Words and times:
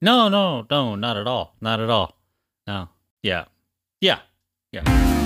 No, 0.00 0.28
no, 0.28 0.66
no, 0.70 0.94
not 0.94 1.16
at 1.16 1.26
all. 1.26 1.56
Not 1.60 1.80
at 1.80 1.90
all. 1.90 2.14
No. 2.66 2.88
Yeah. 3.22 3.46
Yeah. 4.00 4.20
Yeah. 4.70 5.17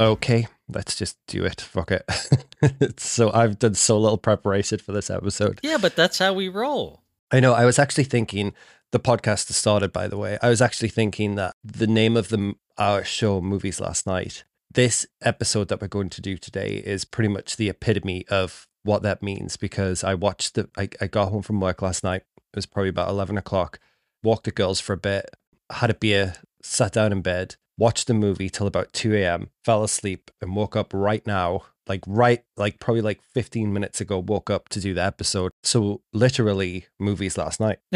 Okay, 0.00 0.46
let's 0.66 0.96
just 0.96 1.18
do 1.26 1.44
it. 1.44 1.60
Fuck 1.60 1.92
it. 1.92 2.98
so 2.98 3.30
I've 3.32 3.58
done 3.58 3.74
so 3.74 3.98
little 3.98 4.16
preparation 4.16 4.78
for 4.78 4.92
this 4.92 5.10
episode. 5.10 5.60
Yeah, 5.62 5.76
but 5.76 5.94
that's 5.94 6.18
how 6.18 6.32
we 6.32 6.48
roll. 6.48 7.02
I 7.30 7.38
know. 7.38 7.52
I 7.52 7.66
was 7.66 7.78
actually 7.78 8.04
thinking 8.04 8.54
the 8.92 8.98
podcast 8.98 9.48
has 9.48 9.56
started. 9.56 9.92
By 9.92 10.08
the 10.08 10.16
way, 10.16 10.38
I 10.40 10.48
was 10.48 10.62
actually 10.62 10.88
thinking 10.88 11.34
that 11.34 11.54
the 11.62 11.86
name 11.86 12.16
of 12.16 12.30
the 12.30 12.54
our 12.78 13.04
show, 13.04 13.42
movies 13.42 13.78
last 13.78 14.06
night. 14.06 14.44
This 14.72 15.06
episode 15.20 15.68
that 15.68 15.82
we're 15.82 15.88
going 15.88 16.10
to 16.10 16.22
do 16.22 16.38
today 16.38 16.82
is 16.84 17.04
pretty 17.04 17.28
much 17.28 17.56
the 17.56 17.68
epitome 17.68 18.24
of 18.28 18.68
what 18.84 19.02
that 19.02 19.22
means 19.22 19.58
because 19.58 20.02
I 20.02 20.14
watched 20.14 20.54
the. 20.54 20.70
I, 20.78 20.88
I 21.00 21.08
got 21.08 21.28
home 21.28 21.42
from 21.42 21.60
work 21.60 21.82
last 21.82 22.02
night. 22.02 22.22
It 22.36 22.56
was 22.56 22.66
probably 22.66 22.88
about 22.88 23.10
eleven 23.10 23.36
o'clock. 23.36 23.78
Walked 24.22 24.44
the 24.44 24.50
girls 24.50 24.80
for 24.80 24.94
a 24.94 24.98
bit, 24.98 25.30
had 25.70 25.90
a 25.90 25.94
beer, 25.94 26.36
sat 26.62 26.92
down 26.92 27.12
in 27.12 27.20
bed, 27.20 27.56
watched 27.80 28.06
the 28.06 28.14
movie 28.14 28.50
till 28.50 28.66
about 28.66 28.92
2 28.92 29.14
a.m., 29.14 29.48
fell 29.64 29.82
asleep, 29.82 30.30
and 30.40 30.54
woke 30.54 30.76
up 30.76 30.92
right 30.92 31.26
now, 31.26 31.62
like 31.88 32.02
right, 32.06 32.44
like 32.56 32.78
probably 32.78 33.00
like 33.00 33.20
15 33.34 33.72
minutes 33.72 34.00
ago, 34.00 34.18
woke 34.18 34.50
up 34.50 34.68
to 34.68 34.80
do 34.80 34.94
the 34.94 35.02
episode. 35.02 35.50
So 35.62 36.02
literally 36.12 36.86
movies 37.00 37.38
last 37.38 37.58
night. 37.58 37.78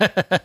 well, 0.00 0.40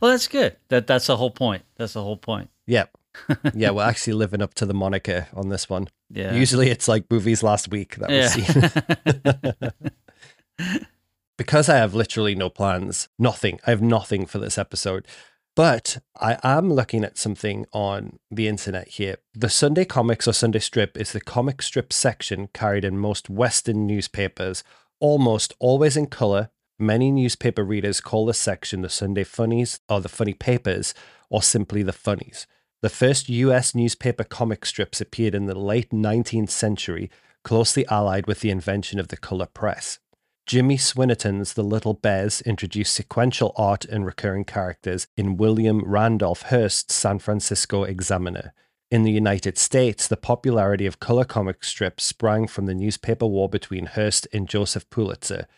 that's 0.00 0.28
good. 0.28 0.56
That 0.68 0.86
that's 0.86 1.08
the 1.08 1.16
whole 1.16 1.32
point. 1.32 1.64
That's 1.76 1.92
the 1.94 2.02
whole 2.02 2.16
point. 2.16 2.48
Yep. 2.66 2.96
yeah, 3.54 3.70
we're 3.70 3.82
actually 3.82 4.12
living 4.12 4.40
up 4.40 4.54
to 4.54 4.66
the 4.66 4.74
moniker 4.74 5.26
on 5.34 5.48
this 5.48 5.68
one. 5.68 5.88
Yeah. 6.08 6.34
Usually 6.34 6.70
it's 6.70 6.86
like 6.86 7.10
movies 7.10 7.42
last 7.42 7.68
week 7.68 7.96
that 7.96 8.08
we've 8.08 9.72
seen. 10.58 10.76
because 11.36 11.68
I 11.68 11.76
have 11.76 11.94
literally 11.94 12.34
no 12.34 12.50
plans, 12.50 13.08
nothing. 13.18 13.58
I 13.66 13.70
have 13.70 13.82
nothing 13.82 14.26
for 14.26 14.38
this 14.38 14.58
episode. 14.58 15.06
But 15.56 16.02
I 16.20 16.38
am 16.44 16.70
looking 16.70 17.02
at 17.02 17.16
something 17.16 17.64
on 17.72 18.18
the 18.30 18.46
internet 18.46 18.88
here. 18.88 19.16
The 19.32 19.48
Sunday 19.48 19.86
Comics 19.86 20.28
or 20.28 20.34
Sunday 20.34 20.58
Strip 20.58 20.98
is 20.98 21.12
the 21.12 21.20
comic 21.20 21.62
strip 21.62 21.94
section 21.94 22.48
carried 22.52 22.84
in 22.84 22.98
most 22.98 23.30
Western 23.30 23.86
newspapers, 23.86 24.62
almost 25.00 25.54
always 25.58 25.96
in 25.96 26.08
color. 26.08 26.50
Many 26.78 27.10
newspaper 27.10 27.64
readers 27.64 28.02
call 28.02 28.26
this 28.26 28.38
section 28.38 28.82
the 28.82 28.90
Sunday 28.90 29.24
Funnies 29.24 29.80
or 29.88 30.02
the 30.02 30.10
Funny 30.10 30.34
Papers 30.34 30.92
or 31.30 31.42
simply 31.42 31.82
the 31.82 31.94
Funnies. 31.94 32.46
The 32.82 32.90
first 32.90 33.30
US 33.30 33.74
newspaper 33.74 34.24
comic 34.24 34.66
strips 34.66 35.00
appeared 35.00 35.34
in 35.34 35.46
the 35.46 35.58
late 35.58 35.88
19th 35.88 36.50
century, 36.50 37.10
closely 37.44 37.86
allied 37.86 38.26
with 38.26 38.40
the 38.40 38.50
invention 38.50 39.00
of 39.00 39.08
the 39.08 39.16
color 39.16 39.46
press. 39.46 40.00
Jimmy 40.46 40.76
Swinnerton's 40.76 41.54
The 41.54 41.64
Little 41.64 41.94
Bears 41.94 42.40
introduced 42.42 42.94
sequential 42.94 43.52
art 43.56 43.84
and 43.84 44.06
recurring 44.06 44.44
characters 44.44 45.08
in 45.16 45.36
William 45.36 45.82
Randolph 45.84 46.42
Hearst's 46.42 46.94
San 46.94 47.18
Francisco 47.18 47.82
Examiner. 47.82 48.54
In 48.88 49.02
the 49.02 49.10
United 49.10 49.58
States, 49.58 50.06
the 50.06 50.16
popularity 50.16 50.86
of 50.86 51.00
color 51.00 51.24
comic 51.24 51.64
strips 51.64 52.04
sprang 52.04 52.46
from 52.46 52.66
the 52.66 52.76
newspaper 52.76 53.26
war 53.26 53.48
between 53.48 53.86
Hearst 53.86 54.28
and 54.32 54.48
Joseph 54.48 54.88
Pulitzer. 54.88 55.48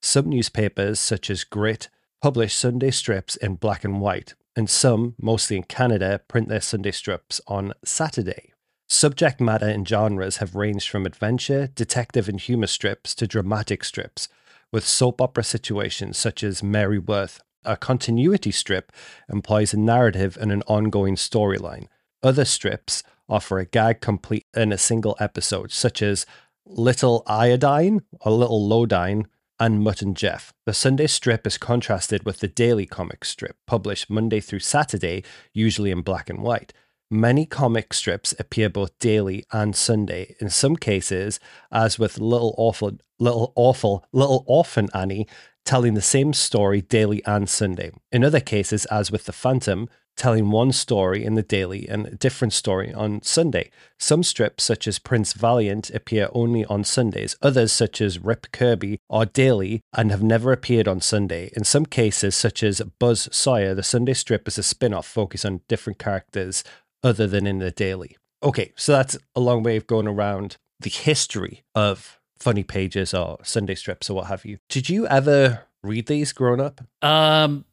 Some 0.00 0.28
newspapers, 0.28 0.98
such 0.98 1.30
as 1.30 1.44
Grit, 1.44 1.88
publish 2.20 2.52
Sunday 2.52 2.90
strips 2.90 3.36
in 3.36 3.54
black 3.54 3.84
and 3.84 4.00
white, 4.00 4.34
and 4.56 4.68
some, 4.68 5.14
mostly 5.20 5.56
in 5.56 5.62
Canada, 5.62 6.20
print 6.26 6.48
their 6.48 6.60
Sunday 6.60 6.90
strips 6.90 7.40
on 7.46 7.74
Saturday. 7.84 8.51
Subject 8.88 9.40
matter 9.40 9.68
and 9.68 9.88
genres 9.88 10.36
have 10.36 10.54
ranged 10.54 10.88
from 10.88 11.06
adventure, 11.06 11.68
detective, 11.74 12.28
and 12.28 12.40
humor 12.40 12.66
strips 12.66 13.14
to 13.14 13.26
dramatic 13.26 13.84
strips, 13.84 14.28
with 14.70 14.86
soap 14.86 15.20
opera 15.20 15.44
situations 15.44 16.18
such 16.18 16.42
as 16.42 16.62
Mary 16.62 16.98
Worth. 16.98 17.40
A 17.64 17.76
continuity 17.76 18.50
strip 18.50 18.90
employs 19.28 19.72
a 19.72 19.78
narrative 19.78 20.36
and 20.40 20.50
an 20.50 20.62
ongoing 20.66 21.14
storyline. 21.14 21.86
Other 22.22 22.44
strips 22.44 23.02
offer 23.28 23.58
a 23.58 23.66
gag 23.66 24.00
complete 24.00 24.46
in 24.54 24.72
a 24.72 24.78
single 24.78 25.16
episode, 25.20 25.72
such 25.72 26.02
as 26.02 26.26
Little 26.66 27.22
Iodine 27.26 28.02
or 28.20 28.32
Little 28.32 28.68
Lowdine 28.68 29.26
and 29.58 29.82
Mutt 29.82 30.02
and 30.02 30.16
Jeff. 30.16 30.52
The 30.66 30.74
Sunday 30.74 31.06
strip 31.06 31.46
is 31.46 31.56
contrasted 31.56 32.24
with 32.24 32.40
the 32.40 32.48
daily 32.48 32.84
comic 32.86 33.24
strip, 33.24 33.56
published 33.66 34.10
Monday 34.10 34.40
through 34.40 34.58
Saturday, 34.58 35.22
usually 35.52 35.90
in 35.90 36.02
black 36.02 36.28
and 36.28 36.40
white. 36.40 36.72
Many 37.12 37.44
comic 37.44 37.92
strips 37.92 38.34
appear 38.38 38.70
both 38.70 38.98
daily 38.98 39.44
and 39.52 39.76
Sunday. 39.76 40.34
In 40.40 40.48
some 40.48 40.76
cases, 40.76 41.38
as 41.70 41.98
with 41.98 42.16
Little 42.16 42.54
Awful, 42.56 42.92
Little 43.18 43.52
Awful, 43.54 44.06
Little 44.12 44.44
Orphan 44.46 44.88
Annie, 44.94 45.28
telling 45.66 45.92
the 45.92 46.00
same 46.00 46.32
story 46.32 46.80
daily 46.80 47.22
and 47.26 47.50
Sunday. 47.50 47.90
In 48.10 48.24
other 48.24 48.40
cases, 48.40 48.86
as 48.86 49.12
with 49.12 49.26
The 49.26 49.32
Phantom, 49.34 49.90
telling 50.16 50.50
one 50.50 50.72
story 50.72 51.24
in 51.24 51.34
the 51.34 51.42
daily 51.42 51.88
and 51.88 52.06
a 52.06 52.14
different 52.14 52.52
story 52.52 52.92
on 52.92 53.22
Sunday. 53.22 53.70
Some 53.98 54.22
strips, 54.22 54.64
such 54.64 54.86
as 54.86 54.98
Prince 54.98 55.32
Valiant, 55.32 55.90
appear 55.90 56.28
only 56.32 56.64
on 56.66 56.84
Sundays. 56.84 57.36
Others, 57.40 57.72
such 57.72 58.00
as 58.00 58.18
Rip 58.18 58.52
Kirby, 58.52 59.00
are 59.08 59.24
daily 59.24 59.80
and 59.96 60.10
have 60.10 60.22
never 60.22 60.52
appeared 60.52 60.88
on 60.88 61.00
Sunday. 61.00 61.50
In 61.56 61.64
some 61.64 61.86
cases, 61.86 62.34
such 62.34 62.62
as 62.62 62.82
Buzz 62.98 63.28
Sawyer, 63.32 63.74
the 63.74 63.82
Sunday 63.82 64.14
strip 64.14 64.46
is 64.48 64.58
a 64.58 64.62
spin 64.62 64.92
off 64.92 65.06
focused 65.06 65.46
on 65.46 65.62
different 65.68 65.98
characters 65.98 66.62
other 67.02 67.26
than 67.26 67.46
in 67.46 67.58
the 67.58 67.70
daily. 67.70 68.16
Okay, 68.42 68.72
so 68.76 68.92
that's 68.92 69.16
a 69.34 69.40
long 69.40 69.62
way 69.62 69.76
of 69.76 69.86
going 69.86 70.08
around 70.08 70.56
the 70.80 70.90
history 70.90 71.62
of 71.74 72.18
funny 72.38 72.64
pages 72.64 73.14
or 73.14 73.38
Sunday 73.44 73.74
strips 73.74 74.10
or 74.10 74.14
what 74.14 74.26
have 74.26 74.44
you. 74.44 74.58
Did 74.68 74.88
you 74.88 75.06
ever 75.06 75.62
read 75.82 76.06
these 76.06 76.32
growing 76.32 76.60
up? 76.60 76.80
Um, 77.02 77.64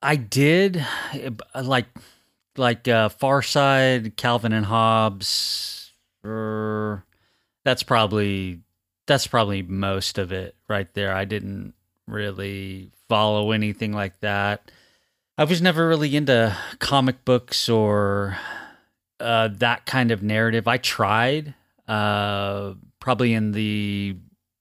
I 0.00 0.16
did, 0.16 0.84
like, 1.54 1.86
like 2.56 2.86
uh, 2.86 3.08
Far 3.08 3.42
Side, 3.42 4.16
Calvin 4.16 4.52
and 4.52 4.66
Hobbes. 4.66 5.92
Er, 6.24 7.04
that's 7.64 7.82
probably 7.82 8.60
that's 9.06 9.26
probably 9.26 9.62
most 9.62 10.18
of 10.18 10.30
it 10.30 10.54
right 10.68 10.92
there. 10.94 11.12
I 11.12 11.24
didn't 11.24 11.74
really 12.06 12.90
follow 13.08 13.50
anything 13.50 13.92
like 13.92 14.20
that. 14.20 14.70
I 15.36 15.44
was 15.44 15.60
never 15.60 15.88
really 15.88 16.14
into 16.14 16.56
comic 16.78 17.24
books 17.24 17.68
or 17.68 18.38
uh, 19.22 19.48
that 19.48 19.86
kind 19.86 20.10
of 20.10 20.22
narrative. 20.22 20.68
I 20.68 20.78
tried 20.78 21.54
uh, 21.88 22.74
probably 23.00 23.32
in 23.32 23.52
the 23.52 24.16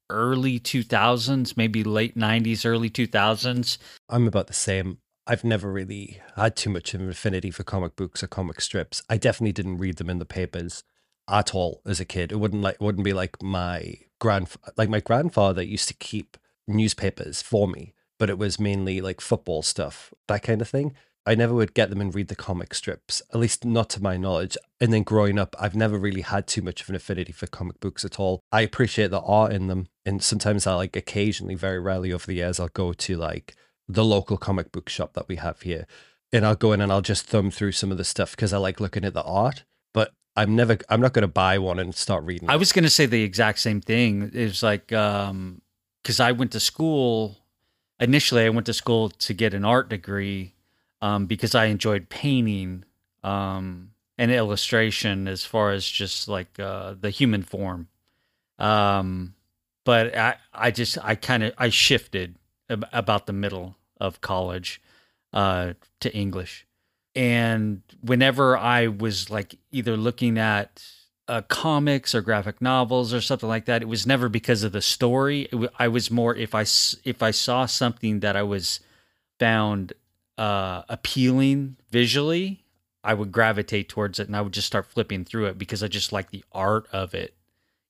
early 0.10 0.60
2000s, 0.60 1.58
maybe 1.58 1.84
late 1.84 2.18
90s, 2.18 2.66
early 2.66 2.90
2000s. 2.90 3.78
I'm 4.10 4.28
about 4.28 4.48
the 4.48 4.54
same. 4.54 5.00
I've 5.28 5.44
never 5.44 5.72
really 5.72 6.20
had 6.36 6.56
too 6.56 6.70
much 6.70 6.94
of 6.94 7.02
an 7.02 7.10
affinity 7.10 7.52
for 7.52 7.64
comic 7.64 7.96
books 7.96 8.24
or 8.24 8.28
comic 8.28 8.60
strips. 8.60 9.04
I 9.10 9.18
definitely 9.18 9.54
didn't 9.54 9.78
read 9.78 9.98
them 9.98 10.10
in 10.10 10.20
the 10.20 10.26
papers 10.26 10.84
at 11.30 11.56
all 11.56 11.82
as 11.86 12.00
a 12.00 12.06
kid. 12.06 12.32
It 12.32 12.38
wouldn't 12.38 12.62
like 12.62 12.82
wouldn't 12.82 13.06
be 13.06 13.14
like 13.14 13.42
my 13.42 13.96
grand 14.20 14.50
like 14.78 14.90
my 14.90 15.00
grandfather 15.00 15.62
used 15.62 15.88
to 15.88 15.94
keep 15.94 16.38
newspapers 16.68 17.42
for 17.42 17.68
me, 17.68 17.94
but 18.20 18.30
it 18.30 18.38
was 18.38 18.60
mainly 18.60 19.00
like 19.00 19.22
football 19.22 19.62
stuff, 19.62 20.14
that 20.28 20.44
kind 20.44 20.62
of 20.62 20.68
thing. 20.68 20.96
I 21.32 21.36
never 21.36 21.54
would 21.54 21.74
get 21.74 21.90
them 21.90 22.02
and 22.02 22.14
read 22.14 22.28
the 22.28 22.36
comic 22.36 22.74
strips, 22.74 23.22
at 23.34 23.40
least 23.40 23.64
not 23.64 23.90
to 23.92 24.04
my 24.04 24.18
knowledge. 24.18 24.58
And 24.82 24.92
then 24.92 25.04
growing 25.04 25.40
up, 25.40 25.56
I've 25.58 25.78
never 25.78 25.98
really 25.98 26.24
had 26.24 26.46
too 26.46 26.62
much 26.62 26.82
of 26.82 26.90
an 26.90 26.96
affinity 26.96 27.32
for 27.32 27.48
comic 27.48 27.80
books 27.80 28.04
at 28.04 28.20
all. 28.20 28.42
I 28.52 28.60
appreciate 28.60 29.12
the 29.12 29.22
art 29.22 29.54
in 29.54 29.68
them. 29.68 29.88
And 30.06 30.22
sometimes 30.22 30.68
I 30.68 30.74
like 30.74 30.94
occasionally, 30.98 31.56
very 31.56 31.80
rarely 31.80 32.12
over 32.12 32.28
the 32.28 32.34
years, 32.34 32.60
I'll 32.60 32.68
go 32.68 32.92
to 32.92 33.16
like 33.16 33.56
the 33.88 34.04
local 34.04 34.36
comic 34.36 34.74
book 34.74 34.90
shop 34.90 35.14
that 35.14 35.30
we 35.30 35.38
have 35.38 35.62
here. 35.62 35.88
And 36.34 36.46
I'll 36.46 36.56
go 36.56 36.74
in 36.74 36.82
and 36.82 36.92
I'll 36.92 37.00
just 37.00 37.28
thumb 37.28 37.50
through 37.50 37.72
some 37.72 37.94
of 37.94 37.98
the 37.98 38.04
stuff 38.04 38.32
because 38.32 38.52
I 38.52 38.58
like 38.58 38.82
looking 38.82 39.06
at 39.06 39.14
the 39.14 39.24
art. 39.24 39.64
But 39.94 40.12
I'm 40.36 40.54
never, 40.54 40.80
I'm 40.90 41.00
not 41.00 41.14
going 41.14 41.22
to 41.22 41.30
buy 41.30 41.60
one 41.60 41.80
and 41.80 41.96
start 41.96 42.26
reading. 42.26 42.50
I 42.50 42.58
was 42.58 42.74
going 42.74 42.84
to 42.84 42.90
say 42.90 43.06
the 43.06 43.24
exact 43.24 43.60
same 43.60 43.80
thing. 43.80 44.32
It's 44.34 44.62
like, 44.62 44.92
um, 44.92 45.62
because 46.04 46.20
I 46.20 46.34
went 46.34 46.52
to 46.52 46.60
school, 46.60 47.38
initially, 48.02 48.44
I 48.44 48.50
went 48.50 48.66
to 48.66 48.74
school 48.74 49.08
to 49.12 49.34
get 49.34 49.54
an 49.54 49.64
art 49.64 49.88
degree 49.88 50.56
um, 51.02 51.26
because 51.26 51.56
I 51.56 51.66
enjoyed 51.66 52.10
painting 52.10 52.86
um, 53.24 53.92
and 54.18 54.32
illustration 54.32 55.28
as 55.28 55.46
far 55.46 55.72
as 55.72 55.86
just 55.88 56.28
like 56.28 56.60
uh, 56.60 56.96
the 57.00 57.10
human 57.10 57.44
form. 57.44 57.88
Um, 58.60 59.36
but 59.86 60.16
I, 60.16 60.36
I 60.54 60.72
just, 60.72 60.98
I 61.04 61.16
kind 61.16 61.44
of, 61.44 61.54
I 61.58 61.70
shifted 61.70 62.36
ab- 62.70 62.88
about 62.94 63.26
the 63.26 63.34
middle 63.34 63.78
of 64.00 64.22
college 64.22 64.82
uh, 65.34 65.74
to 66.02 66.14
English. 66.16 66.66
and 67.16 67.82
whenever 68.02 68.58
I 68.58 68.88
was 68.88 69.30
like 69.30 69.58
either 69.72 69.98
looking 69.98 70.38
at 70.38 70.84
uh, 71.28 71.42
comics 71.44 72.14
or 72.16 72.22
graphic 72.22 72.62
novels 72.62 73.14
or 73.14 73.22
something 73.22 73.50
like 73.50 73.66
that, 73.66 73.82
it 73.82 73.88
was 73.88 74.06
never 74.08 74.30
because 74.30 74.64
of 74.64 74.72
the 74.74 74.82
story. 74.82 75.48
W- 75.52 75.70
I 75.80 75.88
was 75.88 76.12
more 76.12 76.36
if 76.36 76.54
I 76.56 76.62
if 77.04 77.22
I 77.24 77.32
saw 77.32 77.66
something 77.66 78.20
that 78.22 78.36
I 78.36 78.44
was 78.44 78.80
found 79.40 79.94
uh, 80.42 80.82
appealing 80.90 81.78
visually, 81.92 82.64
I 83.04 83.14
would 83.14 83.32
gravitate 83.32 83.90
towards 83.90 84.20
it 84.20 84.26
and 84.26 84.36
I 84.36 84.42
would 84.42 84.54
just 84.54 84.66
start 84.66 84.88
flipping 84.88 85.24
through 85.24 85.46
it 85.46 85.60
because 85.60 85.84
I 85.84 85.88
just 85.88 86.12
like 86.12 86.32
the 86.32 86.44
art 86.52 86.88
of 86.92 87.14
it, 87.14 87.36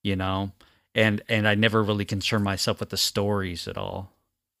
you 0.02 0.16
know. 0.16 0.52
And 0.94 1.22
and 1.30 1.48
I 1.48 1.54
never 1.54 1.82
really 1.82 2.04
concerned 2.04 2.44
myself 2.44 2.80
with 2.80 2.90
the 2.90 2.98
stories 2.98 3.66
at 3.66 3.78
all. 3.78 4.12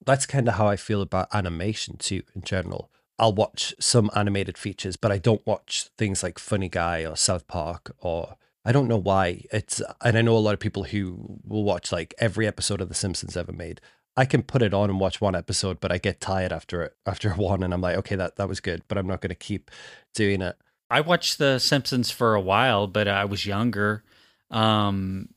That's 0.06 0.24
kind 0.24 0.48
of 0.48 0.54
how 0.54 0.68
I 0.68 0.76
feel 0.76 1.02
about 1.02 1.28
animation 1.34 1.98
too, 1.98 2.22
in 2.34 2.40
general. 2.40 2.90
I'll 3.18 3.34
watch 3.34 3.74
some 3.78 4.10
animated 4.16 4.56
features, 4.56 4.96
but 4.96 5.12
I 5.12 5.18
don't 5.18 5.46
watch 5.46 5.90
things 5.98 6.22
like 6.22 6.38
Funny 6.38 6.70
Guy 6.70 7.04
or 7.04 7.14
South 7.14 7.46
Park 7.46 7.94
or 7.98 8.36
I 8.64 8.72
don't 8.72 8.88
know 8.88 8.96
why. 8.96 9.42
It's 9.52 9.82
and 10.00 10.16
I 10.16 10.22
know 10.22 10.36
a 10.36 10.38
lot 10.38 10.54
of 10.54 10.60
people 10.60 10.84
who 10.84 11.38
will 11.46 11.64
watch 11.64 11.92
like 11.92 12.14
every 12.16 12.46
episode 12.46 12.80
of 12.80 12.88
The 12.88 12.94
Simpsons 12.94 13.36
ever 13.36 13.52
made. 13.52 13.82
I 14.16 14.24
can 14.24 14.42
put 14.42 14.62
it 14.62 14.74
on 14.74 14.90
and 14.90 15.00
watch 15.00 15.20
one 15.20 15.34
episode, 15.34 15.80
but 15.80 15.90
I 15.90 15.98
get 15.98 16.20
tired 16.20 16.52
after 16.52 16.82
it 16.82 16.96
after 17.06 17.30
one, 17.34 17.62
and 17.62 17.72
I'm 17.72 17.80
like, 17.80 17.96
okay, 17.98 18.16
that 18.16 18.36
that 18.36 18.48
was 18.48 18.60
good, 18.60 18.82
but 18.88 18.98
I'm 18.98 19.06
not 19.06 19.20
going 19.20 19.30
to 19.30 19.34
keep 19.34 19.70
doing 20.14 20.42
it. 20.42 20.56
I 20.90 21.00
watched 21.00 21.38
The 21.38 21.58
Simpsons 21.58 22.10
for 22.10 22.34
a 22.34 22.40
while, 22.40 22.86
but 22.86 23.08
I 23.08 23.24
was 23.24 23.46
younger, 23.46 24.04
um, 24.50 25.30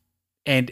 and 0.45 0.72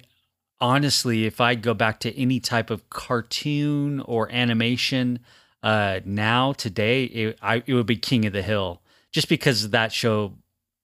honestly, 0.60 1.26
if 1.26 1.42
I 1.42 1.56
go 1.56 1.74
back 1.74 2.00
to 2.02 2.18
any 2.18 2.40
type 2.40 2.70
of 2.70 2.90
cartoon 2.90 4.00
or 4.02 4.32
animation, 4.32 5.20
uh, 5.62 6.00
now 6.06 6.54
today 6.54 7.06
it, 7.06 7.40
I, 7.42 7.64
it 7.66 7.74
would 7.74 7.86
be 7.86 7.96
King 7.96 8.26
of 8.26 8.34
the 8.34 8.42
Hill, 8.42 8.82
just 9.12 9.30
because 9.30 9.70
that 9.70 9.92
show 9.92 10.34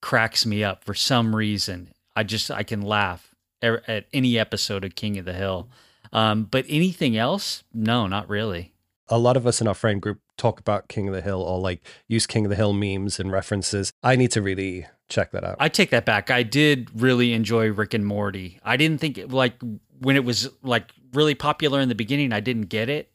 cracks 0.01 0.45
me 0.45 0.63
up 0.63 0.83
for 0.83 0.93
some 0.93 1.35
reason. 1.35 1.89
I 2.15 2.23
just 2.23 2.51
I 2.51 2.63
can 2.63 2.81
laugh 2.81 3.33
at 3.61 4.05
any 4.13 4.39
episode 4.39 4.85
of 4.85 4.95
King 4.95 5.17
of 5.17 5.25
the 5.25 5.33
Hill. 5.33 5.69
Um, 6.11 6.43
but 6.43 6.65
anything 6.67 7.17
else? 7.17 7.63
No, 7.73 8.07
not 8.07 8.29
really. 8.29 8.73
A 9.07 9.17
lot 9.17 9.37
of 9.37 9.47
us 9.47 9.59
in 9.59 9.67
our 9.67 9.73
friend 9.73 10.01
group 10.01 10.19
talk 10.37 10.59
about 10.59 10.87
King 10.87 11.07
of 11.07 11.13
the 11.13 11.21
Hill 11.21 11.41
or 11.41 11.59
like 11.59 11.81
use 12.07 12.27
King 12.27 12.45
of 12.45 12.49
the 12.49 12.55
Hill 12.55 12.73
memes 12.73 13.19
and 13.19 13.31
references. 13.31 13.91
I 14.03 14.15
need 14.15 14.31
to 14.31 14.41
really 14.41 14.85
check 15.07 15.31
that 15.31 15.43
out. 15.43 15.57
I 15.59 15.69
take 15.69 15.89
that 15.89 16.05
back. 16.05 16.29
I 16.29 16.43
did 16.43 16.89
really 17.01 17.33
enjoy 17.33 17.71
Rick 17.71 17.93
and 17.93 18.05
Morty. 18.05 18.59
I 18.63 18.77
didn't 18.77 18.99
think 18.99 19.17
it, 19.17 19.31
like 19.31 19.55
when 19.99 20.15
it 20.15 20.23
was 20.23 20.49
like 20.61 20.91
really 21.13 21.35
popular 21.35 21.79
in 21.81 21.89
the 21.89 21.95
beginning, 21.95 22.31
I 22.31 22.39
didn't 22.39 22.67
get 22.67 22.89
it. 22.89 23.11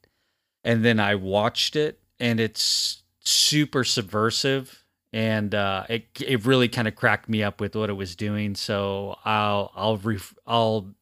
And 0.65 0.85
then 0.85 0.99
I 0.99 1.15
watched 1.15 1.77
it 1.77 2.01
and 2.19 2.41
it's 2.41 3.03
super 3.21 3.85
subversive 3.85 4.85
and 5.13 5.55
uh, 5.55 5.85
it 5.89 6.07
it 6.21 6.45
really 6.45 6.69
kind 6.69 6.89
of 6.89 6.97
cracked 6.97 7.29
me 7.29 7.43
up 7.43 7.61
with 7.61 7.77
what 7.77 7.89
it 7.89 7.93
was 7.93 8.17
doing. 8.17 8.57
So 8.57 9.17
I'll 9.25 9.71
I'll 9.77 9.97
ref- 9.99 10.35
I'll 10.45 10.93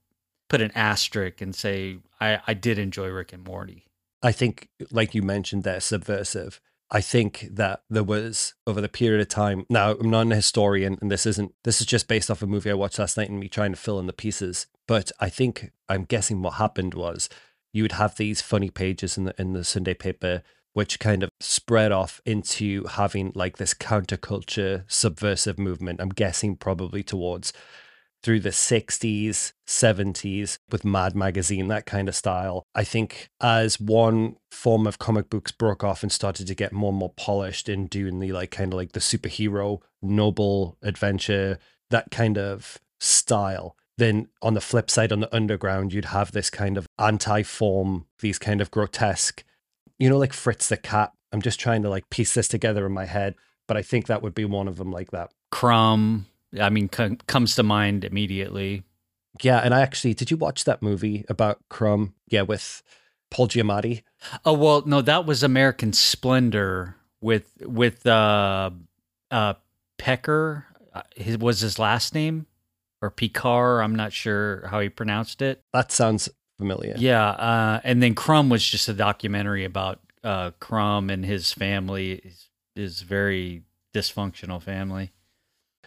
put 0.53 0.61
an 0.61 0.71
asterisk 0.75 1.41
and 1.41 1.55
say 1.55 1.97
I 2.21 2.39
I 2.47 2.53
did 2.53 2.79
enjoy 2.79 3.09
Rick 3.09 3.33
and 3.33 3.43
Morty. 3.43 3.87
I 4.23 4.33
think, 4.33 4.69
like 4.91 5.15
you 5.15 5.23
mentioned, 5.23 5.65
they're 5.65 5.81
subversive. 5.81 6.61
I 6.91 7.01
think 7.01 7.49
that 7.51 7.85
there 7.89 8.05
was 8.05 8.53
over 8.67 8.83
the 8.83 8.89
period 8.89 9.23
of 9.23 9.29
time. 9.29 9.65
Now, 9.71 9.93
I'm 9.93 10.11
not 10.11 10.31
a 10.31 10.37
historian, 10.37 10.99
and 11.01 11.11
this 11.11 11.25
isn't. 11.25 11.55
This 11.65 11.81
is 11.81 11.87
just 11.87 12.07
based 12.07 12.31
off 12.31 12.43
a 12.43 12.47
movie 12.47 12.71
I 12.71 12.75
watched 12.75 12.99
last 12.99 13.17
night 13.17 13.31
and 13.31 13.41
me 13.41 13.49
trying 13.49 13.73
to 13.73 13.81
fill 13.81 13.99
in 13.99 14.07
the 14.07 14.13
pieces. 14.13 14.67
But 14.87 15.11
I 15.19 15.31
think 15.31 15.73
I'm 15.89 16.05
guessing 16.05 16.43
what 16.43 16.55
happened 16.55 16.93
was 16.93 17.31
you 17.73 17.83
would 17.83 17.93
have 17.93 18.17
these 18.17 18.43
funny 18.43 18.69
pages 18.69 19.17
in 19.17 19.25
the 19.25 19.35
in 19.39 19.55
the 19.55 19.65
Sunday 19.65 19.95
paper, 19.95 20.43
which 20.75 21.01
kind 21.01 21.23
of 21.23 21.31
spread 21.41 21.93
off 21.93 22.21
into 22.27 22.85
having 22.85 23.33
like 23.35 23.57
this 23.57 23.73
counterculture 23.73 24.85
subversive 24.87 25.59
movement. 25.59 25.99
I'm 25.99 26.11
guessing 26.11 26.57
probably 26.57 27.03
towards 27.03 27.55
through 28.23 28.41
the 28.41 28.51
60s, 28.51 29.53
70s 29.67 30.59
with 30.71 30.85
Mad 30.85 31.15
Magazine, 31.17 31.69
that 31.69 31.87
kind 31.87 32.09
of 32.09 32.15
style. 32.15 32.63
I 32.75 32.85
think 32.85 33.31
as 33.41 33.81
one 33.81 34.37
form 34.51 34.87
of 34.87 34.99
comic 34.99 35.29
books 35.29 35.51
broke 35.51 35.83
off 35.83 36.03
and 36.03 36.13
started 36.13 36.47
to 36.47 36.55
get 36.55 36.73
more 36.73 36.91
and 36.91 36.99
more 36.99 37.13
polished 37.17 37.69
in 37.69 37.87
doing 37.87 38.21
the 38.21 38.33
like 38.33 38.51
kind 38.51 38.73
of 38.73 38.77
like 38.77 38.93
the 38.93 39.01
superhero, 39.01 39.81
noble 40.01 40.77
adventure, 40.83 41.59
that 41.91 42.11
kind 42.11 42.39
of 42.39 42.79
style. 43.01 43.77
Then 43.99 44.29
on 44.41 44.55
the 44.55 44.61
flip 44.61 44.91
side, 44.91 45.13
on 45.13 45.21
the 45.21 45.35
underground, 45.35 45.93
you'd 45.93 46.07
have 46.07 46.33
this 46.33 46.51
kind 46.51 46.79
of 46.79 46.87
anti 46.99 47.43
form, 47.43 48.07
these 48.21 48.39
kind 48.39 48.61
of 48.61 48.71
grotesque, 48.71 49.45
you 49.99 50.09
know, 50.09 50.19
like 50.19 50.33
Fritz 50.33 50.69
the 50.69 50.77
Cat. 50.77 51.13
I'm 51.33 51.43
just 51.43 51.61
trying 51.61 51.83
to 51.83 51.91
like 51.91 52.09
piece 52.11 52.35
this 52.35 52.49
together 52.49 52.87
in 52.87 52.93
my 52.93 53.07
head, 53.07 53.35
but 53.69 53.77
I 53.77 53.83
think 53.83 54.07
that 54.07 54.23
would 54.23 54.35
be 54.35 54.45
one 54.45 54.69
of 54.69 54.77
them 54.77 54.91
like 54.91 55.11
that. 55.11 55.31
Crumb, 55.51 56.27
I 56.61 56.71
mean, 56.71 56.89
com- 56.89 57.17
comes 57.27 57.55
to 57.57 57.63
mind 57.63 58.05
immediately. 58.05 58.83
Yeah, 59.41 59.59
and 59.59 59.75
I 59.75 59.81
actually 59.81 60.15
did 60.15 60.31
you 60.31 60.37
watch 60.37 60.65
that 60.65 60.83
movie 60.83 61.25
about 61.29 61.61
Crumb? 61.69 62.15
Yeah, 62.29 62.43
with 62.43 62.83
Paul 63.31 63.49
Giamatti. 63.49 64.03
Oh 64.45 64.53
well, 64.53 64.83
no, 64.87 65.01
that 65.03 65.27
was 65.27 65.43
American 65.43 65.93
Splendor 65.93 66.97
with 67.21 67.51
with 67.63 68.07
uh 68.07 68.71
uh 69.31 69.55
Pecker. 69.99 70.67
Uh, 70.95 71.03
his 71.17 71.39
was 71.39 71.61
his 71.61 71.79
last 71.79 72.15
name 72.15 72.47
or 73.01 73.11
Picard. 73.11 73.83
I'm 73.83 73.97
not 73.97 74.13
sure 74.13 74.67
how 74.67 74.81
he 74.81 74.91
pronounced 74.91 75.41
it. 75.41 75.63
That 75.73 75.91
sounds 75.91 76.29
familiar. 76.59 76.95
Yeah, 76.99 77.25
uh, 77.31 77.81
and 77.83 78.03
then 78.03 78.15
Crumb 78.15 78.51
was 78.51 78.65
just 78.65 78.89
a 78.89 78.93
documentary 78.93 79.65
about 79.65 80.01
uh, 80.23 80.51
Crumb 80.61 81.09
and 81.09 81.25
his 81.25 81.53
family. 81.53 82.21
His, 82.23 82.49
his 82.75 83.03
very 83.03 83.63
dysfunctional 83.95 84.63
family. 84.63 85.13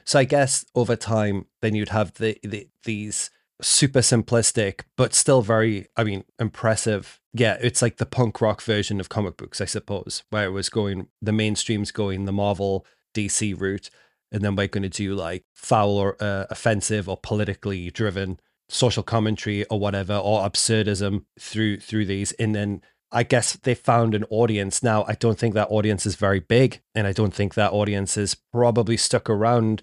So 0.05 0.19
I 0.19 0.23
guess 0.23 0.65
over 0.75 0.95
time, 0.95 1.47
then 1.61 1.75
you'd 1.75 1.89
have 1.89 2.13
the, 2.13 2.37
the 2.43 2.69
these 2.83 3.31
super 3.61 3.99
simplistic 3.99 4.81
but 4.97 5.13
still 5.13 5.41
very, 5.41 5.87
I 5.97 6.03
mean, 6.03 6.23
impressive. 6.39 7.19
Yeah, 7.33 7.57
it's 7.59 7.81
like 7.81 7.97
the 7.97 8.05
punk 8.05 8.39
rock 8.41 8.61
version 8.61 8.99
of 8.99 9.09
comic 9.09 9.37
books, 9.37 9.61
I 9.61 9.65
suppose, 9.65 10.23
where 10.29 10.45
it 10.45 10.51
was 10.51 10.69
going 10.69 11.07
the 11.21 11.31
mainstream's 11.31 11.91
going 11.91 12.25
the 12.25 12.31
Marvel 12.31 12.85
DC 13.13 13.59
route, 13.59 13.89
and 14.31 14.43
then 14.43 14.55
we're 14.55 14.67
going 14.67 14.83
to 14.83 14.89
do 14.89 15.15
like 15.15 15.43
foul 15.53 15.97
or 15.97 16.15
uh, 16.21 16.45
offensive 16.49 17.09
or 17.09 17.17
politically 17.17 17.89
driven 17.89 18.39
social 18.67 19.03
commentary 19.03 19.63
or 19.65 19.79
whatever 19.79 20.15
or 20.15 20.47
absurdism 20.47 21.25
through 21.39 21.79
through 21.79 22.05
these, 22.05 22.31
and 22.33 22.53
then 22.53 22.81
I 23.11 23.23
guess 23.23 23.53
they 23.53 23.75
found 23.75 24.15
an 24.15 24.25
audience. 24.29 24.83
Now, 24.83 25.05
I 25.07 25.13
don't 25.13 25.37
think 25.37 25.53
that 25.53 25.71
audience 25.71 26.05
is 26.05 26.15
very 26.15 26.39
big, 26.39 26.81
and 26.93 27.07
I 27.07 27.13
don't 27.13 27.33
think 27.33 27.53
that 27.53 27.71
audience 27.71 28.17
is 28.17 28.35
probably 28.35 28.97
stuck 28.97 29.29
around, 29.29 29.81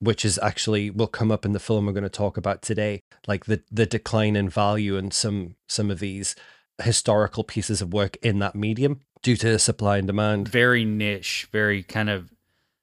which 0.00 0.24
is 0.24 0.38
actually 0.42 0.90
will 0.90 1.06
come 1.06 1.30
up 1.30 1.44
in 1.44 1.52
the 1.52 1.60
film 1.60 1.86
we're 1.86 1.92
going 1.92 2.02
to 2.02 2.08
talk 2.08 2.36
about 2.36 2.62
today, 2.62 3.02
like 3.26 3.44
the 3.44 3.62
the 3.70 3.86
decline 3.86 4.36
in 4.36 4.48
value 4.48 4.96
in 4.96 5.10
some 5.10 5.56
some 5.68 5.90
of 5.90 6.00
these 6.00 6.34
historical 6.82 7.44
pieces 7.44 7.82
of 7.82 7.92
work 7.92 8.16
in 8.22 8.38
that 8.40 8.54
medium 8.54 9.02
due 9.22 9.36
to 9.36 9.58
supply 9.58 9.98
and 9.98 10.06
demand. 10.06 10.48
Very 10.48 10.84
niche, 10.84 11.48
very 11.52 11.82
kind 11.82 12.10
of. 12.10 12.32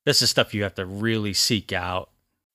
This 0.06 0.22
is 0.22 0.30
stuff 0.30 0.54
you 0.54 0.63
have 0.63 0.75
to 0.75 0.86
really 0.86 1.34
seek 1.34 1.74
out 1.74 2.09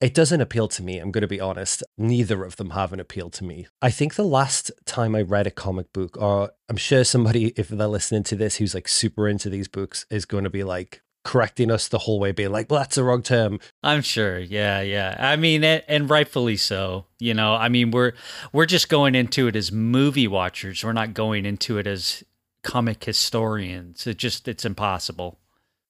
it 0.04 0.12
doesn't 0.12 0.42
appeal 0.42 0.68
to 0.68 0.82
me. 0.82 0.98
I'm 0.98 1.10
going 1.10 1.22
to 1.22 1.26
be 1.26 1.40
honest. 1.40 1.82
Neither 1.96 2.44
of 2.44 2.56
them 2.56 2.70
have 2.70 2.92
an 2.92 3.00
appeal 3.00 3.30
to 3.30 3.42
me. 3.42 3.68
I 3.80 3.90
think 3.90 4.16
the 4.16 4.22
last 4.22 4.70
time 4.84 5.14
I 5.14 5.22
read 5.22 5.46
a 5.46 5.50
comic 5.50 5.94
book, 5.94 6.18
or 6.20 6.50
I'm 6.68 6.76
sure 6.76 7.04
somebody, 7.04 7.54
if 7.56 7.68
they're 7.68 7.86
listening 7.86 8.22
to 8.24 8.36
this, 8.36 8.56
who's 8.56 8.74
like 8.74 8.86
super 8.86 9.26
into 9.26 9.48
these 9.48 9.66
books, 9.66 10.04
is 10.10 10.26
going 10.26 10.44
to 10.44 10.50
be 10.50 10.62
like 10.62 11.00
correcting 11.24 11.70
us 11.70 11.88
the 11.88 12.00
whole 12.00 12.20
way, 12.20 12.32
being 12.32 12.52
like, 12.52 12.70
well, 12.70 12.80
that's 12.80 12.96
the 12.96 13.02
wrong 13.02 13.22
term. 13.22 13.58
I'm 13.82 14.02
sure. 14.02 14.38
Yeah. 14.38 14.82
Yeah. 14.82 15.16
I 15.18 15.36
mean, 15.36 15.64
and 15.64 16.10
rightfully 16.10 16.58
so. 16.58 17.06
You 17.18 17.32
know, 17.32 17.54
I 17.54 17.70
mean, 17.70 17.90
we're, 17.90 18.12
we're 18.52 18.66
just 18.66 18.90
going 18.90 19.14
into 19.14 19.48
it 19.48 19.56
as 19.56 19.72
movie 19.72 20.28
watchers. 20.28 20.84
We're 20.84 20.92
not 20.92 21.14
going 21.14 21.46
into 21.46 21.78
it 21.78 21.86
as 21.86 22.22
comic 22.62 23.02
historians. 23.02 24.06
It 24.06 24.18
just, 24.18 24.48
it's 24.48 24.66
impossible. 24.66 25.38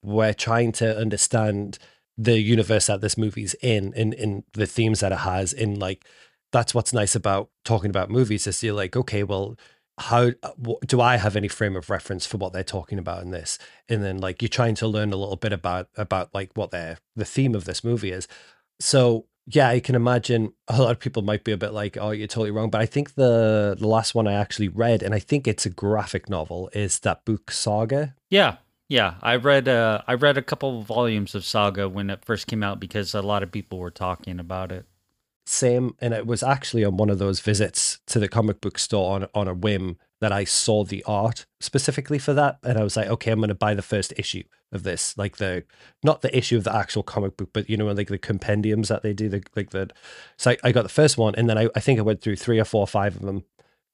We're 0.04 0.34
trying 0.34 0.70
to 0.72 0.96
understand 0.96 1.80
the 2.16 2.38
universe 2.40 2.86
that 2.86 3.00
this 3.00 3.18
movie's 3.18 3.54
in 3.54 3.92
in 3.94 4.12
in 4.12 4.44
the 4.52 4.66
themes 4.66 5.00
that 5.00 5.12
it 5.12 5.18
has 5.18 5.52
in 5.52 5.78
like 5.78 6.06
that's 6.52 6.74
what's 6.74 6.92
nice 6.92 7.16
about 7.16 7.50
talking 7.64 7.90
about 7.90 8.10
movies 8.10 8.46
is 8.46 8.62
you're 8.62 8.74
like 8.74 8.96
okay 8.96 9.22
well 9.22 9.56
how 9.98 10.30
uh, 10.42 10.74
do 10.86 11.00
i 11.00 11.16
have 11.16 11.36
any 11.36 11.48
frame 11.48 11.76
of 11.76 11.90
reference 11.90 12.26
for 12.26 12.36
what 12.36 12.52
they're 12.52 12.64
talking 12.64 12.98
about 12.98 13.22
in 13.22 13.30
this? 13.30 13.58
And 13.88 14.02
then 14.02 14.18
like 14.18 14.42
you're 14.42 14.48
trying 14.48 14.74
to 14.76 14.88
learn 14.88 15.12
a 15.12 15.16
little 15.16 15.36
bit 15.36 15.52
about 15.52 15.88
about 15.96 16.34
like 16.34 16.50
what 16.54 16.70
their 16.70 16.98
the 17.14 17.24
theme 17.24 17.54
of 17.54 17.64
this 17.64 17.84
movie 17.84 18.10
is. 18.10 18.26
So 18.80 19.26
yeah 19.46 19.68
i 19.68 19.78
can 19.78 19.94
imagine 19.94 20.54
a 20.68 20.80
lot 20.80 20.90
of 20.90 20.98
people 20.98 21.20
might 21.20 21.44
be 21.44 21.52
a 21.52 21.56
bit 21.56 21.74
like 21.74 21.98
oh 21.98 22.10
you're 22.10 22.26
totally 22.26 22.50
wrong. 22.50 22.70
But 22.70 22.80
i 22.80 22.86
think 22.86 23.14
the 23.14 23.76
the 23.78 23.86
last 23.86 24.14
one 24.14 24.26
i 24.26 24.32
actually 24.32 24.68
read 24.68 25.02
and 25.02 25.14
i 25.14 25.18
think 25.18 25.46
it's 25.46 25.66
a 25.66 25.70
graphic 25.70 26.28
novel 26.28 26.70
is 26.72 27.00
that 27.00 27.24
book 27.24 27.50
saga. 27.50 28.14
Yeah 28.30 28.56
yeah, 28.94 29.14
I 29.22 29.34
read 29.36 29.66
uh, 29.66 30.02
I 30.06 30.14
read 30.14 30.38
a 30.38 30.42
couple 30.42 30.78
of 30.78 30.86
volumes 30.86 31.34
of 31.34 31.44
Saga 31.44 31.88
when 31.88 32.10
it 32.10 32.24
first 32.24 32.46
came 32.46 32.62
out 32.62 32.78
because 32.78 33.12
a 33.12 33.22
lot 33.22 33.42
of 33.42 33.50
people 33.50 33.80
were 33.80 33.90
talking 33.90 34.38
about 34.38 34.70
it. 34.70 34.86
same. 35.46 35.96
And 36.00 36.14
it 36.14 36.26
was 36.26 36.42
actually 36.42 36.84
on 36.84 36.96
one 36.96 37.10
of 37.10 37.18
those 37.18 37.40
visits 37.40 37.98
to 38.06 38.18
the 38.18 38.28
comic 38.28 38.60
book 38.60 38.78
store 38.78 39.16
on, 39.16 39.26
on 39.34 39.48
a 39.48 39.54
whim 39.54 39.98
that 40.20 40.32
I 40.32 40.44
saw 40.44 40.84
the 40.84 41.02
art 41.04 41.44
specifically 41.60 42.18
for 42.18 42.32
that. 42.34 42.58
And 42.62 42.78
I 42.78 42.82
was 42.84 42.96
like, 42.96 43.08
okay, 43.08 43.30
I'm 43.32 43.40
going 43.40 43.48
to 43.48 43.54
buy 43.54 43.74
the 43.74 43.82
first 43.82 44.12
issue 44.16 44.44
of 44.72 44.84
this. 44.84 45.16
Like 45.18 45.36
the, 45.38 45.64
not 46.02 46.22
the 46.22 46.36
issue 46.36 46.56
of 46.56 46.64
the 46.64 46.74
actual 46.74 47.02
comic 47.02 47.36
book, 47.36 47.50
but 47.52 47.68
you 47.68 47.76
know, 47.76 47.86
like 47.86 48.08
the 48.08 48.18
compendiums 48.18 48.88
that 48.88 49.02
they 49.02 49.12
do, 49.12 49.28
the, 49.28 49.42
like 49.56 49.70
the, 49.70 49.90
so 50.38 50.52
I, 50.52 50.58
I 50.64 50.72
got 50.72 50.82
the 50.84 50.88
first 50.88 51.18
one 51.18 51.34
and 51.34 51.48
then 51.50 51.58
I, 51.58 51.68
I 51.76 51.80
think 51.80 51.98
I 51.98 52.02
went 52.02 52.22
through 52.22 52.36
three 52.36 52.60
or 52.60 52.64
four 52.64 52.82
or 52.82 52.86
five 52.86 53.16
of 53.16 53.22
them. 53.22 53.44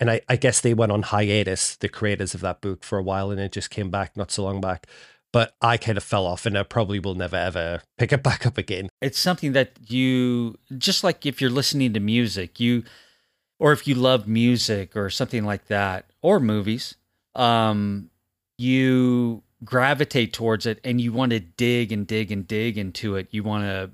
And 0.01 0.11
I, 0.11 0.23
I 0.29 0.37
guess 0.37 0.61
they 0.61 0.75
went 0.75 0.93
on 0.93 1.03
hiatus, 1.03 1.77
the 1.77 1.89
creators 1.89 2.35
of 2.35 2.41
that 2.41 2.63
book 2.63 2.83
for 2.83 2.99
a 2.99 3.03
while, 3.03 3.31
and 3.31 3.39
it 3.39 3.53
just 3.53 3.71
came 3.71 3.91
back 3.91 4.17
not 4.17 4.31
so 4.33 4.43
long 4.43 4.61
back 4.61 4.87
but 5.33 5.55
I 5.61 5.77
kind 5.77 5.97
of 5.97 6.05
fell 6.05 6.27
off 6.27 6.47
and 6.47 6.59
I 6.59 6.63
probably 6.63 6.99
will 6.99 7.15
never 7.15 7.37
ever 7.37 7.83
pick 7.99 8.13
it 8.13 8.23
back 8.23 8.47
up 8.47 8.59
again. 8.59 8.89
It's 9.01 9.19
something 9.19 9.53
that 9.53 9.73
you 9.89 10.59
just 10.77 11.05
like 11.05 11.27
if 11.27 11.41
you're 11.41 11.51
listening 11.51 11.93
to 11.95 12.01
music, 12.01 12.61
you 12.61 12.85
or 13.59 13.73
if 13.73 13.87
you 13.87 13.95
love 13.95 14.27
music 14.27 14.97
or 14.97 15.11
something 15.11 15.45
like 15.45 15.67
that 15.67 16.07
or 16.23 16.41
movies, 16.41 16.97
um 17.35 18.11
you 18.59 19.43
gravitate 19.65 20.33
towards 20.33 20.67
it 20.67 20.81
and 20.85 21.01
you 21.01 21.13
want 21.13 21.31
to 21.33 21.41
dig 21.41 21.93
and 21.93 22.07
dig 22.07 22.33
and 22.33 22.47
dig 22.47 22.77
into 22.79 23.17
it. 23.17 23.29
You 23.31 23.43
want 23.43 23.65
to 23.65 23.91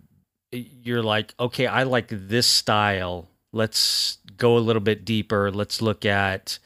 you're 0.53 1.03
like, 1.03 1.35
"Okay, 1.39 1.67
I 1.67 1.83
like 1.83 2.07
this 2.09 2.47
style. 2.47 3.29
Let's 3.57 4.19
go 4.37 4.57
a 4.57 4.61
little 4.61 4.83
bit 4.83 5.05
deeper. 5.05 5.51
Let's 5.51 5.81
look 5.81 6.05
at 6.05 6.59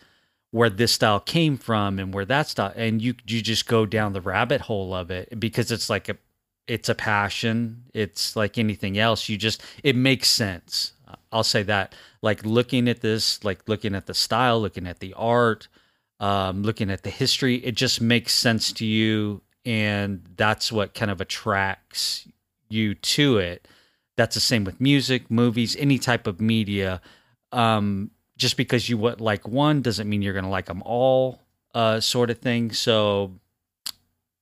where 0.50 0.70
this 0.70 0.92
style 0.92 1.20
came 1.20 1.56
from 1.56 1.98
and 1.98 2.12
where 2.12 2.24
that 2.24 2.48
style 2.48 2.72
and 2.74 3.00
you 3.00 3.14
you 3.26 3.40
just 3.40 3.68
go 3.68 3.86
down 3.86 4.12
the 4.12 4.20
rabbit 4.20 4.62
hole 4.62 4.92
of 4.92 5.10
it 5.10 5.38
because 5.38 5.70
it's 5.70 5.88
like 5.88 6.08
a 6.08 6.16
it's 6.66 6.88
a 6.88 6.94
passion. 6.94 7.84
It's 7.94 8.36
like 8.36 8.58
anything 8.58 8.98
else. 8.98 9.28
You 9.28 9.36
just 9.36 9.62
it 9.82 9.96
makes 9.96 10.28
sense. 10.28 10.92
I'll 11.32 11.44
say 11.44 11.62
that 11.64 11.94
like 12.22 12.44
looking 12.44 12.88
at 12.88 13.00
this 13.00 13.42
like 13.44 13.68
looking 13.68 13.94
at 13.94 14.06
the 14.06 14.14
style 14.14 14.60
looking 14.60 14.86
at 14.86 15.00
the 15.00 15.14
art 15.14 15.68
um, 16.18 16.62
looking 16.62 16.90
at 16.90 17.02
the 17.02 17.10
history 17.10 17.56
it 17.56 17.74
just 17.74 18.00
makes 18.00 18.32
sense 18.32 18.72
to 18.74 18.84
you 18.84 19.40
and 19.64 20.22
that's 20.36 20.70
what 20.70 20.94
kind 20.94 21.10
of 21.10 21.20
attracts 21.20 22.28
you 22.68 22.94
to 22.94 23.38
it 23.38 23.66
that's 24.20 24.34
the 24.34 24.40
same 24.40 24.64
with 24.64 24.80
music 24.80 25.30
movies 25.30 25.76
any 25.78 25.98
type 25.98 26.26
of 26.26 26.40
media 26.40 27.00
um, 27.52 28.10
just 28.36 28.56
because 28.56 28.88
you 28.88 28.96
like 28.96 29.46
one 29.46 29.82
doesn't 29.82 30.08
mean 30.08 30.22
you're 30.22 30.32
going 30.32 30.44
to 30.44 30.50
like 30.50 30.66
them 30.66 30.82
all, 30.84 31.40
uh, 31.74 32.00
sort 32.00 32.30
of 32.30 32.38
thing. 32.38 32.72
So, 32.72 33.32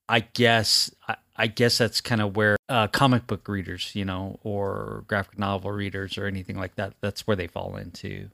I 0.07 0.21
guess 0.21 0.91
I, 1.07 1.15
I 1.35 1.47
guess 1.47 1.77
that's 1.77 2.01
kind 2.01 2.21
of 2.21 2.35
where 2.35 2.57
uh, 2.67 2.87
comic 2.87 3.27
book 3.27 3.47
readers, 3.47 3.91
you 3.93 4.05
know, 4.05 4.39
or 4.43 5.03
graphic 5.07 5.37
novel 5.37 5.71
readers 5.71 6.17
or 6.17 6.25
anything 6.25 6.57
like 6.57 6.75
that, 6.75 6.93
that's 7.01 7.27
where 7.27 7.35
they 7.35 7.47
fall 7.47 7.75
into. 7.75 8.29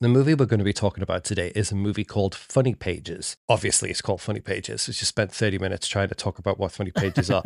The 0.00 0.08
movie 0.08 0.34
we're 0.34 0.46
going 0.46 0.60
to 0.60 0.64
be 0.64 0.72
talking 0.72 1.02
about 1.02 1.24
today 1.24 1.52
is 1.54 1.70
a 1.70 1.74
movie 1.74 2.04
called 2.04 2.34
Funny 2.34 2.74
Pages. 2.74 3.36
Obviously, 3.50 3.90
it's 3.90 4.00
called 4.00 4.22
Funny 4.22 4.40
Pages. 4.40 4.88
We 4.88 4.94
just 4.94 5.08
spent 5.08 5.30
30 5.30 5.58
minutes 5.58 5.86
trying 5.86 6.08
to 6.08 6.14
talk 6.14 6.38
about 6.38 6.58
what 6.58 6.72
Funny 6.72 6.90
Pages 6.90 7.30
are. 7.30 7.42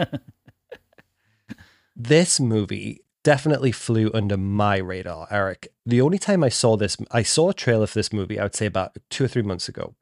this 1.96 2.38
movie 2.38 3.00
definitely 3.24 3.72
flew 3.72 4.10
under 4.14 4.36
my 4.36 4.76
radar, 4.76 5.26
Eric. 5.30 5.68
The 5.84 6.00
only 6.00 6.18
time 6.18 6.44
I 6.44 6.50
saw 6.50 6.76
this, 6.76 6.96
I 7.10 7.24
saw 7.24 7.50
a 7.50 7.54
trailer 7.54 7.88
for 7.88 7.98
this 7.98 8.12
movie, 8.12 8.38
I 8.38 8.44
would 8.44 8.54
say 8.54 8.66
about 8.66 8.96
two 9.10 9.24
or 9.24 9.28
three 9.28 9.42
months 9.42 9.68
ago. 9.68 9.96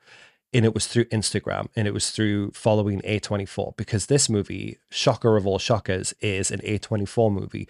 And 0.52 0.66
it 0.66 0.74
was 0.74 0.86
through 0.86 1.06
Instagram 1.06 1.68
and 1.74 1.88
it 1.88 1.94
was 1.94 2.10
through 2.10 2.50
following 2.50 3.00
A24 3.02 3.74
because 3.78 4.06
this 4.06 4.28
movie, 4.28 4.78
shocker 4.90 5.38
of 5.38 5.46
all 5.46 5.58
shockers, 5.58 6.12
is 6.20 6.50
an 6.50 6.60
A24 6.60 7.32
movie. 7.32 7.68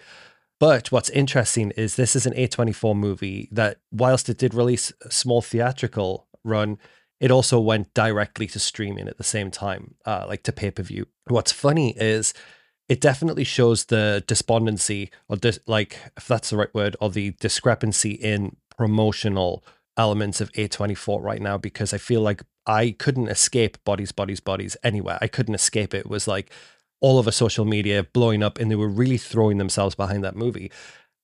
But 0.59 0.91
what's 0.91 1.09
interesting 1.11 1.71
is 1.71 1.95
this 1.95 2.15
is 2.15 2.25
an 2.25 2.33
A24 2.33 2.95
movie 2.95 3.47
that, 3.51 3.77
whilst 3.91 4.27
it 4.27 4.37
did 4.37 4.53
release 4.53 4.91
a 5.01 5.11
small 5.11 5.41
theatrical 5.41 6.27
run, 6.43 6.77
it 7.21 7.31
also 7.31 7.57
went 7.59 7.93
directly 7.93 8.47
to 8.47 8.59
streaming 8.59 9.07
at 9.07 9.17
the 9.17 9.23
same 9.23 9.49
time, 9.49 9.95
uh, 10.05 10.25
like 10.27 10.43
to 10.43 10.51
pay 10.51 10.71
per 10.71 10.83
view. 10.83 11.07
What's 11.27 11.53
funny 11.53 11.93
is 11.95 12.33
it 12.89 12.99
definitely 12.99 13.43
shows 13.43 13.85
the 13.85 14.23
despondency 14.27 15.09
or 15.29 15.37
dis- 15.37 15.59
like 15.67 15.97
if 16.17 16.27
that's 16.27 16.49
the 16.49 16.57
right 16.57 16.73
word 16.73 16.95
or 16.99 17.09
the 17.09 17.31
discrepancy 17.39 18.11
in 18.11 18.55
promotional 18.75 19.63
elements 19.97 20.41
of 20.41 20.51
A24 20.53 21.21
right 21.21 21.41
now 21.41 21.57
because 21.57 21.93
I 21.93 21.97
feel 21.97 22.21
like 22.21 22.43
I 22.65 22.91
couldn't 22.91 23.29
escape 23.29 23.83
bodies 23.83 24.11
bodies 24.11 24.39
bodies 24.39 24.75
anywhere. 24.83 25.17
I 25.21 25.27
couldn't 25.27 25.55
escape 25.55 25.93
it. 25.93 25.99
It 25.99 26.09
was 26.09 26.27
like 26.27 26.51
all 26.99 27.17
over 27.17 27.31
social 27.31 27.65
media 27.65 28.03
blowing 28.03 28.41
up 28.41 28.59
and 28.59 28.71
they 28.71 28.75
were 28.75 28.87
really 28.87 29.17
throwing 29.17 29.57
themselves 29.57 29.95
behind 29.95 30.23
that 30.23 30.35
movie. 30.35 30.71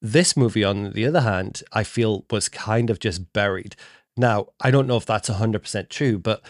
This 0.01 0.37
movie 0.37 0.63
on 0.63 0.91
the 0.91 1.05
other 1.05 1.21
hand, 1.21 1.63
I 1.73 1.83
feel 1.83 2.25
was 2.29 2.47
kind 2.47 2.89
of 2.89 2.99
just 2.99 3.33
buried. 3.33 3.75
Now, 4.15 4.47
I 4.59 4.71
don't 4.71 4.87
know 4.87 4.97
if 4.97 5.05
that's 5.05 5.29
100% 5.29 5.89
true, 5.89 6.17
but 6.19 6.41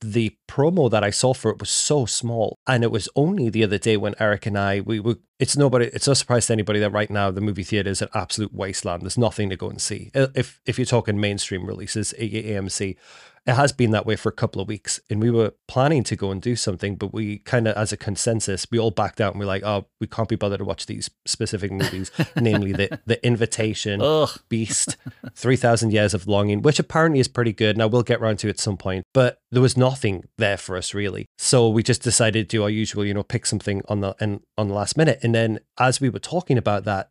the 0.00 0.36
promo 0.48 0.90
that 0.90 1.04
I 1.04 1.10
saw 1.10 1.34
for 1.34 1.50
it 1.50 1.58
was 1.58 1.70
so 1.70 2.06
small. 2.06 2.58
And 2.66 2.84
it 2.84 2.90
was 2.90 3.08
only 3.16 3.48
the 3.48 3.64
other 3.64 3.78
day 3.78 3.96
when 3.96 4.14
Eric 4.18 4.46
and 4.46 4.58
I, 4.58 4.80
we 4.80 5.00
were, 5.00 5.16
it's 5.38 5.56
nobody, 5.56 5.86
it's 5.86 6.06
no 6.06 6.14
surprise 6.14 6.46
to 6.46 6.52
anybody 6.52 6.80
that 6.80 6.92
right 6.92 7.10
now 7.10 7.30
the 7.30 7.40
movie 7.40 7.64
theater 7.64 7.90
is 7.90 8.02
an 8.02 8.08
absolute 8.14 8.54
wasteland. 8.54 9.02
There's 9.02 9.18
nothing 9.18 9.50
to 9.50 9.56
go 9.56 9.70
and 9.70 9.80
see. 9.80 10.10
If, 10.14 10.60
if 10.66 10.78
you're 10.78 10.86
talking 10.86 11.20
mainstream 11.20 11.66
releases, 11.66 12.14
AMC, 12.18 12.96
it 13.44 13.54
has 13.54 13.72
been 13.72 13.90
that 13.90 14.06
way 14.06 14.14
for 14.14 14.28
a 14.28 14.32
couple 14.32 14.62
of 14.62 14.68
weeks. 14.68 15.00
And 15.10 15.20
we 15.20 15.30
were 15.30 15.52
planning 15.66 16.04
to 16.04 16.16
go 16.16 16.30
and 16.30 16.40
do 16.40 16.54
something, 16.54 16.94
but 16.96 17.12
we 17.12 17.38
kind 17.38 17.66
of, 17.66 17.76
as 17.76 17.92
a 17.92 17.96
consensus, 17.96 18.66
we 18.70 18.78
all 18.78 18.92
backed 18.92 19.20
out 19.20 19.32
and 19.32 19.40
we're 19.40 19.46
like, 19.46 19.64
oh, 19.64 19.86
we 20.00 20.06
can't 20.06 20.28
be 20.28 20.36
bothered 20.36 20.60
to 20.60 20.64
watch 20.64 20.86
these 20.86 21.10
specific 21.26 21.72
movies, 21.72 22.12
namely 22.36 22.72
the, 22.72 23.00
the 23.04 23.24
Invitation, 23.26 24.00
Ugh. 24.00 24.30
Beast, 24.48 24.96
3000 25.34 25.92
Years 25.92 26.14
of 26.14 26.28
Longing, 26.28 26.62
which 26.62 26.78
apparently 26.78 27.18
is 27.18 27.28
pretty 27.28 27.52
good. 27.52 27.76
Now 27.76 27.88
we'll 27.88 28.02
get 28.02 28.20
around 28.20 28.38
to 28.40 28.46
it 28.48 28.50
at 28.50 28.60
some 28.60 28.76
point, 28.76 29.04
but 29.12 29.41
there 29.52 29.62
was 29.62 29.76
nothing 29.76 30.24
there 30.38 30.56
for 30.56 30.76
us 30.76 30.94
really. 30.94 31.26
So 31.38 31.68
we 31.68 31.82
just 31.82 32.02
decided 32.02 32.48
to 32.48 32.56
do 32.56 32.62
our 32.64 32.70
usual, 32.70 33.04
you 33.04 33.14
know, 33.14 33.22
pick 33.22 33.46
something 33.46 33.82
on 33.88 34.00
the, 34.00 34.16
and 34.18 34.40
on 34.58 34.68
the 34.68 34.74
last 34.74 34.96
minute. 34.96 35.20
And 35.22 35.34
then 35.34 35.60
as 35.78 36.00
we 36.00 36.08
were 36.08 36.18
talking 36.18 36.58
about 36.58 36.84
that, 36.84 37.10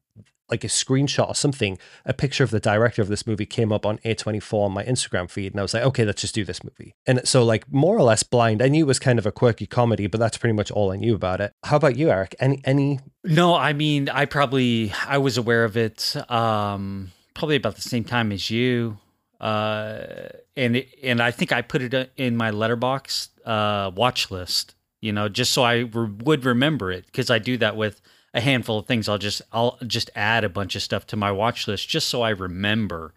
like 0.50 0.63
a 0.65 0.67
screenshot 0.67 1.29
or 1.29 1.36
something, 1.36 1.77
a 2.05 2.13
picture 2.13 2.43
of 2.43 2.51
the 2.51 2.60
director 2.60 3.01
of 3.01 3.07
this 3.07 3.25
movie 3.25 3.45
came 3.45 3.71
up 3.71 3.86
on 3.86 4.00
A24 4.00 4.65
on 4.65 4.74
my 4.74 4.83
Instagram 4.83 5.29
feed. 5.29 5.53
And 5.53 5.60
I 5.60 5.63
was 5.63 5.74
like, 5.74 5.83
okay, 5.83 6.03
let's 6.03 6.19
just 6.19 6.36
do 6.36 6.43
this 6.43 6.62
movie. 6.62 6.93
And 7.07 7.25
so, 7.25 7.45
like, 7.45 7.71
more 7.71 7.98
or 7.98 8.03
less 8.03 8.21
blind. 8.21 8.62
I 8.62 8.67
knew 8.67 8.83
it 8.83 8.88
was 8.88 9.00
kind 9.00 9.17
of 9.17 9.25
a 9.25 9.31
quirky 9.31 9.65
comedy, 9.65 10.07
but 10.07 10.19
that's 10.19 10.38
pretty 10.38 10.53
much 10.53 10.69
all 10.69 10.91
I 10.91 10.98
knew 10.98 11.15
about 11.15 11.39
it. 11.39 11.53
How 11.63 11.77
about 11.77 11.95
you, 11.95 12.10
Eric? 12.10 12.36
Any, 12.39 12.62
any? 12.65 13.00
No, 13.24 13.55
I 13.55 13.71
mean, 13.71 14.10
I 14.10 14.25
probably, 14.25 14.93
I 15.07 15.19
was 15.19 15.38
aware 15.38 15.63
of 15.63 15.77
it 15.77 16.17
um, 16.29 17.12
probably 17.33 17.55
about 17.55 17.75
the 17.75 17.81
same 17.81 18.03
time 18.03 18.33
as 18.33 18.51
you. 18.51 18.98
Uh, 19.41 20.29
and 20.55 20.86
and 21.03 21.19
I 21.21 21.31
think 21.31 21.51
I 21.51 21.63
put 21.63 21.81
it 21.81 22.12
in 22.15 22.38
my 22.38 22.51
Letterboxd 22.51 23.29
uh, 23.43 23.91
watch 23.95 24.29
list, 24.29 24.75
you 25.01 25.12
know, 25.12 25.27
just 25.29 25.51
so 25.51 25.63
I 25.63 25.79
re- 25.79 26.12
would 26.24 26.45
remember 26.45 26.91
it 26.91 27.07
because 27.07 27.31
I 27.31 27.39
do 27.39 27.57
that 27.57 27.75
with 27.75 28.01
a 28.36 28.39
handful 28.39 28.77
of 28.77 28.86
things. 28.86 29.10
I'll 29.10 29.17
just 29.17 29.41
I'll 29.51 29.79
just 29.88 30.12
add 30.15 30.43
a 30.43 30.50
bunch 30.50 30.75
of 30.75 30.83
stuff 30.83 31.07
to 31.07 31.17
my 31.17 31.31
watch 31.31 31.67
list 31.67 31.89
just 31.89 32.07
so 32.07 32.21
I 32.21 32.29
remember. 32.29 33.15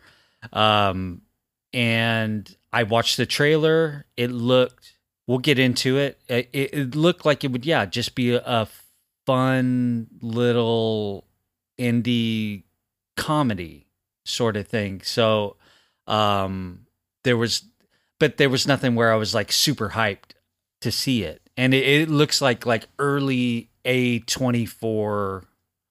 Um, 0.52 1.20
and 1.74 2.56
I 2.72 2.84
watched 2.84 3.18
the 3.18 3.26
trailer. 3.26 4.06
It 4.16 4.30
looked. 4.30 4.94
We'll 5.26 5.38
get 5.38 5.58
into 5.58 5.98
it. 5.98 6.20
It, 6.28 6.48
it 6.52 6.94
looked 6.94 7.24
like 7.24 7.44
it 7.44 7.52
would, 7.52 7.64
yeah, 7.64 7.86
just 7.86 8.14
be 8.14 8.34
a, 8.34 8.42
a 8.44 8.68
fun 9.26 10.06
little 10.20 11.26
indie 11.78 12.64
comedy 13.16 13.86
sort 14.24 14.56
of 14.56 14.68
thing. 14.68 15.00
So, 15.02 15.56
um, 16.06 16.86
there 17.22 17.36
was, 17.36 17.64
but 18.18 18.36
there 18.36 18.50
was 18.50 18.66
nothing 18.66 18.94
where 18.94 19.12
I 19.12 19.16
was 19.16 19.34
like 19.34 19.52
super 19.52 19.90
hyped 19.90 20.32
to 20.80 20.90
see 20.90 21.22
it. 21.22 21.40
And 21.56 21.72
it, 21.72 21.86
it 21.86 22.08
looks 22.08 22.40
like 22.40 22.66
like 22.66 22.88
early 22.98 23.70
a24 23.84 25.44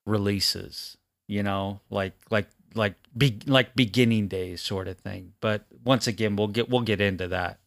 releases, 0.05 0.97
you 1.27 1.43
know, 1.43 1.79
like 1.89 2.13
like 2.29 2.47
like 2.75 2.95
be, 3.17 3.39
like 3.45 3.75
beginning 3.75 4.27
days 4.27 4.61
sort 4.61 4.87
of 4.87 4.97
thing. 4.97 5.33
But 5.41 5.65
once 5.83 6.07
again, 6.07 6.35
we'll 6.35 6.47
get 6.47 6.69
we'll 6.69 6.81
get 6.81 7.01
into 7.01 7.27
that. 7.29 7.59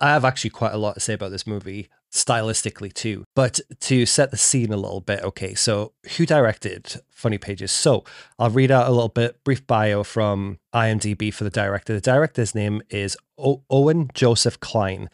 I 0.00 0.08
have 0.10 0.24
actually 0.24 0.50
quite 0.50 0.74
a 0.74 0.78
lot 0.78 0.94
to 0.94 1.00
say 1.00 1.14
about 1.14 1.30
this 1.30 1.46
movie 1.46 1.88
stylistically 2.16 2.92
too. 2.92 3.24
But 3.34 3.60
to 3.80 4.06
set 4.06 4.30
the 4.30 4.36
scene 4.36 4.72
a 4.72 4.76
little 4.76 5.00
bit, 5.00 5.22
okay, 5.22 5.54
so 5.54 5.92
who 6.16 6.26
directed 6.26 7.00
Funny 7.10 7.38
Pages? 7.38 7.70
So 7.70 8.04
I'll 8.38 8.50
read 8.50 8.70
out 8.70 8.88
a 8.88 8.90
little 8.90 9.08
bit 9.10 9.42
brief 9.44 9.66
bio 9.66 10.02
from 10.02 10.58
IMDb 10.74 11.32
for 11.32 11.44
the 11.44 11.50
director. 11.50 11.92
The 11.94 12.00
director's 12.00 12.54
name 12.54 12.82
is 12.90 13.16
o- 13.38 13.62
Owen 13.70 14.10
Joseph 14.14 14.58
Kline. 14.60 15.10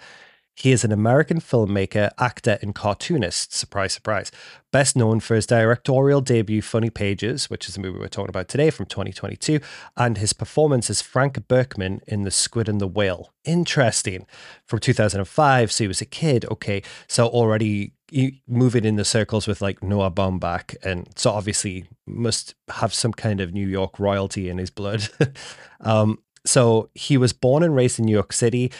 He 0.62 0.70
is 0.70 0.84
an 0.84 0.92
American 0.92 1.40
filmmaker, 1.40 2.12
actor, 2.20 2.56
and 2.62 2.72
cartoonist. 2.72 3.52
Surprise, 3.52 3.94
surprise. 3.94 4.30
Best 4.70 4.94
known 4.94 5.18
for 5.18 5.34
his 5.34 5.44
directorial 5.44 6.20
debut, 6.20 6.62
Funny 6.62 6.88
Pages, 6.88 7.50
which 7.50 7.68
is 7.68 7.74
the 7.74 7.80
movie 7.80 7.98
we're 7.98 8.06
talking 8.06 8.28
about 8.28 8.46
today 8.46 8.70
from 8.70 8.86
2022, 8.86 9.58
and 9.96 10.18
his 10.18 10.32
performance 10.32 10.88
as 10.88 11.02
Frank 11.02 11.48
Berkman 11.48 12.00
in 12.06 12.22
The 12.22 12.30
Squid 12.30 12.68
and 12.68 12.80
the 12.80 12.86
Whale. 12.86 13.32
Interesting. 13.44 14.24
From 14.64 14.78
2005, 14.78 15.72
so 15.72 15.82
he 15.82 15.88
was 15.88 16.00
a 16.00 16.04
kid. 16.04 16.44
Okay, 16.48 16.84
so 17.08 17.26
already 17.26 17.94
moving 18.46 18.84
in 18.84 18.94
the 18.94 19.04
circles 19.04 19.48
with 19.48 19.62
like 19.62 19.82
Noah 19.82 20.12
Baumbach, 20.12 20.76
and 20.84 21.08
so 21.16 21.32
obviously 21.32 21.86
must 22.06 22.54
have 22.68 22.94
some 22.94 23.12
kind 23.12 23.40
of 23.40 23.52
New 23.52 23.66
York 23.66 23.98
royalty 23.98 24.48
in 24.48 24.58
his 24.58 24.70
blood. 24.70 25.08
um, 25.80 26.20
so 26.44 26.88
he 26.94 27.16
was 27.16 27.32
born 27.32 27.64
and 27.64 27.74
raised 27.74 27.98
in 27.98 28.04
New 28.04 28.12
York 28.12 28.32
City 28.32 28.70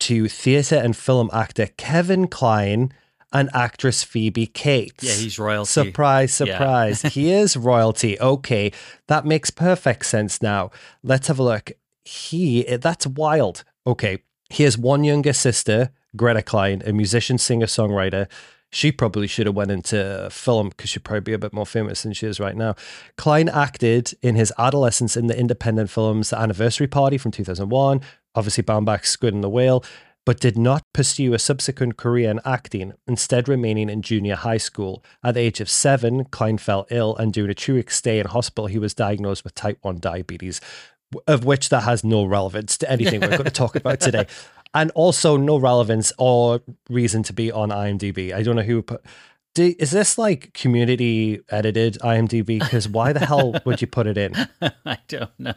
to 0.00 0.28
theater 0.28 0.76
and 0.76 0.96
film 0.96 1.30
actor 1.32 1.68
Kevin 1.76 2.26
Kline 2.26 2.92
and 3.32 3.48
actress 3.54 4.02
Phoebe 4.02 4.46
Cates. 4.46 5.04
Yeah, 5.04 5.12
he's 5.14 5.38
royalty. 5.38 5.70
Surprise, 5.70 6.32
surprise. 6.32 7.04
Yeah. 7.04 7.10
he 7.10 7.32
is 7.42 7.56
royalty. 7.56 8.18
Okay, 8.20 8.72
that 9.06 9.24
makes 9.24 9.50
perfect 9.50 10.06
sense 10.06 10.42
now. 10.42 10.70
Let's 11.02 11.28
have 11.28 11.38
a 11.38 11.42
look. 11.42 11.72
He, 12.04 12.62
that's 12.64 13.06
wild. 13.06 13.62
Okay, 13.86 14.18
he 14.48 14.64
has 14.64 14.76
one 14.76 15.04
younger 15.04 15.32
sister, 15.32 15.90
Greta 16.16 16.42
Kline, 16.42 16.82
a 16.84 16.92
musician, 16.92 17.38
singer, 17.38 17.66
songwriter. 17.66 18.26
She 18.72 18.92
probably 18.92 19.26
should 19.26 19.46
have 19.46 19.56
went 19.56 19.72
into 19.72 20.28
film 20.30 20.68
because 20.68 20.90
she'd 20.90 21.02
probably 21.02 21.20
be 21.22 21.32
a 21.32 21.38
bit 21.38 21.52
more 21.52 21.66
famous 21.66 22.02
than 22.04 22.12
she 22.12 22.26
is 22.26 22.38
right 22.38 22.56
now. 22.56 22.76
Kline 23.16 23.48
acted 23.48 24.14
in 24.22 24.36
his 24.36 24.52
adolescence 24.58 25.16
in 25.16 25.26
the 25.26 25.36
independent 25.38 25.90
films 25.90 26.30
The 26.30 26.38
Anniversary 26.38 26.86
Party 26.86 27.18
from 27.18 27.32
2001, 27.32 28.00
obviously 28.34 28.64
Baumbach's 28.64 29.08
Squid 29.08 29.34
and 29.34 29.44
the 29.44 29.48
Whale, 29.48 29.84
but 30.26 30.40
did 30.40 30.58
not 30.58 30.84
pursue 30.92 31.34
a 31.34 31.38
subsequent 31.38 31.96
career 31.96 32.30
in 32.30 32.40
acting, 32.44 32.92
instead 33.06 33.48
remaining 33.48 33.88
in 33.88 34.02
junior 34.02 34.36
high 34.36 34.58
school. 34.58 35.02
At 35.24 35.34
the 35.34 35.40
age 35.40 35.60
of 35.60 35.68
seven, 35.68 36.24
Kline 36.24 36.58
fell 36.58 36.86
ill, 36.90 37.16
and 37.16 37.32
during 37.32 37.50
a 37.50 37.54
two 37.54 37.74
week 37.74 37.90
stay 37.90 38.18
in 38.18 38.26
hospital, 38.26 38.66
he 38.66 38.78
was 38.78 38.94
diagnosed 38.94 39.44
with 39.44 39.54
type 39.54 39.78
1 39.82 39.98
diabetes, 39.98 40.60
of 41.26 41.44
which 41.44 41.70
that 41.70 41.82
has 41.82 42.04
no 42.04 42.24
relevance 42.24 42.76
to 42.78 42.90
anything 42.90 43.20
we're 43.20 43.28
going 43.28 43.44
to 43.44 43.50
talk 43.50 43.76
about 43.76 44.00
today. 44.00 44.26
And 44.72 44.92
also 44.92 45.36
no 45.36 45.56
relevance 45.56 46.12
or 46.16 46.60
reason 46.88 47.24
to 47.24 47.32
be 47.32 47.50
on 47.50 47.70
IMDb. 47.70 48.32
I 48.32 48.44
don't 48.44 48.54
know 48.54 48.62
who 48.62 48.82
put. 48.82 49.04
Do, 49.56 49.74
is 49.80 49.90
this 49.90 50.16
like 50.16 50.52
community 50.52 51.40
edited 51.48 51.94
IMDb? 51.94 52.60
Because 52.60 52.88
why 52.88 53.12
the 53.12 53.26
hell 53.26 53.56
would 53.64 53.80
you 53.80 53.88
put 53.88 54.06
it 54.06 54.16
in? 54.16 54.32
I 54.86 54.98
don't 55.08 55.40
know. 55.40 55.54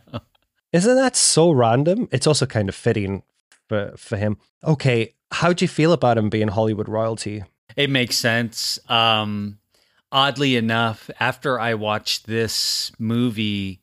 Isn't 0.74 0.96
that 0.96 1.16
so 1.16 1.52
random? 1.52 2.10
It's 2.12 2.28
also 2.28 2.46
kind 2.46 2.68
of 2.68 2.76
fitting 2.76 3.24
for 3.70 3.94
for 3.96 4.18
him. 4.18 4.38
Okay, 4.64 5.14
how 5.32 5.54
do 5.54 5.64
you 5.64 5.70
feel 5.70 5.94
about 5.94 6.18
him 6.18 6.30
being 6.30 6.50
Hollywood 6.50 6.90
royalty? 6.90 7.44
It 7.76 7.90
makes 7.90 8.18
sense. 8.18 8.80
Um, 8.90 9.60
oddly 10.12 10.56
enough, 10.56 11.10
after 11.20 11.60
I 11.60 11.76
watched 11.76 12.28
this 12.28 12.92
movie, 13.00 13.82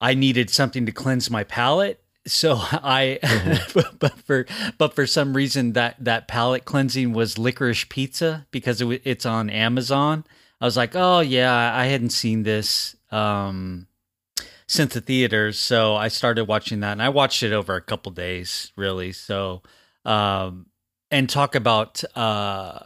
I 0.00 0.14
needed 0.14 0.50
something 0.50 0.86
to 0.86 0.92
cleanse 0.92 1.30
my 1.30 1.44
palate. 1.44 2.02
So 2.26 2.56
I, 2.60 3.18
mm-hmm. 3.22 3.96
but 3.98 4.18
for 4.20 4.46
but 4.78 4.94
for 4.94 5.06
some 5.06 5.34
reason 5.34 5.74
that 5.74 5.96
that 6.00 6.28
palate 6.28 6.64
cleansing 6.64 7.12
was 7.12 7.38
licorice 7.38 7.84
pizza 7.84 8.46
because 8.50 8.80
it, 8.80 9.02
it's 9.04 9.26
on 9.26 9.50
Amazon. 9.50 10.24
I 10.60 10.64
was 10.64 10.76
like, 10.76 10.94
oh 10.94 11.20
yeah, 11.20 11.74
I 11.74 11.86
hadn't 11.86 12.10
seen 12.10 12.42
this. 12.42 12.96
Um, 13.10 13.86
since 14.72 14.94
the 14.94 15.02
theaters. 15.02 15.58
So 15.58 15.96
I 15.96 16.08
started 16.08 16.46
watching 16.46 16.80
that, 16.80 16.92
and 16.92 17.02
I 17.02 17.10
watched 17.10 17.42
it 17.42 17.52
over 17.52 17.76
a 17.76 17.82
couple 17.82 18.10
days, 18.10 18.72
really. 18.74 19.12
So, 19.12 19.62
um, 20.06 20.64
and 21.10 21.28
talk 21.28 21.54
about 21.54 22.02
uh, 22.16 22.78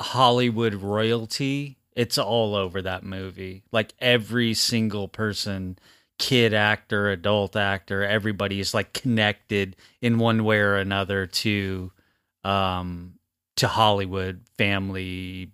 Hollywood 0.00 0.76
royalty. 0.76 1.76
It's 1.94 2.16
all 2.16 2.54
over 2.54 2.80
that 2.80 3.04
movie. 3.04 3.64
Like 3.70 3.92
every 3.98 4.54
single 4.54 5.06
person, 5.06 5.78
kid 6.18 6.54
actor, 6.54 7.10
adult 7.10 7.56
actor, 7.56 8.02
everybody 8.02 8.58
is 8.58 8.72
like 8.72 8.94
connected 8.94 9.76
in 10.00 10.18
one 10.18 10.44
way 10.44 10.60
or 10.60 10.76
another 10.76 11.26
to 11.26 11.92
um 12.42 13.14
to 13.56 13.68
Hollywood 13.68 14.40
family 14.56 15.50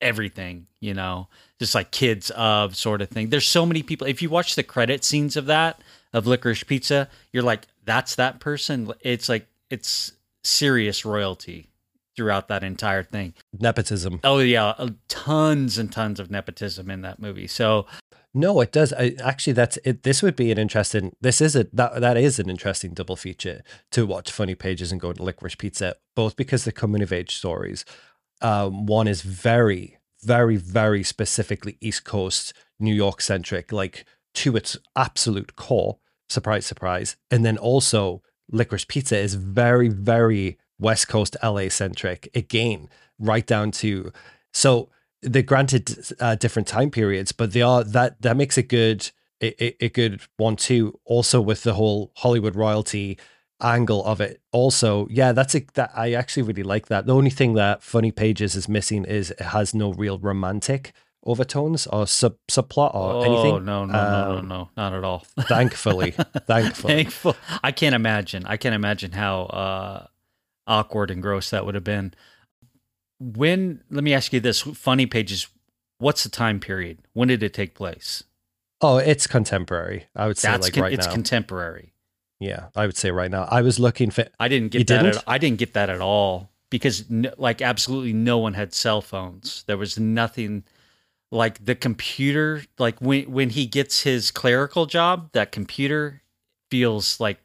everything, 0.00 0.68
you 0.78 0.94
know 0.94 1.26
just 1.58 1.74
like 1.74 1.90
kids 1.90 2.30
of 2.30 2.76
sort 2.76 3.00
of 3.02 3.08
thing. 3.08 3.30
There's 3.30 3.46
so 3.46 3.64
many 3.66 3.82
people. 3.82 4.06
If 4.06 4.22
you 4.22 4.30
watch 4.30 4.54
the 4.54 4.62
credit 4.62 5.04
scenes 5.04 5.36
of 5.36 5.46
that 5.46 5.80
of 6.12 6.26
Licorice 6.26 6.64
Pizza, 6.66 7.08
you're 7.32 7.42
like, 7.42 7.66
that's 7.84 8.16
that 8.16 8.40
person. 8.40 8.92
It's 9.00 9.28
like 9.28 9.46
it's 9.70 10.12
serious 10.44 11.04
royalty 11.04 11.68
throughout 12.16 12.48
that 12.48 12.64
entire 12.64 13.02
thing. 13.02 13.34
Nepotism. 13.58 14.20
Oh 14.24 14.38
yeah, 14.38 14.66
uh, 14.78 14.90
tons 15.08 15.78
and 15.78 15.92
tons 15.92 16.18
of 16.18 16.30
nepotism 16.30 16.90
in 16.90 17.02
that 17.02 17.20
movie. 17.20 17.46
So 17.46 17.86
no, 18.36 18.60
it 18.60 18.70
does. 18.70 18.92
I, 18.92 19.14
actually, 19.22 19.54
that's 19.54 19.78
it. 19.82 20.02
This 20.02 20.22
would 20.22 20.36
be 20.36 20.52
an 20.52 20.58
interesting. 20.58 21.16
This 21.22 21.40
is 21.40 21.56
a 21.56 21.64
that 21.72 22.00
that 22.00 22.18
is 22.18 22.38
an 22.38 22.50
interesting 22.50 22.92
double 22.92 23.16
feature 23.16 23.62
to 23.92 24.06
watch 24.06 24.30
Funny 24.30 24.54
Pages 24.54 24.92
and 24.92 25.00
go 25.00 25.12
to 25.14 25.22
Licorice 25.22 25.56
Pizza, 25.56 25.96
both 26.14 26.36
because 26.36 26.64
the 26.64 26.72
coming 26.72 27.02
of 27.02 27.12
age 27.12 27.34
stories. 27.34 27.86
Um, 28.42 28.84
one 28.84 29.08
is 29.08 29.22
very 29.22 29.95
very, 30.22 30.56
very 30.56 31.02
specifically 31.02 31.76
East 31.80 32.04
Coast, 32.04 32.52
New 32.78 32.94
York 32.94 33.20
centric, 33.20 33.72
like 33.72 34.04
to 34.34 34.56
its 34.56 34.76
absolute 34.94 35.56
core. 35.56 35.98
Surprise, 36.28 36.66
surprise. 36.66 37.16
And 37.30 37.44
then 37.44 37.58
also, 37.58 38.22
Licorice 38.50 38.86
Pizza 38.86 39.18
is 39.18 39.34
very, 39.34 39.88
very 39.88 40.58
West 40.78 41.08
Coast 41.08 41.36
LA 41.42 41.68
centric. 41.68 42.28
Again, 42.34 42.88
right 43.18 43.46
down 43.46 43.70
to 43.70 44.12
so 44.52 44.90
they're 45.22 45.42
granted 45.42 46.14
uh, 46.20 46.34
different 46.34 46.68
time 46.68 46.90
periods, 46.90 47.32
but 47.32 47.52
they 47.52 47.62
are 47.62 47.84
that 47.84 48.20
that 48.22 48.36
makes 48.36 48.56
a 48.58 48.62
good 48.62 49.10
a, 49.42 49.84
a 49.84 49.88
good 49.88 50.22
one 50.36 50.56
too. 50.56 50.98
Also 51.04 51.40
with 51.40 51.62
the 51.62 51.74
whole 51.74 52.12
Hollywood 52.16 52.56
royalty 52.56 53.18
angle 53.60 54.04
of 54.04 54.20
it. 54.20 54.40
Also, 54.52 55.06
yeah, 55.10 55.32
that's 55.32 55.54
a, 55.54 55.64
that 55.74 55.90
I 55.94 56.12
actually 56.12 56.42
really 56.42 56.62
like 56.62 56.86
that. 56.88 57.06
The 57.06 57.14
only 57.14 57.30
thing 57.30 57.54
that 57.54 57.82
Funny 57.82 58.12
Pages 58.12 58.54
is 58.54 58.68
missing 58.68 59.04
is 59.04 59.30
it 59.30 59.40
has 59.40 59.74
no 59.74 59.92
real 59.92 60.18
romantic 60.18 60.92
overtones 61.24 61.86
or 61.88 62.06
sub 62.06 62.36
subplot 62.50 62.94
or 62.94 63.14
oh, 63.14 63.22
anything. 63.22 63.64
No, 63.64 63.84
no, 63.84 63.98
um, 63.98 64.12
no, 64.12 64.34
no, 64.34 64.40
no, 64.40 64.70
not 64.76 64.92
at 64.92 65.04
all. 65.04 65.26
thankfully, 65.40 66.12
thankfully, 66.46 66.94
Thankful. 66.94 67.36
I 67.62 67.72
can't 67.72 67.94
imagine. 67.94 68.44
I 68.46 68.56
can't 68.56 68.74
imagine 68.74 69.12
how 69.12 69.42
uh, 69.42 70.06
awkward 70.66 71.10
and 71.10 71.22
gross 71.22 71.50
that 71.50 71.66
would 71.66 71.74
have 71.74 71.84
been. 71.84 72.14
When 73.18 73.82
let 73.90 74.04
me 74.04 74.14
ask 74.14 74.32
you 74.32 74.40
this: 74.40 74.60
Funny 74.60 75.06
Pages. 75.06 75.48
What's 75.98 76.24
the 76.24 76.28
time 76.28 76.60
period? 76.60 76.98
When 77.14 77.28
did 77.28 77.42
it 77.42 77.54
take 77.54 77.74
place? 77.74 78.22
Oh, 78.82 78.98
it's 78.98 79.26
contemporary. 79.26 80.04
I 80.14 80.26
would 80.26 80.36
say 80.36 80.50
That's 80.50 80.66
like 80.66 80.74
con- 80.74 80.82
right 80.82 80.92
it's 80.92 81.06
now. 81.06 81.10
It's 81.10 81.14
contemporary. 81.14 81.94
Yeah, 82.40 82.66
I 82.76 82.86
would 82.86 82.96
say 82.96 83.10
right 83.10 83.30
now. 83.30 83.44
I 83.50 83.62
was 83.62 83.78
looking 83.78 84.10
for. 84.10 84.26
I 84.38 84.48
didn't 84.48 84.72
get 84.72 84.86
that. 84.88 85.02
Didn't? 85.02 85.16
At, 85.16 85.24
I 85.26 85.38
didn't 85.38 85.58
get 85.58 85.72
that 85.74 85.88
at 85.88 86.00
all 86.00 86.50
because 86.70 87.08
no, 87.10 87.32
like 87.38 87.62
absolutely 87.62 88.12
no 88.12 88.38
one 88.38 88.54
had 88.54 88.74
cell 88.74 89.00
phones. 89.00 89.64
There 89.66 89.78
was 89.78 89.98
nothing 89.98 90.64
like 91.30 91.64
the 91.64 91.74
computer. 91.74 92.62
Like 92.78 92.98
when 93.00 93.30
when 93.32 93.50
he 93.50 93.66
gets 93.66 94.02
his 94.02 94.30
clerical 94.30 94.86
job, 94.86 95.30
that 95.32 95.50
computer 95.50 96.22
feels 96.70 97.18
like 97.20 97.38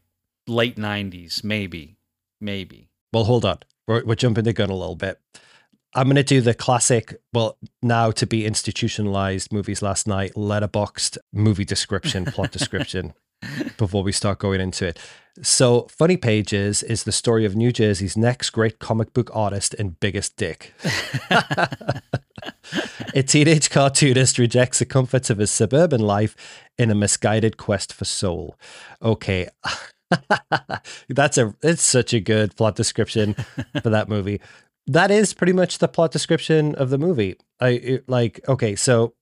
late 0.47 0.77
nineties, 0.77 1.43
maybe, 1.43 1.95
maybe. 2.41 2.89
Well, 3.13 3.23
hold 3.23 3.45
on. 3.45 3.59
We're, 3.87 4.03
we're 4.03 4.15
jumping 4.15 4.43
the 4.43 4.53
gun 4.53 4.69
a 4.69 4.75
little 4.75 4.95
bit. 4.95 5.19
I'm 5.93 6.05
going 6.05 6.15
to 6.15 6.23
do 6.23 6.39
the 6.39 6.53
classic, 6.53 7.19
well, 7.33 7.57
now 7.81 8.11
to 8.11 8.25
be 8.25 8.45
institutionalized 8.45 9.51
movies 9.51 9.81
last 9.81 10.07
night, 10.07 10.33
Letterboxd 10.35 11.17
movie 11.33 11.65
description, 11.65 12.23
plot 12.23 12.51
description 12.51 13.13
before 13.77 14.03
we 14.03 14.11
start 14.11 14.39
going 14.39 14.61
into 14.61 14.87
it. 14.87 14.99
So, 15.41 15.87
Funny 15.89 16.17
Pages 16.17 16.83
is 16.83 17.03
the 17.03 17.11
story 17.11 17.45
of 17.45 17.55
New 17.55 17.71
Jersey's 17.71 18.17
next 18.17 18.49
great 18.49 18.79
comic 18.79 19.13
book 19.13 19.29
artist 19.33 19.73
and 19.75 19.97
biggest 19.99 20.35
dick. 20.35 20.73
a 23.15 23.23
teenage 23.23 23.69
cartoonist 23.69 24.37
rejects 24.37 24.79
the 24.79 24.85
comforts 24.85 25.29
of 25.29 25.37
his 25.37 25.49
suburban 25.49 26.01
life 26.01 26.35
in 26.77 26.91
a 26.91 26.95
misguided 26.95 27.55
quest 27.55 27.93
for 27.93 28.03
soul. 28.03 28.57
Okay. 29.01 29.47
That's 31.09 31.37
a 31.37 31.55
it's 31.63 31.83
such 31.83 32.13
a 32.13 32.19
good 32.19 32.55
plot 32.57 32.75
description 32.75 33.35
for 33.81 33.89
that 33.89 34.09
movie. 34.09 34.41
That 34.87 35.11
is 35.11 35.33
pretty 35.33 35.53
much 35.53 35.77
the 35.77 35.87
plot 35.87 36.11
description 36.11 36.75
of 36.75 36.89
the 36.89 36.97
movie. 36.97 37.37
I 37.61 38.01
like 38.07 38.41
okay, 38.49 38.75
so 38.75 39.13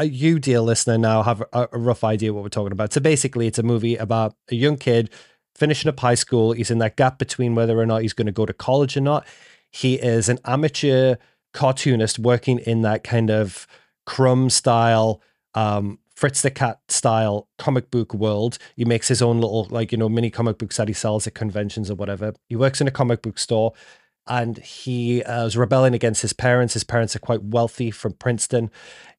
you, 0.00 0.38
dear 0.38 0.60
listener, 0.60 0.98
now 0.98 1.22
have 1.22 1.42
a, 1.52 1.68
a 1.72 1.78
rough 1.78 2.04
idea 2.04 2.32
what 2.32 2.42
we're 2.42 2.48
talking 2.48 2.72
about. 2.72 2.92
So 2.92 3.00
basically, 3.00 3.46
it's 3.46 3.58
a 3.58 3.62
movie 3.62 3.96
about 3.96 4.34
a 4.50 4.54
young 4.54 4.76
kid 4.76 5.10
finishing 5.54 5.88
up 5.88 6.00
high 6.00 6.14
school. 6.14 6.52
He's 6.52 6.70
in 6.70 6.78
that 6.78 6.96
gap 6.96 7.18
between 7.18 7.54
whether 7.54 7.78
or 7.78 7.86
not 7.86 8.02
he's 8.02 8.12
going 8.12 8.26
to 8.26 8.32
go 8.32 8.46
to 8.46 8.52
college 8.52 8.96
or 8.96 9.00
not. 9.00 9.26
He 9.70 9.94
is 9.94 10.28
an 10.28 10.38
amateur 10.44 11.16
cartoonist 11.52 12.18
working 12.18 12.58
in 12.60 12.82
that 12.82 13.04
kind 13.04 13.30
of 13.30 13.66
crumb 14.04 14.50
style, 14.50 15.20
um, 15.54 15.98
Fritz 16.14 16.42
the 16.42 16.50
Cat 16.50 16.80
style 16.88 17.48
comic 17.58 17.90
book 17.90 18.14
world. 18.14 18.58
He 18.76 18.84
makes 18.84 19.08
his 19.08 19.20
own 19.20 19.40
little, 19.40 19.66
like, 19.70 19.92
you 19.92 19.98
know, 19.98 20.08
mini 20.08 20.30
comic 20.30 20.58
books 20.58 20.76
that 20.78 20.88
he 20.88 20.94
sells 20.94 21.26
at 21.26 21.34
conventions 21.34 21.90
or 21.90 21.94
whatever. 21.94 22.34
He 22.48 22.56
works 22.56 22.80
in 22.80 22.88
a 22.88 22.90
comic 22.90 23.22
book 23.22 23.38
store. 23.38 23.72
and 24.26 24.58
he 24.58 25.22
uh, 25.22 25.44
was 25.44 25.56
rebelling 25.56 25.94
against 25.94 26.22
his 26.22 26.32
parents. 26.32 26.74
His 26.74 26.84
parents 26.84 27.14
are 27.14 27.20
quite 27.20 27.42
wealthy 27.42 27.90
from 27.90 28.14
Princeton, 28.14 28.70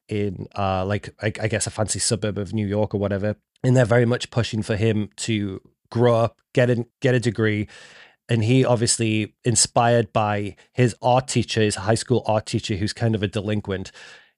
in 0.10 0.48
uh, 0.58 0.86
like 0.86 1.10
I, 1.22 1.28
I 1.42 1.48
guess 1.48 1.68
a 1.68 1.72
fancy 1.72 2.00
suburb 2.00 2.38
of 2.38 2.54
New 2.54 2.68
York 2.68 2.94
or 2.94 3.00
whatever, 3.00 3.36
and 3.64 3.76
they're 3.76 3.86
very 3.86 4.06
much 4.06 4.32
pushing 4.32 4.62
for 4.62 4.76
him 4.76 5.10
to 5.18 5.62
grow 5.90 6.16
up, 6.16 6.40
get 6.54 6.70
in, 6.70 6.86
get 7.02 7.16
a 7.16 7.20
degree, 7.20 7.68
and 8.30 8.44
he 8.44 8.66
obviously 8.66 9.36
inspired 9.44 10.12
by 10.14 10.56
his 10.74 10.96
art 11.02 11.28
teacher, 11.28 11.62
his 11.62 11.76
high 11.76 11.96
school 11.96 12.24
art 12.26 12.46
teacher, 12.46 12.76
who's 12.76 12.94
kind 12.94 13.16
of 13.16 13.24
a 13.24 13.28
delinquent. 13.28 13.92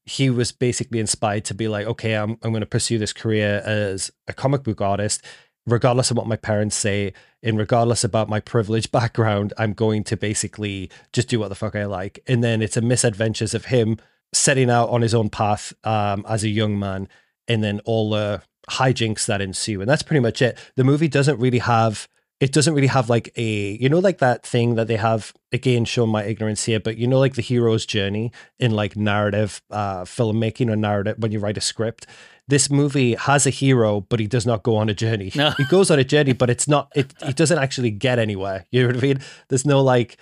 He 0.06 0.30
was 0.30 0.52
basically 0.52 1.00
inspired 1.00 1.46
to 1.46 1.54
be 1.54 1.68
like, 1.68 1.86
okay, 1.88 2.14
I'm 2.16 2.38
I'm 2.42 2.52
going 2.52 2.62
to 2.62 2.68
pursue 2.68 2.98
this 2.98 3.14
career 3.14 3.62
as 3.66 4.12
a 4.28 4.34
comic 4.34 4.64
book 4.64 4.82
artist, 4.82 5.24
regardless 5.66 6.12
of 6.12 6.18
what 6.18 6.28
my 6.28 6.36
parents 6.36 6.76
say, 6.76 7.14
and 7.44 7.58
regardless 7.58 8.04
about 8.04 8.30
my 8.30 8.40
privileged 8.40 8.92
background, 9.00 9.54
I'm 9.58 9.74
going 9.74 10.04
to 10.06 10.18
basically 10.18 10.90
just 11.14 11.30
do 11.30 11.40
what 11.40 11.50
the 11.50 11.56
fuck 11.56 11.76
I 11.76 11.86
like. 11.86 12.20
And 12.28 12.44
then 12.44 12.62
it's 12.62 12.78
a 12.78 12.82
misadventures 12.82 13.54
of 13.54 13.66
him 13.66 13.98
setting 14.34 14.70
out 14.70 14.90
on 14.90 15.02
his 15.02 15.14
own 15.14 15.30
path 15.30 15.74
um, 15.84 16.26
as 16.28 16.44
a 16.44 16.50
young 16.50 16.78
man, 16.78 17.08
and 17.48 17.64
then 17.64 17.80
all 17.86 18.10
the 18.10 18.42
hijinks 18.70 19.26
that 19.26 19.42
ensue, 19.42 19.82
and 19.82 19.90
that's 19.90 20.04
pretty 20.04 20.20
much 20.20 20.42
it. 20.42 20.58
The 20.76 20.84
movie 20.84 21.08
doesn't 21.08 21.40
really 21.40 21.60
have 21.60 22.08
it 22.40 22.54
doesn't 22.54 22.74
really 22.74 22.88
have 22.88 23.10
like 23.10 23.32
a 23.38 23.78
you 23.82 23.90
know 23.90 24.00
like 24.00 24.20
that 24.20 24.46
thing 24.46 24.76
that 24.76 24.88
they 24.88 24.96
have 24.96 25.34
again 25.52 25.86
showing 25.86 26.12
my 26.12 26.24
ignorance 26.24 26.64
here 26.66 26.80
but 26.80 26.98
you 26.98 27.08
know 27.08 27.20
like 27.20 27.36
the 27.36 27.42
hero's 27.42 27.86
journey 27.86 28.32
in 28.60 28.72
like 28.72 28.96
narrative 28.96 29.62
uh 29.72 30.02
filmmaking 30.02 30.72
or 30.72 30.76
narrative 30.76 31.18
when 31.20 31.32
you 31.32 31.40
write 31.40 31.58
a 31.58 31.62
script 31.62 32.06
this 32.48 32.70
movie 32.70 33.16
has 33.16 33.46
a 33.46 33.50
hero 33.50 34.02
but 34.02 34.20
he 34.20 34.28
does 34.28 34.46
not 34.46 34.64
go 34.64 34.76
on 34.76 34.90
a 34.90 34.94
journey 34.94 35.32
no. 35.36 35.52
he 35.58 35.66
goes 35.66 35.92
on 35.92 36.00
a 36.00 36.04
journey 36.04 36.34
but 36.34 36.50
it's 36.50 36.68
not 36.68 36.92
it 36.96 37.14
he 37.26 37.34
doesn't 37.34 37.60
actually 37.60 37.92
get 37.92 38.20
anywhere 38.20 38.66
you 38.72 38.82
know 38.82 38.88
what 38.88 38.98
i 38.98 39.02
mean 39.02 39.20
there's 39.50 39.66
no 39.66 39.82
like 39.82 40.18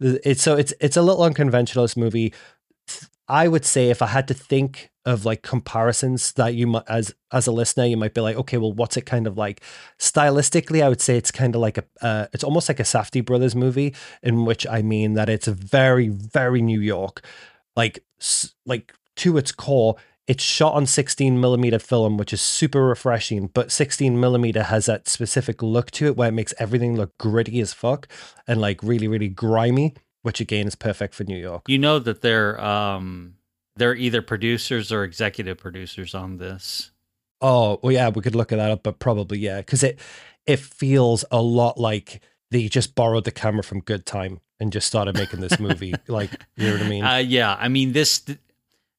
it's 0.00 0.42
so 0.42 0.56
it's 0.56 0.74
it's 0.80 0.96
a 0.96 1.02
little 1.02 1.22
unconventional 1.22 1.84
this 1.84 1.96
movie 1.96 2.34
I 3.28 3.48
would 3.48 3.64
say 3.64 3.90
if 3.90 4.02
I 4.02 4.06
had 4.06 4.28
to 4.28 4.34
think 4.34 4.90
of 5.04 5.24
like 5.24 5.42
comparisons 5.42 6.32
that 6.34 6.54
you 6.54 6.66
might 6.66 6.84
as 6.88 7.14
as 7.32 7.46
a 7.46 7.52
listener 7.52 7.86
you 7.86 7.96
might 7.96 8.14
be 8.14 8.20
like 8.20 8.36
okay 8.36 8.56
well 8.56 8.72
what's 8.72 8.96
it 8.96 9.06
kind 9.06 9.26
of 9.26 9.36
like? 9.36 9.60
Stylistically 9.98 10.82
I 10.82 10.88
would 10.88 11.00
say 11.00 11.16
it's 11.16 11.30
kind 11.30 11.54
of 11.54 11.60
like 11.60 11.78
a 11.78 11.84
uh, 12.00 12.26
it's 12.32 12.44
almost 12.44 12.68
like 12.68 12.80
a 12.80 12.84
Safdie 12.84 13.24
brothers 13.24 13.56
movie 13.56 13.94
in 14.22 14.44
which 14.44 14.66
I 14.66 14.82
mean 14.82 15.14
that 15.14 15.28
it's 15.28 15.46
very 15.48 16.08
very 16.08 16.62
New 16.62 16.80
York. 16.80 17.24
Like 17.76 18.04
like 18.66 18.94
to 19.16 19.38
its 19.38 19.52
core 19.52 19.96
it's 20.28 20.44
shot 20.44 20.74
on 20.74 20.86
16 20.86 21.40
millimeter 21.40 21.78
film 21.78 22.16
which 22.16 22.32
is 22.32 22.40
super 22.40 22.86
refreshing 22.86 23.48
but 23.48 23.72
16 23.72 24.18
millimeter 24.20 24.62
has 24.64 24.86
that 24.86 25.08
specific 25.08 25.62
look 25.62 25.90
to 25.90 26.06
it 26.06 26.16
where 26.16 26.28
it 26.28 26.32
makes 26.32 26.54
everything 26.58 26.96
look 26.96 27.16
gritty 27.18 27.60
as 27.60 27.72
fuck 27.72 28.06
and 28.46 28.60
like 28.60 28.82
really 28.82 29.08
really 29.08 29.28
grimy 29.28 29.94
which 30.22 30.40
again 30.40 30.66
is 30.66 30.74
perfect 30.74 31.14
for 31.14 31.24
New 31.24 31.38
York. 31.38 31.64
You 31.68 31.78
know 31.78 31.98
that 31.98 32.22
they're 32.22 32.60
um 32.60 33.34
they're 33.76 33.94
either 33.94 34.22
producers 34.22 34.92
or 34.92 35.04
executive 35.04 35.58
producers 35.58 36.14
on 36.14 36.38
this. 36.38 36.90
Oh, 37.40 37.80
well, 37.82 37.92
yeah, 37.92 38.08
we 38.08 38.22
could 38.22 38.36
look 38.36 38.52
at 38.52 38.56
that 38.56 38.70
up, 38.70 38.82
but 38.82 38.98
probably 38.98 39.38
yeah, 39.38 39.58
because 39.58 39.82
it 39.82 39.98
it 40.46 40.58
feels 40.58 41.24
a 41.30 41.42
lot 41.42 41.78
like 41.78 42.20
they 42.50 42.68
just 42.68 42.94
borrowed 42.94 43.24
the 43.24 43.30
camera 43.30 43.62
from 43.62 43.80
Good 43.80 44.06
Time 44.06 44.40
and 44.60 44.72
just 44.72 44.86
started 44.86 45.16
making 45.16 45.40
this 45.40 45.58
movie. 45.60 45.94
like, 46.06 46.30
you 46.56 46.68
know 46.68 46.74
what 46.74 46.82
I 46.82 46.88
mean? 46.88 47.04
Uh, 47.04 47.16
yeah, 47.16 47.56
I 47.58 47.68
mean 47.68 47.92
this 47.92 48.24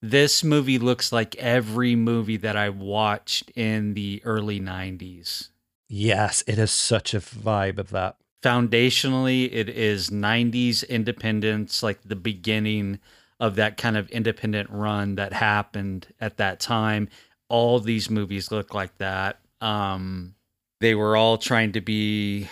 this 0.02 0.44
movie 0.44 0.80
looks 0.80 1.12
like 1.12 1.36
every 1.38 1.96
movie 1.96 2.38
that 2.38 2.58
I 2.58 2.70
watched 2.70 3.52
in 3.56 3.94
the 3.94 4.22
early 4.26 4.60
'90s. 4.60 5.50
Yes, 5.88 6.44
it 6.48 6.58
has 6.58 6.72
such 6.72 7.14
a 7.14 7.20
vibe 7.20 7.78
of 7.78 7.92
that 7.92 8.18
foundationally 8.44 9.50
it 9.52 9.70
is 9.70 10.10
90s 10.10 10.88
independence 10.90 11.82
like 11.82 12.02
the 12.04 12.16
beginning 12.16 13.00
of 13.40 13.56
that 13.56 13.78
kind 13.78 13.98
of 13.98 14.10
independent 14.10 14.70
run 14.70 15.16
that 15.16 15.34
happened 15.34 16.08
at 16.22 16.38
that 16.38 16.60
time. 16.60 17.10
All 17.50 17.80
these 17.80 18.10
movies 18.10 18.52
look 18.52 18.74
like 18.74 18.98
that. 19.00 19.40
Um, 19.62 20.36
they 20.80 20.94
were 20.96 21.16
all 21.16 21.38
trying 21.38 21.72
to 21.74 21.82
be 21.82 22.50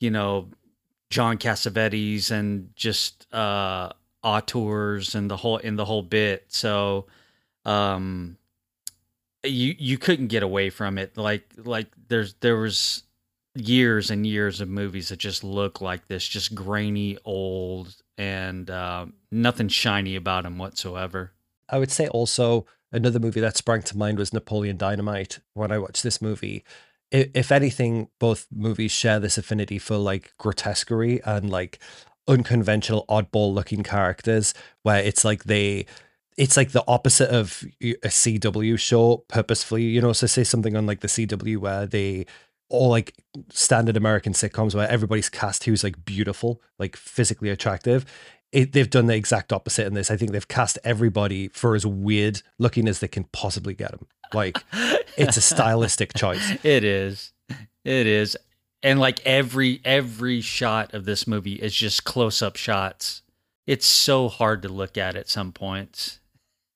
you 0.00 0.10
know 0.10 0.48
john 1.10 1.36
cassavetes 1.38 2.30
and 2.30 2.70
just 2.76 3.26
uh 3.34 3.90
auteurs 4.22 5.14
and 5.14 5.30
the 5.30 5.36
whole 5.36 5.58
in 5.58 5.76
the 5.76 5.84
whole 5.84 6.02
bit. 6.02 6.44
So 6.48 7.06
um 7.64 8.36
you 9.44 9.74
you 9.78 9.98
couldn't 9.98 10.28
get 10.28 10.42
away 10.42 10.70
from 10.70 10.98
it. 10.98 11.16
Like 11.16 11.44
like 11.56 11.88
there's 12.08 12.34
there 12.40 12.56
was 12.56 13.04
years 13.60 14.10
and 14.10 14.26
years 14.26 14.60
of 14.60 14.68
movies 14.68 15.08
that 15.08 15.18
just 15.18 15.42
look 15.44 15.80
like 15.80 16.08
this, 16.08 16.26
just 16.26 16.54
grainy, 16.54 17.18
old, 17.24 17.94
and 18.16 18.70
uh, 18.70 19.06
nothing 19.30 19.68
shiny 19.68 20.16
about 20.16 20.44
them 20.44 20.58
whatsoever. 20.58 21.32
I 21.68 21.78
would 21.78 21.90
say 21.90 22.08
also 22.08 22.66
another 22.92 23.18
movie 23.18 23.40
that 23.40 23.56
sprang 23.56 23.82
to 23.82 23.96
mind 23.96 24.18
was 24.18 24.32
Napoleon 24.32 24.76
Dynamite. 24.76 25.40
When 25.54 25.72
I 25.72 25.78
watched 25.78 26.02
this 26.02 26.22
movie, 26.22 26.64
if 27.10 27.50
anything, 27.50 28.08
both 28.18 28.46
movies 28.54 28.92
share 28.92 29.18
this 29.20 29.38
affinity 29.38 29.78
for 29.78 29.96
like 29.96 30.34
grotesquerie 30.38 31.20
and 31.24 31.50
like 31.50 31.78
unconventional, 32.26 33.06
oddball 33.08 33.54
looking 33.54 33.82
characters, 33.82 34.52
where 34.82 35.02
it's 35.02 35.24
like 35.24 35.44
they 35.44 35.86
it's 36.36 36.56
like 36.56 36.70
the 36.70 36.84
opposite 36.86 37.30
of 37.30 37.64
a 37.80 37.94
CW 38.08 38.78
show 38.78 39.24
purposefully, 39.28 39.82
you 39.82 40.00
know. 40.00 40.12
So 40.12 40.26
say 40.26 40.44
something 40.44 40.76
on 40.76 40.86
like 40.86 41.00
the 41.00 41.08
CW 41.08 41.56
where 41.58 41.86
they 41.86 42.26
all 42.68 42.88
like 42.88 43.14
standard 43.50 43.96
American 43.96 44.32
sitcoms 44.32 44.74
where 44.74 44.88
everybody's 44.88 45.28
cast 45.28 45.64
who's 45.64 45.84
like 45.84 46.04
beautiful, 46.04 46.60
like 46.78 46.96
physically 46.96 47.50
attractive. 47.50 48.04
It, 48.50 48.72
they've 48.72 48.88
done 48.88 49.06
the 49.06 49.14
exact 49.14 49.52
opposite 49.52 49.86
in 49.86 49.94
this. 49.94 50.10
I 50.10 50.16
think 50.16 50.32
they've 50.32 50.48
cast 50.48 50.78
everybody 50.82 51.48
for 51.48 51.74
as 51.74 51.84
weird 51.84 52.42
looking 52.58 52.88
as 52.88 53.00
they 53.00 53.08
can 53.08 53.24
possibly 53.24 53.74
get 53.74 53.90
them. 53.90 54.06
Like 54.32 54.58
it's 55.16 55.36
a 55.36 55.42
stylistic 55.42 56.14
choice. 56.14 56.56
It 56.64 56.84
is. 56.84 57.32
It 57.84 58.06
is. 58.06 58.36
And 58.82 59.00
like 59.00 59.24
every 59.26 59.80
every 59.84 60.40
shot 60.40 60.94
of 60.94 61.04
this 61.04 61.26
movie 61.26 61.54
is 61.54 61.74
just 61.74 62.04
close 62.04 62.42
up 62.42 62.56
shots. 62.56 63.22
It's 63.66 63.86
so 63.86 64.28
hard 64.28 64.62
to 64.62 64.68
look 64.68 64.96
at 64.96 65.16
at 65.16 65.28
some 65.28 65.52
points. 65.52 66.20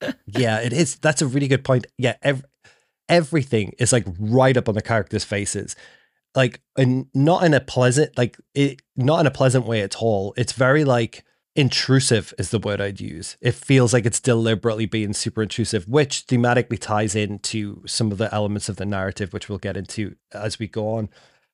yeah, 0.26 0.60
it 0.60 0.72
is. 0.72 0.96
That's 0.96 1.22
a 1.22 1.26
really 1.26 1.48
good 1.48 1.64
point. 1.64 1.86
Yeah, 1.96 2.16
every, 2.22 2.44
everything 3.12 3.74
is 3.78 3.92
like 3.92 4.06
right 4.18 4.56
up 4.56 4.68
on 4.68 4.74
the 4.74 4.82
characters' 4.82 5.24
faces. 5.24 5.76
Like 6.34 6.62
and 6.78 7.06
not 7.14 7.44
in 7.44 7.52
a 7.52 7.60
pleasant 7.60 8.16
like 8.16 8.38
it 8.54 8.80
not 8.96 9.20
in 9.20 9.26
a 9.26 9.30
pleasant 9.30 9.66
way 9.66 9.82
at 9.82 9.96
all. 9.96 10.32
It's 10.36 10.52
very 10.52 10.84
like 10.84 11.24
intrusive 11.54 12.32
is 12.38 12.48
the 12.48 12.58
word 12.58 12.80
I'd 12.80 13.00
use. 13.00 13.36
It 13.42 13.52
feels 13.52 13.92
like 13.92 14.06
it's 14.06 14.20
deliberately 14.20 14.86
being 14.86 15.12
super 15.12 15.42
intrusive, 15.42 15.86
which 15.86 16.26
thematically 16.26 16.78
ties 16.78 17.14
into 17.14 17.82
some 17.86 18.10
of 18.10 18.16
the 18.16 18.32
elements 18.34 18.70
of 18.70 18.76
the 18.76 18.86
narrative, 18.86 19.34
which 19.34 19.50
we'll 19.50 19.58
get 19.58 19.76
into 19.76 20.16
as 20.32 20.58
we 20.58 20.66
go 20.66 20.94
on. 20.94 21.10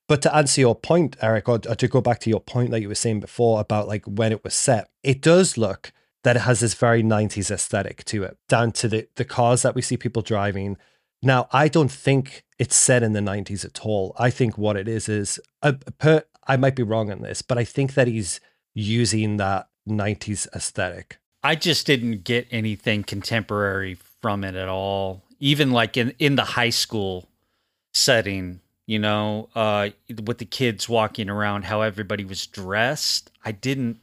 But 0.07 0.23
to 0.23 0.35
answer 0.35 0.61
your 0.61 0.77
point, 0.77 1.17
Eric, 1.21 1.49
or, 1.49 1.61
or 1.69 1.75
to 1.75 1.89
go 1.89 2.01
back 2.01 2.21
to 2.21 2.31
your 2.31 2.41
point 2.41 2.71
that 2.71 2.81
you 2.81 2.89
were 2.89 2.95
saying 2.95 3.21
before 3.21 3.61
about 3.61 3.89
like 3.89 4.05
when 4.07 4.33
it 4.33 4.45
was 4.45 4.55
set, 4.55 4.89
it 5.03 5.21
does 5.21 5.59
look 5.59 5.93
that 6.25 6.37
it 6.37 6.41
has 6.41 6.61
this 6.61 6.75
very 6.75 7.03
90s 7.03 7.51
aesthetic 7.51 8.05
to 8.05 8.23
it, 8.23 8.39
down 8.49 8.73
to 8.73 8.89
the, 8.89 9.09
the 9.17 9.25
cars 9.25 9.63
that 9.63 9.75
we 9.75 9.83
see 9.83 9.97
people 9.97 10.23
driving, 10.23 10.77
now, 11.23 11.49
I 11.53 11.69
don't 11.69 11.91
think 11.91 12.45
it's 12.59 12.77
set 12.77 13.03
in 13.03 13.13
the 13.13 13.21
90s 13.21 13.65
at 13.65 13.81
all. 13.85 14.15
I 14.19 14.31
think 14.31 14.57
what 14.57 14.77
it 14.77 14.89
is 14.89 15.09
is, 15.09 15.41
uh, 15.63 15.73
per, 15.99 16.23
I 16.47 16.57
might 16.57 16.77
be 16.77 16.83
wrong 16.83 17.11
on 17.11 17.23
this, 17.23 17.43
but 17.43 17.59
I 17.59 17.65
think 17.65 17.95
that 17.95 18.07
he's 18.07 18.41
using 18.75 19.37
that 19.39 19.69
90s 19.89 20.47
aesthetic. 20.55 21.19
I 21.43 21.55
just 21.55 21.87
didn't 21.87 22.25
get 22.25 22.47
anything 22.51 23.05
contemporary 23.05 23.95
from 24.21 24.45
it 24.45 24.55
at 24.55 24.69
all. 24.69 25.23
Even 25.41 25.71
like 25.71 25.97
in, 25.97 26.15
in 26.19 26.37
the 26.37 26.45
high 26.45 26.71
school 26.71 27.29
setting, 27.95 28.61
you 28.87 28.99
know, 28.99 29.49
uh, 29.55 29.91
with 30.25 30.39
the 30.39 30.45
kids 30.45 30.89
walking 30.89 31.29
around, 31.29 31.65
how 31.65 31.83
everybody 31.83 32.25
was 32.25 32.47
dressed. 32.47 33.31
I 33.45 33.53
didn't, 33.53 34.01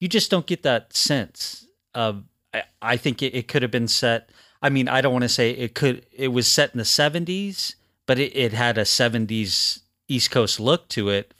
you 0.00 0.08
just 0.08 0.30
don't 0.30 0.46
get 0.46 0.62
that 0.62 0.94
sense 0.94 1.66
of, 1.94 2.24
I, 2.52 2.64
I 2.80 2.96
think 2.96 3.22
it, 3.22 3.34
it 3.34 3.48
could 3.48 3.62
have 3.62 3.70
been 3.70 3.88
set 3.88 4.30
I 4.62 4.70
mean, 4.70 4.88
I 4.88 5.00
don't 5.00 5.12
want 5.12 5.24
to 5.24 5.28
say 5.28 5.50
it 5.50 5.74
could. 5.74 6.06
It 6.12 6.28
was 6.28 6.46
set 6.46 6.72
in 6.72 6.78
the 6.78 6.84
'70s, 6.84 7.74
but 8.06 8.18
it, 8.18 8.36
it 8.36 8.52
had 8.52 8.78
a 8.78 8.82
'70s 8.82 9.80
East 10.08 10.30
Coast 10.30 10.60
look 10.60 10.88
to 10.88 11.08
it, 11.08 11.34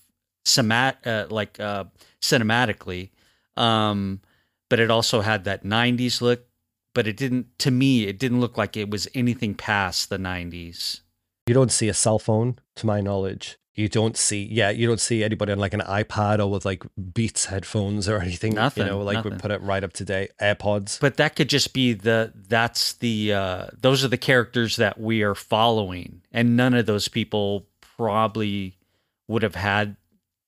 somat 0.45 1.07
uh, 1.07 1.27
like 1.31 1.61
uh, 1.61 1.85
cinematically. 2.21 3.11
Um, 3.57 4.21
but 4.69 4.81
it 4.81 4.91
also 4.91 5.21
had 5.21 5.45
that 5.45 5.65
'90s 5.65 6.21
look. 6.21 6.47
But 6.95 7.07
it 7.07 7.17
didn't. 7.17 7.59
To 7.61 7.71
me, 7.71 8.05
it 8.05 8.19
didn't 8.19 8.41
look 8.41 8.59
like 8.59 8.77
it 8.77 8.91
was 8.91 9.09
anything 9.15 9.55
past 9.55 10.11
the 10.11 10.19
'90s. 10.19 11.01
You 11.47 11.55
don't 11.55 11.73
see 11.73 11.89
a 11.89 11.95
cell 11.95 12.19
phone, 12.19 12.59
to 12.77 12.87
my 12.87 13.01
knowledge 13.01 13.59
you 13.75 13.89
don't 13.89 14.17
see 14.17 14.43
yeah 14.45 14.71
you 14.71 14.87
don't 14.87 15.01
see 15.01 15.25
anybody 15.25 15.53
on 15.53 15.59
like 15.59 15.75
an 15.75 15.81
ipad 15.81 16.39
or 16.39 16.51
with 16.51 16.65
like 16.65 16.85
beats 17.15 17.47
headphones 17.47 18.09
or 18.09 18.19
anything 18.19 18.55
nothing, 18.55 18.85
you 18.85 18.91
know 18.91 19.01
like 19.01 19.17
nothing. 19.17 19.33
we 19.33 19.39
put 19.39 19.51
it 19.51 19.61
right 19.63 19.83
up 19.85 19.93
to 19.93 20.05
date 20.05 20.31
airpods 20.41 21.01
but 21.01 21.17
that 21.17 21.37
could 21.37 21.49
just 21.49 21.73
be 21.73 21.93
the 21.93 22.33
that's 22.49 22.95
the 22.95 23.33
uh 23.33 23.67
those 23.81 24.05
are 24.05 24.09
the 24.09 24.19
characters 24.19 24.77
that 24.77 25.01
we 25.01 25.23
are 25.23 25.35
following 25.35 26.21
and 26.33 26.57
none 26.57 26.75
of 26.75 26.87
those 26.87 27.09
people 27.09 27.67
probably 27.81 28.77
would 29.29 29.43
have 29.43 29.55
had 29.55 29.97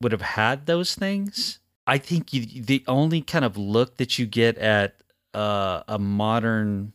would 0.00 0.12
have 0.12 0.20
had 0.20 0.66
those 0.66 0.94
things 0.94 1.58
I 1.86 1.98
think 1.98 2.32
you, 2.32 2.62
the 2.62 2.82
only 2.86 3.20
kind 3.20 3.44
of 3.44 3.56
look 3.56 3.98
that 3.98 4.18
you 4.18 4.26
get 4.26 4.56
at 4.58 4.96
uh, 5.34 5.82
a 5.86 5.98
modern 5.98 6.92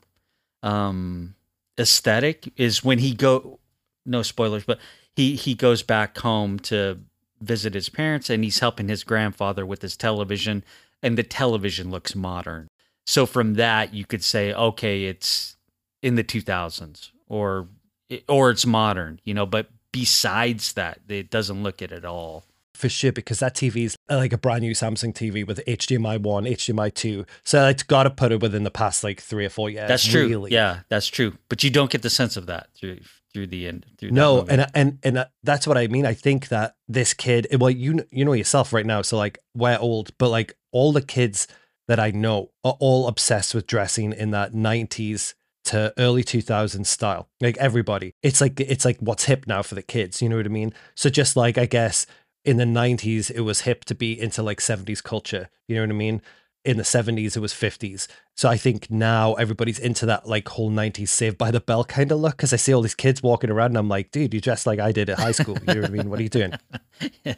um, 0.63 1.35
aesthetic 1.79 2.51
is 2.57 2.83
when 2.83 2.99
he 2.99 3.13
go. 3.13 3.59
No 4.05 4.23
spoilers, 4.23 4.63
but 4.63 4.79
he 5.19 5.35
he 5.35 5.53
goes 5.53 5.83
back 5.83 6.17
home 6.19 6.59
to 6.59 6.97
visit 7.41 7.73
his 7.73 7.89
parents, 7.89 8.29
and 8.29 8.41
he's 8.41 8.59
helping 8.59 8.87
his 8.87 9.03
grandfather 9.03 9.65
with 9.65 9.81
his 9.81 9.97
television, 9.97 10.63
and 11.03 11.17
the 11.17 11.23
television 11.23 11.91
looks 11.91 12.15
modern. 12.15 12.69
So 13.05 13.25
from 13.25 13.55
that, 13.55 13.93
you 13.93 14.05
could 14.05 14.23
say, 14.23 14.53
okay, 14.53 15.05
it's 15.05 15.57
in 16.01 16.15
the 16.15 16.23
2000s, 16.23 17.09
or 17.27 17.67
or 18.29 18.49
it's 18.51 18.65
modern, 18.65 19.19
you 19.25 19.33
know. 19.33 19.45
But 19.45 19.67
besides 19.91 20.71
that, 20.73 20.99
it 21.09 21.29
doesn't 21.29 21.63
look 21.63 21.81
it 21.81 21.91
at 21.91 22.05
all 22.05 22.45
for 22.73 22.87
sure 22.87 23.11
because 23.11 23.39
that 23.39 23.55
TV 23.55 23.83
is 23.83 23.97
uh, 24.09 24.15
like 24.15 24.31
a 24.31 24.37
brand 24.37 24.61
new 24.61 24.71
Samsung 24.71 25.13
TV 25.13 25.45
with 25.45 25.59
HDMI 25.67 26.21
one, 26.21 26.45
HDMI 26.45 26.93
two. 26.93 27.25
So 27.43 27.67
it's 27.67 27.83
got 27.83 28.03
to 28.03 28.09
put 28.09 28.31
it 28.31 28.41
within 28.41 28.63
the 28.63 28.71
past 28.71 29.03
like 29.03 29.19
three 29.19 29.45
or 29.45 29.49
four 29.49 29.69
years. 29.69 29.89
That's 29.89 30.05
true. 30.05 30.29
Really. 30.29 30.53
Yeah, 30.53 30.81
that's 30.87 31.07
true. 31.07 31.37
But 31.49 31.61
you 31.61 31.71
don't 31.71 31.91
get 31.91 32.03
the 32.03 32.09
sense 32.09 32.37
of 32.37 32.45
that 32.45 32.69
through 32.73 32.99
through 33.33 33.47
the 33.47 33.67
end. 33.67 33.85
Through 33.97 34.11
no, 34.11 34.45
and 34.47 34.67
and 34.73 34.99
and 35.03 35.17
uh, 35.19 35.25
that's 35.43 35.67
what 35.67 35.77
I 35.77 35.87
mean. 35.87 36.05
I 36.05 36.13
think 36.13 36.49
that 36.49 36.75
this 36.87 37.13
kid, 37.13 37.47
well, 37.59 37.69
you 37.69 38.05
you 38.11 38.25
know 38.25 38.33
yourself 38.33 38.73
right 38.73 38.85
now. 38.85 39.01
So 39.01 39.17
like 39.17 39.39
we're 39.55 39.77
old, 39.79 40.11
but 40.17 40.29
like 40.29 40.57
all 40.71 40.91
the 40.91 41.01
kids 41.01 41.47
that 41.87 41.99
I 41.99 42.11
know 42.11 42.51
are 42.63 42.77
all 42.79 43.07
obsessed 43.07 43.53
with 43.55 43.67
dressing 43.67 44.13
in 44.13 44.31
that 44.31 44.53
nineties 44.53 45.35
to 45.65 45.93
early 45.97 46.23
2000s 46.23 46.85
style 46.85 47.29
like 47.41 47.57
everybody 47.57 48.15
it's 48.23 48.39
like 48.41 48.59
it's 48.59 48.85
like 48.85 48.97
what's 48.99 49.25
hip 49.25 49.45
now 49.45 49.61
for 49.61 49.75
the 49.75 49.83
kids 49.83 50.21
you 50.21 50.29
know 50.29 50.37
what 50.37 50.45
i 50.45 50.49
mean 50.49 50.73
so 50.95 51.09
just 51.09 51.35
like 51.35 51.57
i 51.57 51.65
guess 51.65 52.07
in 52.45 52.57
the 52.57 52.63
90s 52.63 53.29
it 53.29 53.41
was 53.41 53.61
hip 53.61 53.83
to 53.85 53.93
be 53.93 54.19
into 54.19 54.41
like 54.41 54.59
70s 54.59 55.03
culture 55.03 55.49
you 55.67 55.75
know 55.75 55.81
what 55.81 55.89
i 55.89 55.93
mean 55.93 56.21
in 56.65 56.77
the 56.77 56.83
70s 56.83 57.37
it 57.37 57.39
was 57.39 57.53
50s 57.53 58.07
so 58.35 58.49
i 58.49 58.57
think 58.57 58.91
now 58.91 59.33
everybody's 59.35 59.79
into 59.79 60.05
that 60.05 60.27
like 60.27 60.47
whole 60.49 60.69
90s 60.69 61.07
saved 61.07 61.37
by 61.37 61.51
the 61.51 61.61
bell 61.61 61.85
kind 61.85 62.11
of 62.11 62.19
look 62.19 62.35
because 62.35 62.51
i 62.51 62.57
see 62.57 62.73
all 62.73 62.81
these 62.81 62.95
kids 62.95 63.23
walking 63.23 63.49
around 63.49 63.67
and 63.67 63.77
i'm 63.77 63.87
like 63.87 64.11
dude 64.11 64.33
you 64.33 64.41
dress 64.41 64.65
like 64.65 64.79
i 64.79 64.91
did 64.91 65.09
at 65.09 65.19
high 65.19 65.31
school. 65.31 65.57
You 65.67 65.75
know 65.75 65.81
what 65.81 65.89
i 65.89 65.93
mean? 65.93 66.09
What 66.09 66.19
are 66.19 66.23
you 66.23 66.29
doing? 66.29 66.53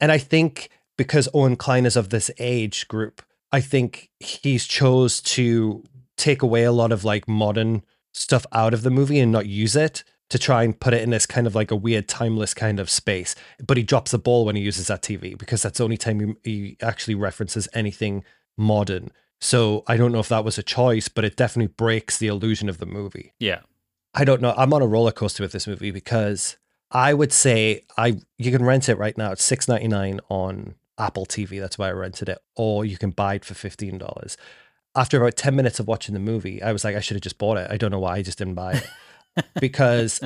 And 0.00 0.12
i 0.12 0.18
think 0.18 0.70
because 0.96 1.28
owen 1.34 1.56
kline 1.56 1.86
is 1.86 1.96
of 1.96 2.10
this 2.10 2.30
age 2.38 2.86
group 2.86 3.22
i 3.50 3.60
think 3.60 4.10
he's 4.20 4.66
chose 4.66 5.20
to 5.22 5.82
take 6.16 6.42
away 6.42 6.62
a 6.62 6.72
lot 6.72 6.92
of 6.92 7.04
like 7.04 7.26
modern 7.26 7.82
stuff 8.12 8.46
out 8.52 8.72
of 8.72 8.82
the 8.82 8.90
movie 8.90 9.18
and 9.18 9.32
not 9.32 9.46
use 9.46 9.74
it 9.74 10.04
to 10.30 10.38
try 10.38 10.62
and 10.62 10.78
put 10.78 10.94
it 10.94 11.02
in 11.02 11.10
this 11.10 11.26
kind 11.26 11.46
of 11.46 11.54
like 11.54 11.70
a 11.70 11.76
weird 11.76 12.08
timeless 12.08 12.54
kind 12.54 12.80
of 12.80 12.90
space. 12.90 13.34
But 13.64 13.76
he 13.76 13.82
drops 13.82 14.10
the 14.10 14.18
ball 14.18 14.44
when 14.44 14.56
he 14.56 14.62
uses 14.62 14.86
that 14.86 15.02
TV 15.02 15.36
because 15.36 15.62
that's 15.62 15.78
the 15.78 15.84
only 15.84 15.96
time 15.96 16.36
he, 16.42 16.50
he 16.50 16.76
actually 16.80 17.14
references 17.14 17.68
anything 17.74 18.24
modern. 18.56 19.10
So 19.40 19.84
I 19.86 19.96
don't 19.96 20.12
know 20.12 20.20
if 20.20 20.28
that 20.28 20.44
was 20.44 20.56
a 20.56 20.62
choice, 20.62 21.08
but 21.08 21.24
it 21.24 21.36
definitely 21.36 21.74
breaks 21.76 22.16
the 22.16 22.28
illusion 22.28 22.68
of 22.68 22.78
the 22.78 22.86
movie. 22.86 23.34
Yeah. 23.38 23.60
I 24.14 24.24
don't 24.24 24.40
know. 24.40 24.54
I'm 24.56 24.72
on 24.72 24.80
a 24.80 24.86
roller 24.86 25.12
coaster 25.12 25.42
with 25.42 25.52
this 25.52 25.66
movie 25.66 25.90
because 25.90 26.56
I 26.90 27.12
would 27.12 27.32
say 27.32 27.84
I 27.98 28.20
you 28.38 28.52
can 28.52 28.64
rent 28.64 28.88
it 28.88 28.96
right 28.96 29.18
now. 29.18 29.32
It's 29.32 29.42
six 29.42 29.66
ninety 29.66 29.88
nine 29.88 30.20
on 30.28 30.76
Apple 30.96 31.26
TV. 31.26 31.60
That's 31.60 31.76
why 31.76 31.88
I 31.88 31.92
rented 31.92 32.28
it, 32.28 32.38
or 32.54 32.84
you 32.84 32.96
can 32.96 33.10
buy 33.10 33.34
it 33.34 33.44
for 33.44 33.54
fifteen 33.54 33.98
dollars. 33.98 34.36
After 34.94 35.20
about 35.20 35.36
ten 35.36 35.56
minutes 35.56 35.80
of 35.80 35.88
watching 35.88 36.14
the 36.14 36.20
movie, 36.20 36.62
I 36.62 36.72
was 36.72 36.84
like, 36.84 36.94
I 36.94 37.00
should 37.00 37.16
have 37.16 37.22
just 37.22 37.38
bought 37.38 37.58
it. 37.58 37.68
I 37.68 37.76
don't 37.76 37.90
know 37.90 37.98
why 37.98 38.16
I 38.16 38.22
just 38.22 38.38
didn't 38.38 38.54
buy 38.54 38.74
it. 38.74 38.86
because 39.60 40.20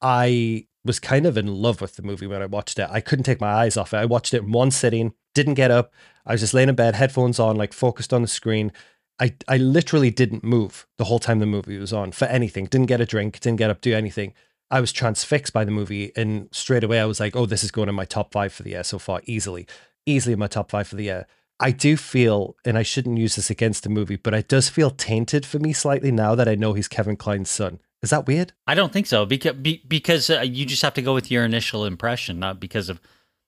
I 0.00 0.66
was 0.84 1.00
kind 1.00 1.26
of 1.26 1.38
in 1.38 1.46
love 1.46 1.80
with 1.80 1.96
the 1.96 2.02
movie 2.02 2.26
when 2.26 2.42
I 2.42 2.46
watched 2.46 2.78
it. 2.78 2.88
I 2.90 3.00
couldn't 3.00 3.24
take 3.24 3.40
my 3.40 3.52
eyes 3.52 3.76
off 3.76 3.94
it. 3.94 3.98
I 3.98 4.04
watched 4.04 4.34
it 4.34 4.42
in 4.42 4.52
one 4.52 4.70
sitting, 4.70 5.14
didn't 5.34 5.54
get 5.54 5.70
up. 5.70 5.92
I 6.26 6.32
was 6.32 6.40
just 6.40 6.54
laying 6.54 6.68
in 6.68 6.74
bed, 6.74 6.94
headphones 6.94 7.38
on, 7.38 7.56
like 7.56 7.72
focused 7.72 8.12
on 8.12 8.22
the 8.22 8.28
screen. 8.28 8.72
I, 9.20 9.34
I 9.48 9.56
literally 9.56 10.10
didn't 10.10 10.44
move 10.44 10.86
the 10.98 11.04
whole 11.04 11.18
time 11.18 11.38
the 11.38 11.46
movie 11.46 11.78
was 11.78 11.92
on 11.92 12.12
for 12.12 12.26
anything. 12.26 12.66
Didn't 12.66 12.86
get 12.86 13.00
a 13.00 13.06
drink, 13.06 13.40
didn't 13.40 13.58
get 13.58 13.70
up, 13.70 13.80
do 13.80 13.94
anything. 13.94 14.34
I 14.70 14.80
was 14.80 14.92
transfixed 14.92 15.52
by 15.52 15.64
the 15.64 15.70
movie. 15.70 16.12
And 16.16 16.48
straight 16.52 16.84
away, 16.84 17.00
I 17.00 17.04
was 17.04 17.20
like, 17.20 17.36
oh, 17.36 17.46
this 17.46 17.64
is 17.64 17.70
going 17.70 17.88
in 17.88 17.94
my 17.94 18.04
top 18.04 18.32
five 18.32 18.52
for 18.52 18.62
the 18.62 18.70
year 18.70 18.84
so 18.84 18.98
far, 18.98 19.20
easily. 19.24 19.66
Easily 20.06 20.32
in 20.32 20.38
my 20.38 20.48
top 20.48 20.70
five 20.70 20.88
for 20.88 20.96
the 20.96 21.04
year. 21.04 21.26
I 21.60 21.70
do 21.70 21.96
feel, 21.96 22.56
and 22.64 22.76
I 22.76 22.82
shouldn't 22.82 23.18
use 23.18 23.36
this 23.36 23.50
against 23.50 23.84
the 23.84 23.88
movie, 23.88 24.16
but 24.16 24.34
it 24.34 24.48
does 24.48 24.68
feel 24.68 24.90
tainted 24.90 25.46
for 25.46 25.60
me 25.60 25.72
slightly 25.72 26.10
now 26.10 26.34
that 26.34 26.48
I 26.48 26.56
know 26.56 26.72
he's 26.72 26.88
Kevin 26.88 27.16
Kline's 27.16 27.50
son. 27.50 27.78
Is 28.04 28.10
that 28.10 28.26
weird? 28.26 28.52
I 28.66 28.74
don't 28.74 28.92
think 28.92 29.06
so 29.06 29.24
because 29.24 29.54
because 29.54 30.28
uh, 30.28 30.42
you 30.42 30.66
just 30.66 30.82
have 30.82 30.92
to 30.92 31.02
go 31.02 31.14
with 31.14 31.30
your 31.30 31.42
initial 31.42 31.86
impression, 31.86 32.38
not 32.38 32.60
because 32.60 32.90
of 32.90 33.00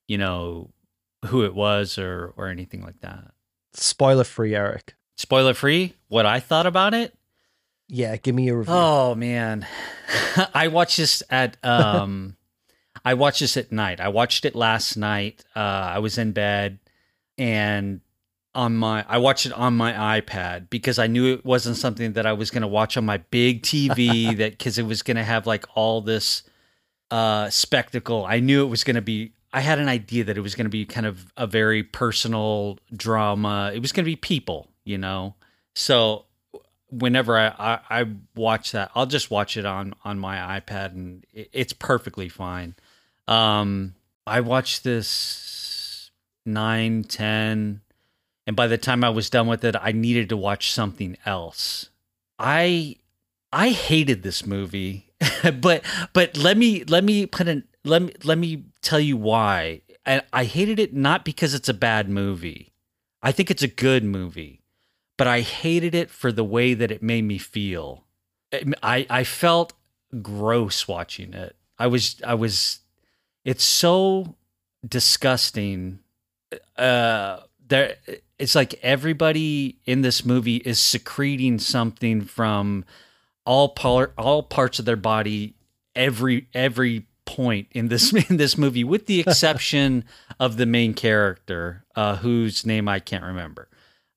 you 0.09 0.17
know 0.17 0.71
who 1.27 1.45
it 1.45 1.55
was 1.55 1.99
or 1.99 2.33
or 2.39 2.49
anything 2.49 2.83
like 2.83 2.99
that. 3.01 3.33
Spoiler 3.75 4.25
free, 4.25 4.55
Eric. 4.55 4.95
Spoiler 5.19 5.53
free. 5.53 5.93
What 6.09 6.25
I 6.25 6.41
thought 6.41 6.65
about 6.65 6.95
it? 6.95 7.15
Yeah, 7.89 8.17
give 8.17 8.35
me 8.35 8.49
a 8.49 8.57
review. 8.57 8.73
Oh 8.73 9.15
man, 9.15 9.67
I 10.55 10.69
watched 10.69 10.97
this 10.97 11.23
at 11.29 11.59
um, 11.63 12.39
I 13.05 13.13
watched 13.13 13.41
this 13.41 13.59
at 13.59 13.73
night. 13.73 14.01
I 14.01 14.09
watched 14.09 14.47
it 14.47 14.55
last 14.55 14.97
night. 14.97 15.45
Uh, 15.55 15.59
I 15.59 15.99
was 15.99 16.17
in 16.17 16.33
bed 16.33 16.79
and 17.37 18.01
on 18.57 18.75
my 18.75 19.05
I 19.07 19.19
watched 19.19 19.47
it 19.47 19.53
on 19.53 19.77
my 19.77 20.21
iPad 20.21 20.71
because 20.71 20.99
I 20.99 21.07
knew 21.07 21.35
it 21.35 21.45
wasn't 21.45 21.77
something 21.77 22.15
that 22.15 22.25
I 22.25 22.33
was 22.33 22.51
going 22.51 22.63
to 22.63 22.69
watch 22.69 22.97
on 22.97 23.05
my 23.05 23.19
big 23.19 23.63
TV 23.63 24.37
that 24.39 24.59
cuz 24.59 24.79
it 24.79 24.87
was 24.87 25.03
going 25.03 25.19
to 25.19 25.23
have 25.23 25.47
like 25.47 25.65
all 25.75 26.01
this 26.01 26.43
uh 27.11 27.51
spectacle. 27.51 28.25
I 28.25 28.41
knew 28.41 28.65
it 28.65 28.69
was 28.69 28.83
going 28.83 28.97
to 28.97 29.03
be 29.03 29.33
I 29.53 29.61
had 29.61 29.79
an 29.79 29.89
idea 29.89 30.25
that 30.25 30.37
it 30.37 30.41
was 30.41 30.55
going 30.55 30.65
to 30.65 30.71
be 30.71 30.85
kind 30.87 31.07
of 31.07 31.33
a 31.37 31.47
very 31.47 31.83
personal 31.83 32.79
drama. 32.95 33.71
It 33.75 33.81
was 33.81 33.93
going 33.93 34.05
to 34.05 34.11
be 34.11 34.17
people, 34.17 34.69
you 34.85 34.99
know. 34.99 35.35
So 35.75 36.25
whenever 36.91 37.39
I, 37.39 37.49
I, 37.49 38.01
I 38.01 38.07
watch 38.35 38.73
that, 38.73 38.91
I'll 38.95 39.07
just 39.07 39.31
watch 39.31 39.57
it 39.57 39.67
on 39.67 39.95
on 40.03 40.19
my 40.19 40.61
iPad 40.61 40.93
and 40.95 41.27
it, 41.33 41.51
it's 41.53 41.73
perfectly 41.75 42.31
fine. 42.31 42.75
Um 43.29 43.95
I 44.27 44.41
watched 44.41 44.83
this 44.83 46.11
9 46.47 47.05
10 47.05 47.83
and 48.47 48.55
by 48.55 48.67
the 48.67 48.79
time 48.79 49.03
I 49.03 49.11
was 49.11 49.29
done 49.29 49.49
with 49.49 49.65
it, 49.65 49.75
I 49.81 49.93
needed 49.93 50.29
to 50.29 50.37
watch 50.37 50.71
something 50.71 51.17
else. 51.27 51.91
I 52.39 52.97
I 53.53 53.71
hated 53.71 54.23
this 54.23 54.47
movie, 54.47 55.13
but 55.61 55.85
but 56.13 56.37
let 56.37 56.57
me 56.57 56.85
let 56.85 57.05
me 57.05 57.27
put 57.27 57.49
in 57.49 57.65
let 57.85 58.03
me 58.03 58.13
let 58.23 58.39
me 58.39 58.65
tell 58.83 59.01
you 59.01 59.17
why. 59.17 59.83
I, 60.05 60.23
I 60.33 60.45
hated 60.45 60.79
it 60.79 60.95
not 60.95 61.25
because 61.25 61.55
it's 61.55 61.69
a 61.69 61.75
bad 61.75 62.09
movie. 62.09 62.73
I 63.23 63.33
think 63.33 63.51
it's 63.51 63.63
a 63.63 63.69
good 63.69 64.05
movie, 64.05 64.63
but 65.19 65.27
I 65.27 65.41
hated 65.41 65.95
it 65.97 66.11
for 66.11 66.31
the 66.31 66.45
way 66.45 66.75
that 66.75 66.93
it 66.93 67.03
made 67.03 67.23
me 67.25 67.39
feel. 67.39 68.05
I 68.83 69.07
I 69.11 69.25
felt 69.25 69.73
gross 70.23 70.87
watching 70.87 71.35
it. 71.35 71.57
I 71.79 71.89
was 71.89 72.21
I 72.25 72.35
was 72.35 72.81
it's 73.45 73.65
so 73.65 74.37
disgusting. 74.87 75.99
Uh 76.77 77.41
there 77.67 77.97
it's 78.39 78.55
like 78.55 78.75
everybody 78.83 79.79
in 79.85 80.03
this 80.03 80.25
movie 80.25 80.57
is 80.57 80.79
secreting 80.79 81.59
something 81.59 82.23
from 82.23 82.85
all 83.45 83.71
part 83.71 84.13
all 84.19 84.43
parts 84.43 84.79
of 84.79 84.85
their 84.85 84.97
body 84.97 85.55
every 85.95 86.49
every 86.53 87.07
point 87.25 87.69
in 87.73 87.89
this 87.89 88.13
in 88.31 88.37
this 88.37 88.57
movie 88.57 88.85
with 88.85 89.07
the 89.07 89.21
exception 89.21 90.05
of 90.41 90.57
the 90.57 90.67
main 90.67 90.95
character 90.95 91.85
uh, 91.95 92.17
whose 92.17 92.67
name 92.67 92.89
I 92.89 93.01
can't 93.01 93.25
remember. 93.25 93.69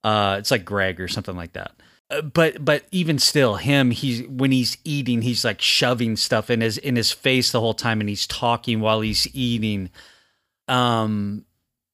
Uh, 0.03 0.37
it's 0.39 0.51
like 0.51 0.63
Greg 0.63 1.01
or 1.01 1.09
something 1.09 1.35
like 1.35 1.53
that. 1.53 1.73
Uh, 2.09 2.21
but 2.21 2.63
but 2.63 2.85
even 2.91 3.19
still 3.19 3.55
him 3.55 3.91
he's 3.91 4.27
when 4.27 4.51
he's 4.51 4.77
eating 4.83 5.21
he's 5.21 5.45
like 5.45 5.61
shoving 5.61 6.15
stuff 6.15 6.49
in 6.49 6.61
his 6.61 6.77
in 6.77 6.95
his 6.95 7.11
face 7.11 7.51
the 7.51 7.59
whole 7.59 7.73
time 7.73 7.99
and 7.99 8.09
he's 8.09 8.25
talking 8.25 8.79
while 8.79 9.01
he's 9.01 9.27
eating 9.35 9.89
um 10.67 11.45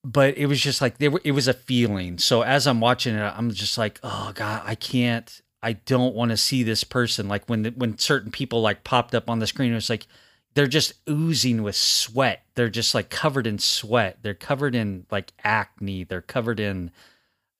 but 0.05 0.37
it 0.37 0.45
was 0.45 0.61
just 0.61 0.81
like 0.81 0.99
there 0.99 1.11
it 1.23 1.31
was 1.31 1.47
a 1.47 1.53
feeling. 1.53 2.19
So 2.19 2.43
as 2.43 2.67
I'm 2.67 2.79
watching 2.79 3.15
it, 3.15 3.21
I'm 3.21 3.51
just 3.51 3.77
like, 3.77 3.99
oh 4.03 4.31
god, 4.35 4.61
I 4.63 4.75
can't. 4.75 5.41
I 5.63 5.73
don't 5.73 6.13
want 6.13 6.29
to 6.29 6.37
see 6.37 6.61
this 6.61 6.83
person. 6.83 7.27
Like 7.27 7.49
when 7.49 7.63
the, 7.63 7.71
when 7.71 7.97
certain 7.97 8.31
people 8.31 8.61
like 8.61 8.83
popped 8.83 9.15
up 9.15 9.31
on 9.31 9.39
the 9.39 9.47
screen, 9.47 9.71
it 9.71 9.75
was 9.75 9.89
like 9.89 10.05
they're 10.53 10.67
just 10.67 10.93
oozing 11.09 11.63
with 11.63 11.75
sweat. 11.75 12.43
They're 12.53 12.69
just 12.69 12.93
like 12.93 13.09
covered 13.09 13.47
in 13.47 13.57
sweat. 13.57 14.19
They're 14.21 14.35
covered 14.35 14.75
in 14.75 15.07
like 15.09 15.33
acne. 15.43 16.03
They're 16.03 16.21
covered 16.21 16.59
in 16.59 16.91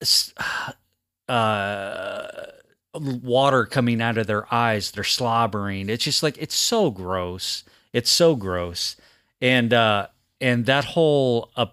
uh, 1.27 2.27
water 2.93 3.65
coming 3.65 4.03
out 4.03 4.19
of 4.19 4.27
their 4.27 4.53
eyes. 4.53 4.91
They're 4.91 5.03
slobbering. 5.03 5.89
It's 5.89 6.03
just 6.03 6.21
like 6.21 6.37
it's 6.39 6.55
so 6.55 6.91
gross. 6.91 7.63
It's 7.91 8.11
so 8.11 8.35
gross. 8.35 8.97
And 9.41 9.73
uh 9.73 10.07
and 10.41 10.65
that 10.65 10.85
whole 10.85 11.49
uh, 11.55 11.67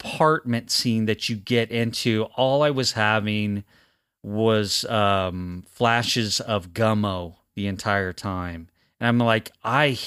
apartment 0.00 0.70
scene 0.70 1.06
that 1.06 1.28
you 1.28 1.36
get 1.36 1.70
into, 1.70 2.24
all 2.36 2.62
I 2.62 2.70
was 2.70 2.92
having 2.92 3.64
was 4.22 4.84
um, 4.86 5.64
flashes 5.68 6.40
of 6.40 6.72
Gummo 6.72 7.36
the 7.54 7.66
entire 7.66 8.12
time. 8.12 8.68
And 8.98 9.08
I'm 9.08 9.18
like, 9.18 9.50
I, 9.62 9.98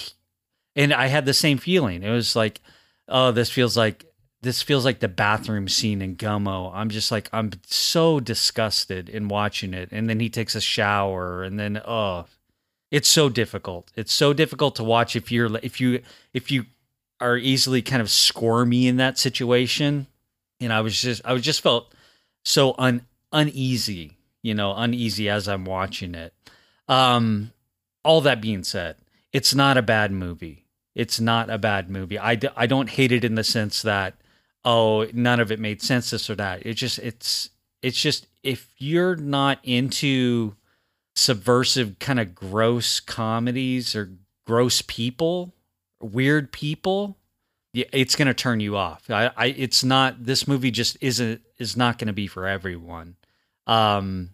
and 0.75 0.93
I 0.93 1.07
had 1.07 1.25
the 1.25 1.33
same 1.33 1.57
feeling. 1.57 2.03
It 2.03 2.11
was 2.11 2.35
like, 2.35 2.61
oh, 3.07 3.31
this 3.31 3.49
feels 3.49 3.77
like 3.77 4.05
this 4.41 4.61
feels 4.61 4.83
like 4.83 4.99
the 4.99 5.07
bathroom 5.07 5.69
scene 5.69 6.01
in 6.01 6.17
Gummo. 6.17 6.69
I'm 6.73 6.89
just 6.89 7.11
like 7.11 7.29
I'm 7.31 7.51
so 7.65 8.19
disgusted 8.19 9.07
in 9.07 9.29
watching 9.29 9.73
it. 9.73 9.89
And 9.91 10.09
then 10.09 10.19
he 10.19 10.29
takes 10.29 10.53
a 10.53 10.61
shower 10.61 11.43
and 11.43 11.57
then 11.57 11.81
oh 11.85 12.25
it's 12.91 13.09
so 13.09 13.27
difficult. 13.27 13.91
It's 13.95 14.13
so 14.13 14.33
difficult 14.33 14.75
to 14.75 14.83
watch 14.83 15.15
if 15.15 15.31
you're 15.31 15.57
if 15.63 15.81
you 15.81 16.01
if 16.33 16.51
you 16.51 16.65
are 17.23 17.37
easily 17.37 17.81
kind 17.81 18.01
of 18.01 18.09
squirmy 18.09 18.87
in 18.87 18.97
that 18.97 19.17
situation. 19.17 20.07
And 20.59 20.73
I 20.73 20.81
was 20.81 21.01
just 21.01 21.21
I 21.23 21.33
was 21.33 21.41
just 21.41 21.61
felt 21.61 21.93
so 22.43 22.75
un 22.77 23.05
uneasy, 23.31 24.17
you 24.41 24.53
know, 24.53 24.73
uneasy 24.75 25.29
as 25.29 25.47
I'm 25.47 25.63
watching 25.65 26.15
it. 26.15 26.33
Um 26.87 27.51
all 28.03 28.19
that 28.21 28.41
being 28.41 28.63
said, 28.63 28.97
it's 29.31 29.55
not 29.55 29.77
a 29.77 29.81
bad 29.81 30.11
movie. 30.11 30.65
It's 30.95 31.19
not 31.19 31.49
a 31.49 31.57
bad 31.57 31.89
movie. 31.89 32.19
I 32.19 32.35
d- 32.35 32.49
I 32.55 32.67
don't 32.67 32.89
hate 32.89 33.13
it 33.13 33.23
in 33.23 33.35
the 33.35 33.43
sense 33.43 33.81
that 33.83 34.15
oh, 34.65 35.07
none 35.13 35.39
of 35.39 35.51
it 35.51 35.59
made 35.59 35.81
sense, 35.81 36.09
this 36.11 36.29
or 36.29 36.35
that. 36.35 36.65
It 36.65 36.73
just 36.73 36.99
it's 36.99 37.49
it's 37.81 37.99
just 37.99 38.27
if 38.43 38.67
you're 38.77 39.15
not 39.15 39.59
into 39.63 40.55
subversive 41.15 41.99
kind 41.99 42.19
of 42.19 42.35
gross 42.35 42.99
comedies 42.99 43.95
or 43.95 44.11
gross 44.45 44.81
people, 44.81 45.53
weird 46.03 46.51
people, 46.51 47.17
it's 47.73 48.15
going 48.15 48.27
to 48.27 48.33
turn 48.33 48.59
you 48.59 48.77
off. 48.77 49.09
I, 49.09 49.31
I, 49.35 49.45
it's 49.47 49.83
not 49.83 50.23
this 50.25 50.47
movie 50.47 50.71
just 50.71 50.97
isn't 51.01 51.41
is 51.57 51.75
not 51.75 51.97
going 51.97 52.07
to 52.07 52.13
be 52.13 52.27
for 52.27 52.47
everyone. 52.47 53.15
Um, 53.65 54.31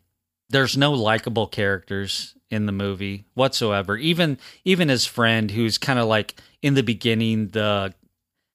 there's 0.49 0.75
no 0.75 0.93
likable 0.93 1.47
characters 1.47 2.35
in 2.49 2.65
the 2.65 2.71
movie 2.71 3.25
whatsoever. 3.35 3.97
Even 3.97 4.37
even 4.65 4.89
his 4.89 5.05
friend, 5.05 5.51
who's 5.51 5.77
kind 5.77 5.99
of 5.99 6.07
like 6.07 6.35
in 6.61 6.73
the 6.73 6.83
beginning 6.83 7.49
the 7.49 7.93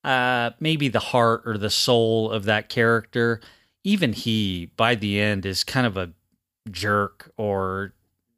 uh, 0.02 0.50
maybe 0.60 0.88
the 0.88 1.00
heart 1.00 1.42
or 1.46 1.56
the 1.56 1.70
soul 1.70 2.30
of 2.30 2.44
that 2.44 2.68
character, 2.68 3.40
even 3.84 4.12
he 4.12 4.70
by 4.76 4.94
the 4.94 5.20
end 5.20 5.46
is 5.46 5.64
kind 5.64 5.86
of 5.86 5.96
a 5.96 6.12
jerk 6.70 7.32
or 7.36 7.92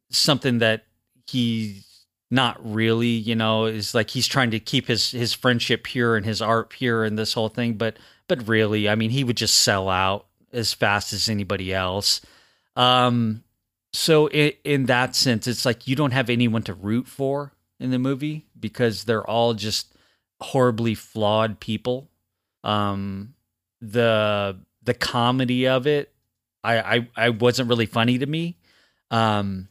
something 0.09 0.59
that 0.59 0.85
he's 1.25 1.86
not 2.29 2.57
really, 2.63 3.07
you 3.07 3.35
know, 3.35 3.65
is 3.65 3.95
like 3.95 4.09
he's 4.09 4.27
trying 4.27 4.51
to 4.51 4.59
keep 4.59 4.87
his 4.87 5.11
his 5.11 5.33
friendship 5.33 5.83
pure 5.83 6.15
and 6.15 6.25
his 6.25 6.41
art 6.41 6.69
pure 6.69 7.03
and 7.03 7.17
this 7.17 7.33
whole 7.33 7.49
thing, 7.49 7.73
but 7.73 7.97
but 8.27 8.47
really, 8.47 8.89
I 8.89 8.95
mean, 8.95 9.09
he 9.11 9.23
would 9.23 9.37
just 9.37 9.55
sell 9.55 9.89
out 9.89 10.25
as 10.51 10.73
fast 10.73 11.13
as 11.13 11.29
anybody 11.29 11.73
else. 11.73 12.21
Um 12.75 13.43
so 13.93 14.27
in, 14.29 14.53
in 14.63 14.85
that 14.85 15.15
sense, 15.15 15.47
it's 15.47 15.65
like 15.65 15.87
you 15.87 15.95
don't 15.95 16.11
have 16.11 16.29
anyone 16.29 16.63
to 16.63 16.73
root 16.73 17.07
for 17.07 17.53
in 17.79 17.91
the 17.91 17.99
movie 17.99 18.45
because 18.59 19.03
they're 19.03 19.27
all 19.27 19.53
just 19.53 19.93
horribly 20.39 20.95
flawed 20.95 21.59
people. 21.59 22.09
Um, 22.63 23.33
the 23.81 24.57
the 24.83 24.93
comedy 24.93 25.67
of 25.67 25.87
it, 25.87 26.13
I, 26.63 26.79
I 26.97 27.09
I 27.15 27.29
wasn't 27.29 27.69
really 27.69 27.85
funny 27.85 28.17
to 28.17 28.25
me. 28.25 28.57
Um, 29.11 29.69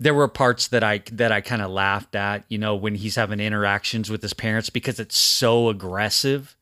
there 0.00 0.14
were 0.14 0.28
parts 0.28 0.68
that 0.68 0.82
I 0.82 1.02
that 1.12 1.32
I 1.32 1.40
kind 1.40 1.62
of 1.62 1.70
laughed 1.70 2.14
at, 2.14 2.44
you 2.48 2.58
know, 2.58 2.74
when 2.74 2.94
he's 2.94 3.16
having 3.16 3.40
interactions 3.40 4.10
with 4.10 4.22
his 4.22 4.34
parents 4.34 4.70
because 4.70 4.98
it's 4.98 5.16
so 5.16 5.68
aggressive. 5.68 6.56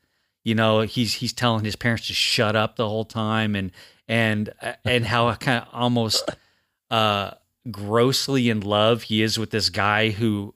You 0.45 0.55
know, 0.55 0.81
he's 0.81 1.15
he's 1.15 1.33
telling 1.33 1.65
his 1.65 1.77
parents 1.77 2.07
to 2.09 2.15
shut 2.15 2.57
up 2.57 2.77
the 2.77 2.89
whole 2.89 3.05
time 3.05 3.55
and 3.55 3.73
and 4.09 4.53
and 4.85 5.07
how 5.07 5.33
kind 5.35 5.63
of 5.63 5.69
almost 5.73 6.29
uh 6.91 7.33
grossly 7.71 8.49
in 8.49 8.61
love 8.61 9.05
he 9.05 9.23
is 9.23 9.39
with 9.39 9.51
this 9.51 9.69
guy 9.69 10.11
who 10.11 10.55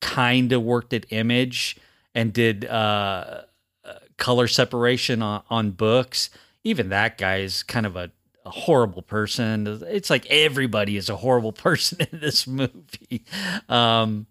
kind 0.00 0.52
of 0.52 0.62
worked 0.62 0.92
at 0.92 1.06
Image 1.10 1.76
and 2.14 2.32
did 2.32 2.64
uh, 2.64 3.42
uh, 3.84 3.92
color 4.16 4.48
separation 4.48 5.22
on, 5.22 5.42
on 5.50 5.70
books. 5.72 6.30
Even 6.64 6.88
that 6.88 7.18
guy 7.18 7.38
is 7.38 7.62
kind 7.62 7.86
of 7.86 7.96
a, 7.96 8.10
a, 8.48 8.60
horrible 8.60 9.02
person. 9.02 9.82
It's 9.86 10.10
like 10.10 10.26
everybody 10.26 10.96
is 10.96 11.08
a 11.08 11.16
horrible 11.16 11.52
person 11.66 11.98
in 12.12 12.20
this 12.20 12.46
movie. 12.46 13.24
Um, 13.68 14.26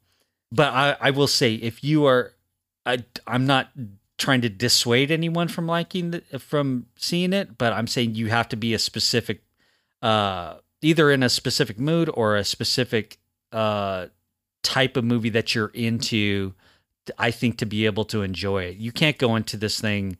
but 0.51 0.73
I, 0.73 0.97
I 0.99 1.11
will 1.11 1.27
say, 1.27 1.55
if 1.55 1.83
you 1.83 2.05
are, 2.05 2.33
I, 2.85 3.03
I'm 3.25 3.45
not 3.45 3.69
trying 4.17 4.41
to 4.41 4.49
dissuade 4.49 5.11
anyone 5.11 5.47
from 5.47 5.67
liking 5.67 6.11
the, 6.11 6.21
from 6.39 6.87
seeing 6.97 7.33
it, 7.33 7.57
but 7.57 7.73
I'm 7.73 7.87
saying 7.87 8.15
you 8.15 8.27
have 8.27 8.49
to 8.49 8.55
be 8.55 8.73
a 8.73 8.79
specific, 8.79 9.43
uh, 10.01 10.55
either 10.81 11.11
in 11.11 11.23
a 11.23 11.29
specific 11.29 11.79
mood 11.79 12.09
or 12.13 12.35
a 12.35 12.43
specific 12.43 13.17
uh, 13.51 14.07
type 14.63 14.97
of 14.97 15.03
movie 15.03 15.29
that 15.29 15.53
you're 15.53 15.71
into 15.73 16.53
I 17.17 17.31
think 17.31 17.57
to 17.59 17.65
be 17.65 17.85
able 17.85 18.05
to 18.05 18.21
enjoy 18.21 18.63
it. 18.63 18.77
You 18.77 18.91
can't 18.91 19.17
go 19.17 19.35
into 19.35 19.57
this 19.57 19.79
thing 19.79 20.17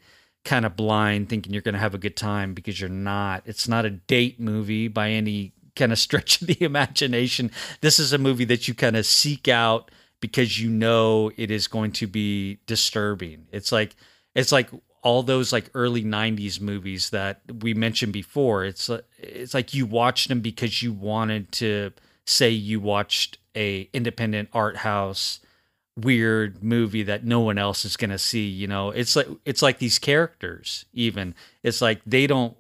kind 0.48 0.66
of 0.66 0.78
blind 0.78 1.28
thinking 1.28 1.52
you're 1.52 1.62
going 1.62 1.74
to 1.74 1.80
have 1.80 1.94
a 1.94 2.00
good 2.00 2.16
time 2.16 2.54
because 2.54 2.80
you're 2.80 2.90
not. 2.90 3.44
It's 3.46 3.68
not 3.68 3.86
a 3.86 3.90
date 3.90 4.40
movie 4.40 4.88
by 4.88 5.10
any 5.12 5.52
kind 5.76 5.92
of 5.92 6.00
stretch 6.08 6.42
of 6.42 6.48
the 6.48 6.64
imagination. 6.64 7.52
This 7.82 8.00
is 8.00 8.14
a 8.14 8.18
movie 8.18 8.46
that 8.46 8.68
you 8.68 8.74
kind 8.74 8.96
of 8.96 9.06
seek 9.06 9.48
out 9.48 9.92
because 10.22 10.60
you 10.60 10.70
know 10.70 11.32
it 11.36 11.52
is 11.52 11.68
going 11.68 11.92
to 11.92 12.08
be 12.08 12.60
disturbing. 12.66 13.48
It's 13.52 13.72
like 13.72 13.96
it's 14.34 14.52
like 14.52 14.70
all 15.04 15.22
those 15.22 15.52
like 15.52 15.70
early 15.74 16.04
90s 16.04 16.60
movies 16.60 17.10
that 17.12 17.42
we 17.62 17.74
mentioned 17.74 18.14
before. 18.14 18.64
It's 18.64 18.90
it's 19.20 19.54
like 19.54 19.74
you 19.74 19.86
watched 19.86 20.30
them 20.30 20.40
because 20.40 20.82
you 20.82 20.94
wanted 20.94 21.52
to 21.54 21.92
say 22.26 22.50
you 22.50 22.80
watched 22.80 23.38
a 23.56 23.90
independent 23.94 24.50
art 24.54 24.78
house 24.78 25.42
weird 25.98 26.64
movie 26.64 27.04
that 27.04 27.26
no 27.26 27.40
one 27.40 27.58
else 27.58 27.84
is 27.84 27.98
going 27.98 28.12
to 28.12 28.20
see 28.20 28.48
you 28.48 28.68
know? 28.68 28.92
It's 28.92 29.16
like 29.16 29.28
it's 29.46 29.62
like 29.62 29.80
these 29.80 30.00
characters 30.00 30.86
even. 30.94 31.36
It's 31.64 31.82
like 31.82 32.02
they 32.06 32.28
don't 32.28 32.56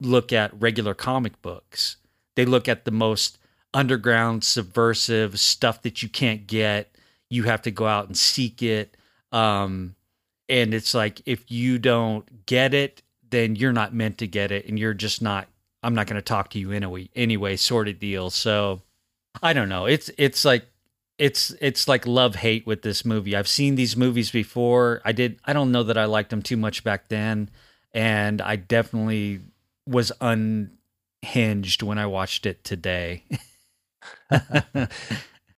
look 0.00 0.32
at 0.32 0.60
regular 0.60 0.94
comic 0.94 1.40
books. 1.42 1.96
They 2.36 2.44
look 2.44 2.68
at 2.68 2.84
the 2.84 2.90
most 2.90 3.38
underground 3.74 4.44
subversive 4.44 5.40
stuff 5.40 5.82
that 5.82 6.02
you 6.02 6.08
can't 6.08 6.46
get. 6.46 6.94
You 7.30 7.44
have 7.44 7.62
to 7.62 7.70
go 7.70 7.86
out 7.86 8.06
and 8.06 8.16
seek 8.16 8.62
it. 8.62 8.96
Um 9.32 9.94
and 10.48 10.74
it's 10.74 10.92
like 10.92 11.22
if 11.24 11.50
you 11.50 11.78
don't 11.78 12.46
get 12.46 12.74
it 12.74 13.02
then 13.30 13.56
you're 13.56 13.72
not 13.72 13.94
meant 13.94 14.18
to 14.18 14.26
get 14.26 14.52
it 14.52 14.66
and 14.66 14.78
you're 14.78 14.92
just 14.92 15.22
not 15.22 15.48
i'm 15.82 15.94
not 15.94 16.06
going 16.06 16.16
to 16.16 16.22
talk 16.22 16.50
to 16.50 16.58
you 16.58 16.72
anyway 16.72 17.08
anyway 17.16 17.56
sort 17.56 17.88
of 17.88 17.98
deal. 17.98 18.30
So 18.30 18.82
i 19.42 19.52
don't 19.52 19.68
know. 19.68 19.86
It's 19.86 20.10
it's 20.18 20.44
like 20.44 20.66
it's 21.18 21.54
it's 21.60 21.86
like 21.86 22.06
love 22.06 22.36
hate 22.36 22.66
with 22.66 22.82
this 22.82 23.04
movie. 23.04 23.36
I've 23.36 23.48
seen 23.48 23.74
these 23.74 23.96
movies 23.96 24.30
before. 24.30 25.00
I 25.04 25.12
did 25.12 25.38
I 25.44 25.52
don't 25.52 25.72
know 25.72 25.82
that 25.82 25.98
I 25.98 26.06
liked 26.06 26.30
them 26.30 26.42
too 26.42 26.56
much 26.56 26.84
back 26.84 27.08
then 27.08 27.50
and 27.92 28.40
I 28.40 28.56
definitely 28.56 29.40
was 29.86 30.12
unhinged 30.20 31.82
when 31.82 31.98
I 31.98 32.06
watched 32.06 32.46
it 32.46 32.64
today. 32.64 33.24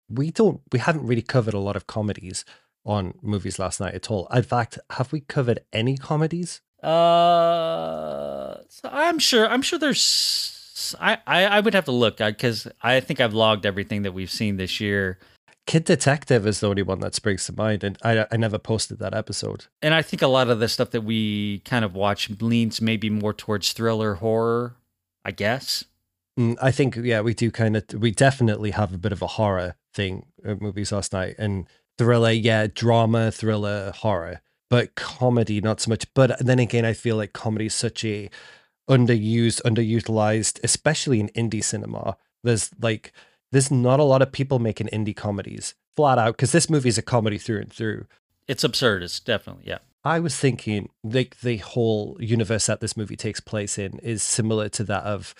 we 0.08 0.30
don't 0.30 0.60
we 0.72 0.78
haven't 0.78 1.06
really 1.06 1.22
covered 1.22 1.54
a 1.54 1.58
lot 1.58 1.76
of 1.76 1.86
comedies 1.86 2.44
on 2.84 3.14
movies 3.22 3.58
last 3.58 3.80
night 3.80 3.94
at 3.94 4.10
all. 4.10 4.26
In 4.32 4.42
fact, 4.42 4.78
have 4.90 5.12
we 5.12 5.20
covered 5.20 5.60
any 5.72 5.96
comedies? 5.96 6.60
Uh 6.82 8.58
so 8.68 8.88
I'm 8.92 9.18
sure 9.18 9.48
I'm 9.48 9.62
sure 9.62 9.78
there's 9.78 10.96
I, 11.00 11.18
I, 11.26 11.44
I 11.46 11.60
would 11.60 11.72
have 11.74 11.86
to 11.86 11.92
look 11.92 12.18
because 12.18 12.68
I 12.82 13.00
think 13.00 13.20
I've 13.20 13.32
logged 13.32 13.64
everything 13.64 14.02
that 14.02 14.12
we've 14.12 14.30
seen 14.30 14.56
this 14.56 14.80
year. 14.80 15.18
Kid 15.66 15.84
Detective 15.84 16.46
is 16.46 16.60
the 16.60 16.68
only 16.68 16.82
one 16.82 17.00
that 17.00 17.14
springs 17.14 17.46
to 17.46 17.52
mind, 17.54 17.84
and 17.84 17.96
I 18.02 18.26
I 18.30 18.36
never 18.36 18.58
posted 18.58 18.98
that 18.98 19.14
episode. 19.14 19.66
And 19.80 19.94
I 19.94 20.02
think 20.02 20.20
a 20.20 20.26
lot 20.26 20.48
of 20.48 20.60
the 20.60 20.68
stuff 20.68 20.90
that 20.90 21.02
we 21.02 21.60
kind 21.60 21.84
of 21.84 21.94
watch 21.94 22.28
leans 22.40 22.80
maybe 22.80 23.08
more 23.08 23.32
towards 23.32 23.72
thriller 23.72 24.14
horror, 24.14 24.76
I 25.24 25.30
guess. 25.30 25.84
Mm, 26.38 26.56
I 26.60 26.70
think 26.70 26.96
yeah, 26.96 27.22
we 27.22 27.32
do 27.32 27.50
kind 27.50 27.76
of 27.76 27.84
we 27.96 28.10
definitely 28.10 28.72
have 28.72 28.92
a 28.92 28.98
bit 28.98 29.12
of 29.12 29.22
a 29.22 29.26
horror 29.26 29.76
thing 29.94 30.26
at 30.44 30.60
movies 30.60 30.92
last 30.92 31.12
night, 31.12 31.36
and 31.38 31.66
thriller, 31.96 32.30
yeah, 32.30 32.66
drama, 32.66 33.30
thriller, 33.30 33.92
horror, 33.92 34.42
but 34.68 34.96
comedy 34.96 35.60
not 35.62 35.80
so 35.80 35.88
much. 35.88 36.12
But 36.12 36.38
then 36.40 36.58
again, 36.58 36.84
I 36.84 36.92
feel 36.92 37.16
like 37.16 37.32
comedy 37.32 37.66
is 37.66 37.74
such 37.74 38.04
a 38.04 38.28
underused, 38.90 39.62
underutilized, 39.62 40.60
especially 40.62 41.20
in 41.20 41.28
indie 41.30 41.64
cinema. 41.64 42.18
There's 42.42 42.70
like 42.80 43.12
there's 43.54 43.70
not 43.70 44.00
a 44.00 44.04
lot 44.04 44.20
of 44.20 44.32
people 44.32 44.58
making 44.58 44.88
indie 44.88 45.14
comedies 45.16 45.74
flat 45.94 46.18
out 46.18 46.36
because 46.36 46.50
this 46.50 46.68
movie 46.68 46.88
is 46.88 46.98
a 46.98 47.02
comedy 47.02 47.38
through 47.38 47.60
and 47.60 47.72
through. 47.72 48.06
It's 48.48 48.64
absurd. 48.64 49.04
It's 49.04 49.20
definitely, 49.20 49.62
yeah. 49.66 49.78
I 50.02 50.18
was 50.18 50.36
thinking 50.36 50.90
like 51.04 51.38
the 51.40 51.58
whole 51.58 52.16
universe 52.18 52.66
that 52.66 52.80
this 52.80 52.96
movie 52.96 53.16
takes 53.16 53.38
place 53.38 53.78
in 53.78 54.00
is 54.00 54.24
similar 54.24 54.68
to 54.70 54.84
that 54.84 55.04
of 55.04 55.36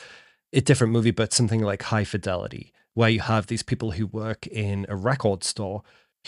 a 0.53 0.61
different 0.61 0.93
movie, 0.93 1.11
but 1.11 1.33
something 1.33 1.61
like 1.61 1.83
High 1.83 2.05
Fidelity, 2.05 2.73
where 2.95 3.11
you 3.11 3.21
have 3.21 3.49
these 3.49 3.65
people 3.65 3.91
who 3.91 4.07
work 4.07 4.47
in 4.47 4.87
a 4.89 4.95
record 4.95 5.43
store 5.43 5.83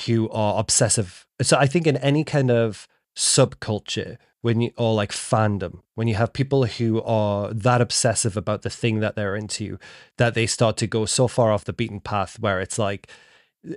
who 0.07 0.29
are 0.31 0.59
obsessive. 0.59 1.25
So 1.41 1.57
I 1.57 1.67
think 1.67 1.87
in 1.87 1.97
any 1.99 2.25
kind 2.25 2.51
of 2.51 2.89
subculture 3.17 4.19
when 4.47 4.61
you 4.61 4.71
or 4.77 4.95
like 4.95 5.11
fandom 5.11 5.81
when 5.97 6.07
you 6.07 6.15
have 6.15 6.33
people 6.33 6.67
who 6.67 7.03
are 7.03 7.53
that 7.53 7.81
obsessive 7.81 8.37
about 8.37 8.63
the 8.63 8.71
thing 8.71 9.01
that 9.01 9.17
they're 9.17 9.35
into 9.35 9.77
that 10.19 10.35
they 10.35 10.47
start 10.47 10.77
to 10.77 10.87
go 10.87 11.05
so 11.05 11.27
far 11.27 11.51
off 11.51 11.65
the 11.65 11.73
beaten 11.73 11.99
path 11.99 12.39
where 12.39 12.61
it's 12.61 12.79
like 12.79 13.11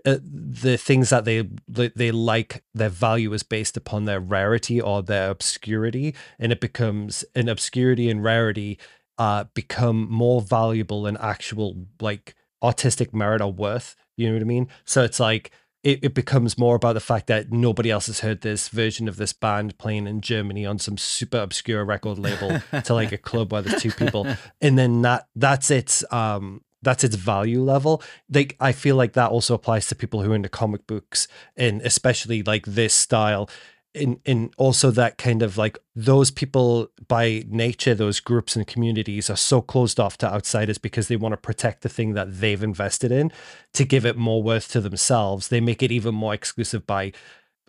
uh, 0.06 0.18
the 0.22 0.78
things 0.78 1.10
that 1.10 1.26
they 1.26 1.50
they 1.68 2.12
like 2.12 2.64
their 2.76 2.88
value 2.88 3.34
is 3.34 3.42
based 3.42 3.78
upon 3.78 4.06
their 4.06 4.20
rarity 4.20 4.80
or 4.80 5.02
their 5.02 5.32
obscurity 5.32 6.14
and 6.38 6.52
it 6.52 6.62
becomes 6.62 7.26
an 7.34 7.50
obscurity 7.50 8.08
and 8.08 8.24
rarity 8.24 8.78
uh 9.18 9.46
become 9.56 10.08
more 10.08 10.40
valuable 10.40 11.02
than 11.02 11.18
actual 11.18 11.88
like 12.00 12.36
artistic 12.62 13.12
merit 13.12 13.42
or 13.42 13.52
worth 13.52 13.96
you 14.18 14.28
know 14.28 14.34
what 14.34 14.44
i 14.44 14.46
mean? 14.46 14.68
So 14.86 15.04
it's 15.04 15.20
like 15.20 15.50
it, 15.84 16.04
it 16.04 16.14
becomes 16.14 16.58
more 16.58 16.76
about 16.76 16.94
the 16.94 17.00
fact 17.00 17.28
that 17.28 17.52
nobody 17.52 17.90
else 17.90 18.08
has 18.08 18.20
heard 18.20 18.42
this 18.42 18.68
version 18.70 19.08
of 19.08 19.18
this 19.18 19.34
band 19.34 19.78
playing 19.78 20.08
in 20.08 20.22
Germany 20.22 20.66
on 20.66 20.78
some 20.78 20.98
super 20.98 21.38
obscure 21.38 21.86
record 21.86 22.20
label 22.20 22.60
to 22.84 22.94
like 22.94 23.12
a 23.12 23.18
club 23.18 23.52
where 23.52 23.62
there's 23.62 23.82
two 23.82 23.92
people, 23.92 24.28
and 24.62 24.78
then 24.78 25.02
that 25.04 25.28
that's 25.36 25.72
its 25.72 26.04
um 26.12 26.62
that's 26.82 27.04
its 27.04 27.16
value 27.16 27.62
level. 27.62 28.02
Like 28.34 28.56
I 28.60 28.72
feel 28.72 28.96
like 28.96 29.14
that 29.14 29.32
also 29.32 29.54
applies 29.54 29.88
to 29.88 29.96
people 29.96 30.22
who 30.22 30.32
are 30.32 30.36
into 30.36 30.50
comic 30.50 30.86
books 30.88 31.28
and 31.56 31.82
especially 31.82 32.44
like 32.44 32.66
this 32.66 32.94
style. 32.94 33.50
In 33.96 34.20
in 34.24 34.52
also 34.58 34.92
that 34.92 35.18
kind 35.18 35.42
of 35.42 35.58
like 35.58 35.80
those 35.96 36.30
people 36.30 36.92
by 37.08 37.44
nature, 37.48 37.96
those 37.96 38.20
groups 38.20 38.56
and 38.56 38.68
communities 38.68 39.32
are 39.32 39.36
so 39.36 39.62
closed 39.62 40.00
off 40.00 40.18
to 40.20 40.32
outsiders 40.32 40.78
because 40.78 41.08
they 41.08 41.16
want 41.16 41.34
to 41.34 41.38
protect 41.38 41.82
the 41.82 41.90
thing 41.90 42.14
that 42.14 42.40
they've 42.40 42.62
invested 42.62 43.12
in 43.12 43.32
to 43.74 43.84
give 43.84 44.06
it 44.06 44.16
more 44.16 44.44
worth 44.44 44.72
to 44.74 44.82
themselves. 44.82 45.48
They 45.48 45.60
make 45.60 45.82
it 45.82 45.92
even 45.92 46.14
more 46.14 46.36
exclusive 46.36 46.86
by 46.86 47.14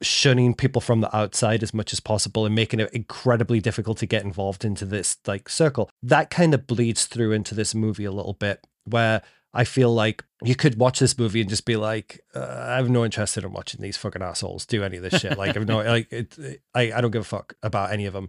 shunning 0.03 0.55
people 0.55 0.81
from 0.81 1.01
the 1.01 1.15
outside 1.15 1.63
as 1.63 1.75
much 1.75 1.93
as 1.93 2.01
possible 2.01 2.47
and 2.47 2.55
making 2.55 2.81
it 2.81 2.93
incredibly 2.93 3.61
difficult 3.61 3.99
to 3.99 4.07
get 4.07 4.25
involved 4.25 4.65
into 4.65 4.85
this 4.85 5.17
like 5.27 5.49
circle. 5.49 5.91
That 6.03 6.31
kind 6.31 6.55
of 6.55 6.67
bleeds 6.67 7.07
through 7.07 7.33
into 7.33 7.55
this 7.55 7.75
movie 7.75 8.05
a 8.05 8.13
little 8.13 8.35
bit 8.35 8.67
where 8.85 9.23
I 9.53 9.65
feel 9.65 9.93
like 9.93 10.25
you 10.43 10.55
could 10.55 10.79
watch 10.79 11.01
this 11.01 11.19
movie 11.19 11.41
and 11.41 11.51
just 11.51 11.65
be 11.65 11.77
like, 11.77 12.21
uh, 12.35 12.67
I 12.69 12.77
have 12.77 12.89
no 12.89 13.05
interest 13.05 13.37
in 13.37 13.53
watching 13.53 13.81
these 13.81 13.97
fucking 13.97 14.23
assholes 14.23 14.65
do 14.65 14.85
any 14.85 14.99
of 14.99 15.03
this 15.03 15.21
shit. 15.21 15.37
Like, 15.37 15.57
I've 15.57 15.67
no, 15.67 15.79
like, 15.83 16.13
it, 16.13 16.39
it, 16.39 16.63
I, 16.75 16.93
I 16.93 17.01
don't 17.01 17.11
give 17.11 17.23
a 17.23 17.25
fuck 17.25 17.55
about 17.63 17.93
any 17.93 18.07
of 18.07 18.13
them. 18.13 18.29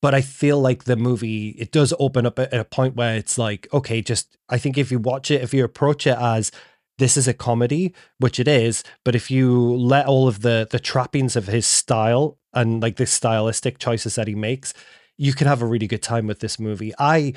But 0.00 0.14
I 0.14 0.20
feel 0.20 0.60
like 0.60 0.84
the 0.84 0.96
movie, 0.96 1.50
it 1.50 1.70
does 1.72 1.94
open 1.98 2.26
up 2.26 2.38
at 2.38 2.52
a 2.52 2.64
point 2.64 2.96
where 2.96 3.16
it's 3.16 3.38
like, 3.38 3.68
okay, 3.72 4.02
just, 4.02 4.36
I 4.48 4.58
think 4.58 4.78
if 4.78 4.90
you 4.90 4.98
watch 4.98 5.30
it, 5.30 5.42
if 5.42 5.54
you 5.54 5.64
approach 5.64 6.06
it 6.06 6.18
as 6.18 6.50
this 6.98 7.16
is 7.16 7.26
a 7.26 7.34
comedy, 7.34 7.94
which 8.18 8.38
it 8.38 8.48
is, 8.48 8.84
but 9.04 9.14
if 9.14 9.30
you 9.30 9.74
let 9.76 10.06
all 10.06 10.28
of 10.28 10.42
the 10.42 10.68
the 10.70 10.78
trappings 10.78 11.36
of 11.36 11.46
his 11.46 11.66
style 11.66 12.38
and 12.52 12.82
like 12.82 12.96
the 12.96 13.06
stylistic 13.06 13.78
choices 13.78 14.14
that 14.14 14.28
he 14.28 14.34
makes, 14.34 14.74
you 15.16 15.32
can 15.32 15.46
have 15.46 15.62
a 15.62 15.66
really 15.66 15.86
good 15.86 16.02
time 16.02 16.26
with 16.26 16.40
this 16.40 16.58
movie. 16.58 16.92
I 16.98 17.32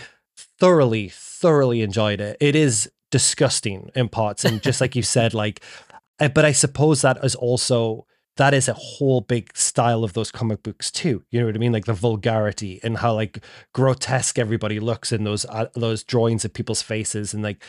thoroughly, 0.59 1.09
thoroughly 1.09 1.81
enjoyed 1.81 2.21
it. 2.21 2.37
It 2.39 2.55
is 2.55 2.91
disgusting 3.11 3.91
in 3.95 4.09
parts, 4.09 4.45
and 4.45 4.61
just 4.61 4.81
like 4.81 4.95
you 4.95 5.01
said, 5.03 5.33
like, 5.33 5.61
eh, 6.19 6.27
but 6.27 6.45
I 6.45 6.51
suppose 6.51 7.01
that 7.01 7.23
is 7.23 7.35
also 7.35 8.05
that 8.37 8.53
is 8.53 8.67
a 8.67 8.73
whole 8.73 9.21
big 9.21 9.55
style 9.55 10.03
of 10.03 10.13
those 10.13 10.31
comic 10.31 10.61
books 10.61 10.91
too. 10.91 11.23
You 11.31 11.39
know 11.39 11.45
what 11.45 11.55
I 11.55 11.59
mean? 11.59 11.71
Like 11.71 11.85
the 11.85 11.93
vulgarity 11.93 12.79
and 12.83 12.97
how 12.97 13.13
like 13.13 13.43
grotesque 13.73 14.37
everybody 14.37 14.79
looks 14.79 15.11
in 15.11 15.23
those 15.23 15.45
uh, 15.45 15.67
those 15.75 16.03
drawings 16.03 16.45
of 16.45 16.53
people's 16.53 16.81
faces, 16.81 17.33
and 17.33 17.43
like 17.43 17.63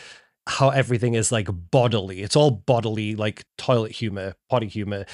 how 0.47 0.69
everything 0.69 1.13
is 1.13 1.31
like 1.31 1.47
bodily. 1.71 2.21
It's 2.21 2.35
all 2.35 2.51
bodily, 2.51 3.15
like 3.15 3.45
toilet 3.57 3.93
humor, 3.93 4.35
potty 4.49 4.67
humor 4.67 5.05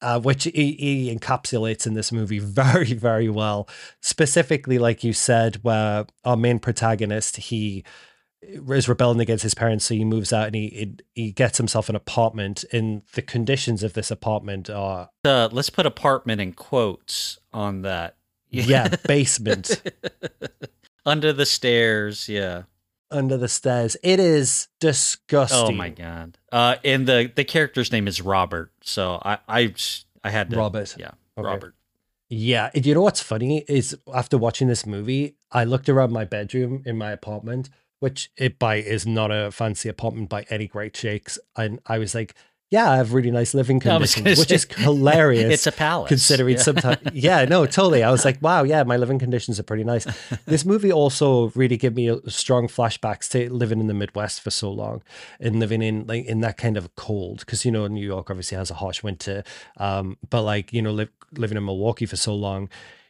uh, 0.00 0.20
which 0.20 0.44
he, 0.44 0.72
he, 0.72 1.14
encapsulates 1.14 1.86
in 1.86 1.94
this 1.94 2.12
movie 2.12 2.38
very, 2.38 2.92
very 2.92 3.28
well. 3.28 3.68
Specifically, 4.00 4.78
like 4.78 5.02
you 5.02 5.12
said, 5.12 5.56
where 5.62 6.06
our 6.24 6.36
main 6.36 6.58
protagonist 6.58 7.36
he 7.36 7.84
is 8.42 8.88
rebelling 8.88 9.20
against 9.20 9.42
his 9.42 9.54
parents, 9.54 9.84
so 9.84 9.94
he 9.94 10.04
moves 10.04 10.32
out 10.32 10.46
and 10.46 10.54
he 10.54 10.96
he 11.14 11.32
gets 11.32 11.58
himself 11.58 11.88
an 11.88 11.96
apartment. 11.96 12.64
And 12.72 13.02
the 13.14 13.22
conditions 13.22 13.82
of 13.82 13.94
this 13.94 14.10
apartment 14.10 14.70
are 14.70 15.10
uh, 15.24 15.48
let's 15.52 15.70
put 15.70 15.86
apartment 15.86 16.40
in 16.40 16.52
quotes 16.52 17.38
on 17.52 17.82
that. 17.82 18.16
yeah, 18.50 18.88
basement 19.06 19.82
under 21.06 21.32
the 21.32 21.46
stairs. 21.46 22.28
Yeah 22.28 22.62
under 23.10 23.36
the 23.36 23.48
stairs. 23.48 23.96
It 24.02 24.20
is 24.20 24.68
disgusting. 24.80 25.74
Oh 25.74 25.76
my 25.76 25.88
god! 25.88 26.38
Uh, 26.52 26.76
and 26.84 27.06
the 27.06 27.30
the 27.34 27.44
character's 27.44 27.92
name 27.92 28.08
is 28.08 28.20
Robert, 28.20 28.72
so 28.82 29.20
I 29.24 29.38
I 29.48 29.74
I 30.22 30.30
had 30.30 30.50
to, 30.50 30.56
Robert. 30.56 30.94
Yeah, 30.98 31.12
okay. 31.36 31.46
Robert. 31.46 31.74
Yeah, 32.28 32.70
you 32.74 32.94
know 32.94 33.02
what's 33.02 33.22
funny 33.22 33.64
is 33.68 33.96
after 34.12 34.36
watching 34.36 34.68
this 34.68 34.84
movie, 34.84 35.36
I 35.50 35.64
looked 35.64 35.88
around 35.88 36.12
my 36.12 36.26
bedroom 36.26 36.82
in 36.84 36.98
my 36.98 37.12
apartment, 37.12 37.70
which 38.00 38.30
it 38.36 38.58
by 38.58 38.76
is 38.76 39.06
not 39.06 39.30
a 39.30 39.50
fancy 39.50 39.88
apartment 39.88 40.28
by 40.28 40.44
any 40.50 40.66
great 40.66 40.96
shakes, 40.96 41.38
and 41.56 41.80
I 41.86 41.98
was 41.98 42.14
like, 42.14 42.34
yeah, 42.70 42.90
I 42.90 42.96
have 42.98 43.14
really 43.14 43.30
nice 43.30 43.54
living 43.54 43.80
conditions, 43.80 44.38
which 44.38 44.50
is 44.50 44.64
hilarious. 44.76 45.54
It's 45.54 45.66
a 45.66 45.72
palace. 45.72 46.08
Considering 46.08 46.56
yeah. 46.56 46.62
sometimes, 46.62 46.98
yeah, 47.14 47.46
no, 47.46 47.64
totally. 47.64 48.02
I 48.02 48.10
was 48.10 48.26
like, 48.26 48.42
wow, 48.42 48.62
yeah, 48.62 48.82
my 48.82 48.98
living 48.98 49.18
conditions 49.18 49.58
are 49.58 49.62
pretty 49.62 49.84
nice. 49.84 50.06
This 50.44 50.66
movie 50.66 50.92
also 50.92 51.48
really 51.54 51.78
gave 51.78 51.94
me 51.94 52.14
strong 52.26 52.68
flashbacks 52.68 53.30
to 53.30 53.50
living 53.50 53.80
in 53.80 53.86
the 53.86 53.94
Midwest 53.94 54.42
for 54.42 54.50
so 54.50 54.70
long 54.70 55.02
and 55.40 55.58
living 55.58 55.80
in 55.80 56.06
like 56.06 56.26
in 56.26 56.40
that 56.40 56.58
kind 56.58 56.76
of 56.76 56.94
cold. 56.94 57.40
Because 57.40 57.64
you 57.64 57.70
know, 57.70 57.86
New 57.86 58.04
York 58.04 58.28
obviously 58.28 58.58
has 58.58 58.70
a 58.70 58.74
harsh 58.74 59.02
winter, 59.02 59.44
um, 59.78 60.18
but 60.28 60.42
like 60.42 60.70
you 60.70 60.82
know, 60.82 60.92
li- 60.92 61.08
living 61.32 61.56
in 61.56 61.64
Milwaukee 61.64 62.06
for 62.06 62.16
so 62.16 62.34
long, 62.34 62.68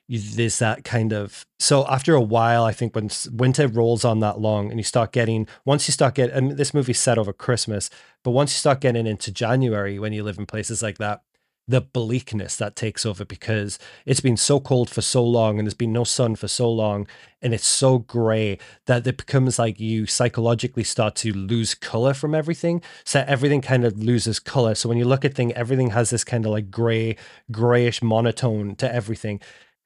there's 0.09 0.59
that 0.59 0.85
kind 0.85 1.13
of 1.13 1.45
so 1.59 1.87
after 1.87 2.15
a 2.15 2.21
while 2.21 2.65
i 2.65 2.73
think 2.73 2.95
when 2.95 3.11
winter 3.31 3.69
rolls 3.69 4.05
on 4.05 4.21
that 4.21 4.41
long 4.41 4.71
and 4.71 4.79
you 4.79 4.85
start 4.85 5.13
getting 5.13 5.47
once 5.65 5.87
you 5.87 5.93
start 5.93 6.15
getting 6.15 6.35
and 6.35 6.51
this 6.53 6.73
movie's 6.73 6.99
set 6.99 7.19
over 7.19 7.33
christmas 7.33 7.91
but 8.25 8.31
once 8.31 8.53
you 8.53 8.59
start 8.59 8.81
getting 8.81 9.07
into 9.07 9.31
january 9.31 9.99
when 9.99 10.13
you 10.13 10.23
live 10.23 10.39
in 10.39 10.47
places 10.47 10.83
like 10.83 10.99
that 10.99 11.23
the 11.69 11.83
bleakness 11.83 12.57
that 12.57 12.75
takes 12.75 13.05
over 13.05 13.27
because 13.27 13.79
it's 14.07 14.21
been 14.21 14.39
so 14.39 14.59
cold 14.59 14.89
for 14.89 15.03
so 15.03 15.23
long 15.23 15.59
and 15.59 15.67
there's 15.67 15.75
been 15.75 15.93
no 15.93 16.03
sun 16.03 16.35
for 16.35 16.49
so 16.49 16.69
long 16.71 17.07
and 17.43 17.53
it's 17.53 17.67
so 17.67 17.99
gray 17.99 18.59
that 18.87 19.07
it 19.07 19.19
becomes 19.19 19.59
like 19.59 19.79
you 19.79 20.07
psychologically 20.07 20.83
start 20.83 21.15
to 21.15 21.31
lose 21.33 21.75
color 21.75 22.15
from 22.15 22.35
everything. 22.35 22.81
So 23.05 23.23
everything 23.29 23.61
kind 23.61 23.85
of 23.85 23.99
loses 23.99 24.41
color. 24.41 24.75
So 24.75 24.89
when 24.89 24.97
you 24.97 25.05
look 25.05 25.27
at 25.27 25.35
thing 25.35 25.53
everything 25.53 25.91
has 25.91 26.09
this 26.09 26.25
kind 26.25 26.47
of 26.47 26.53
like 26.53 26.71
gray 26.71 27.17
grayish 27.53 28.01
monotone 28.03 28.75
to 28.77 28.93
everything 28.93 29.39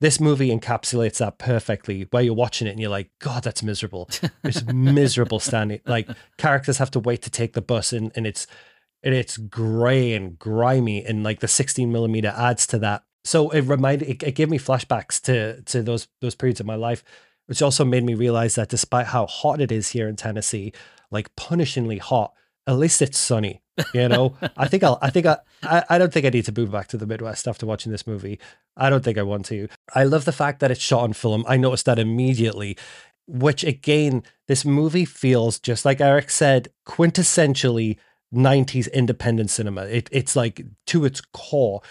this 0.03 0.19
movie 0.19 0.51
encapsulates 0.51 1.19
that 1.19 1.39
perfectly 1.39 2.09
where 2.11 2.25
you're 2.25 2.35
watching 2.35 2.67
it 2.67 2.73
and 2.73 2.81
you're 2.81 2.91
like 2.91 3.09
god 3.21 3.45
that's 3.45 3.63
miserable. 3.63 4.11
It's 4.43 4.65
miserable 4.65 5.39
standing 5.49 5.81
like 5.87 6.09
characters 6.39 6.79
have 6.79 6.91
to 6.91 6.99
wait 6.99 7.23
to 7.23 7.31
take 7.31 7.53
the 7.53 7.63
bus 7.63 7.93
and, 7.93 8.11
and 8.17 8.27
it's 8.27 8.49
and 9.05 9.15
it's 9.15 9.37
gray 9.37 10.13
and 10.13 10.37
grimy 10.37 11.05
and 11.05 11.23
like 11.23 11.39
the 11.39 11.47
16 11.47 11.91
millimeter 11.91 12.35
adds 12.37 12.67
to 12.69 12.79
that. 12.81 13.05
So 13.25 13.51
it 13.51 13.61
reminded 13.61 14.09
it, 14.09 14.23
it 14.25 14.35
gave 14.35 14.51
me 14.51 14.59
flashbacks 14.59 15.21
to 15.23 15.63
to 15.63 15.83
those 15.85 16.09
those 16.21 16.35
periods 16.35 16.59
of 16.59 16.67
my 16.67 16.75
life. 16.77 17.05
Which 17.47 17.63
also 17.63 17.85
made 17.85 18.05
me 18.05 18.15
realize 18.15 18.57
that 18.57 18.69
despite 18.69 19.07
how 19.07 19.27
hot 19.27 19.61
it 19.61 19.71
is 19.71 19.91
here 19.91 20.09
in 20.09 20.17
tennessee 20.17 20.73
like 21.11 21.35
punishingly 21.37 22.01
hot 22.01 22.33
at 22.67 22.79
least 22.79 23.03
it's 23.03 23.19
sunny 23.19 23.62
you 23.95 24.09
know, 24.09 24.37
I 24.57 24.69
think 24.69 24.83
I'll. 24.83 24.99
I 25.01 25.11
think 25.11 25.27
I, 25.27 25.39
I. 25.63 25.85
I 25.91 25.99
don't 25.99 26.13
think 26.13 26.27
I 26.27 26.31
need 26.31 26.45
to 26.47 26.53
move 26.55 26.71
back 26.71 26.89
to 26.89 26.97
the 26.97 27.07
Midwest 27.07 27.49
after 27.49 27.67
watching 27.67 27.93
this 27.93 28.07
movie. 28.07 28.39
I 28.77 28.91
don't 28.91 29.05
think 29.05 29.19
I 29.19 29.23
want 29.23 29.47
to. 29.47 29.69
I 29.95 30.05
love 30.05 30.25
the 30.25 30.33
fact 30.33 30.61
that 30.61 30.71
it's 30.71 30.81
shot 30.81 31.03
on 31.03 31.13
film. 31.13 31.45
I 31.49 31.57
noticed 31.57 31.87
that 31.87 31.99
immediately. 31.99 32.77
Which 33.29 33.63
again, 33.63 34.25
this 34.49 34.65
movie 34.65 35.05
feels 35.05 35.59
just 35.61 35.85
like 35.85 36.01
Eric 36.01 36.29
said, 36.29 36.69
quintessentially 36.87 37.97
90s 38.35 38.93
independent 38.93 39.51
cinema. 39.51 39.83
It, 39.83 40.09
it's 40.11 40.35
like 40.35 40.65
to 40.89 41.05
its 41.05 41.21
core. 41.33 41.83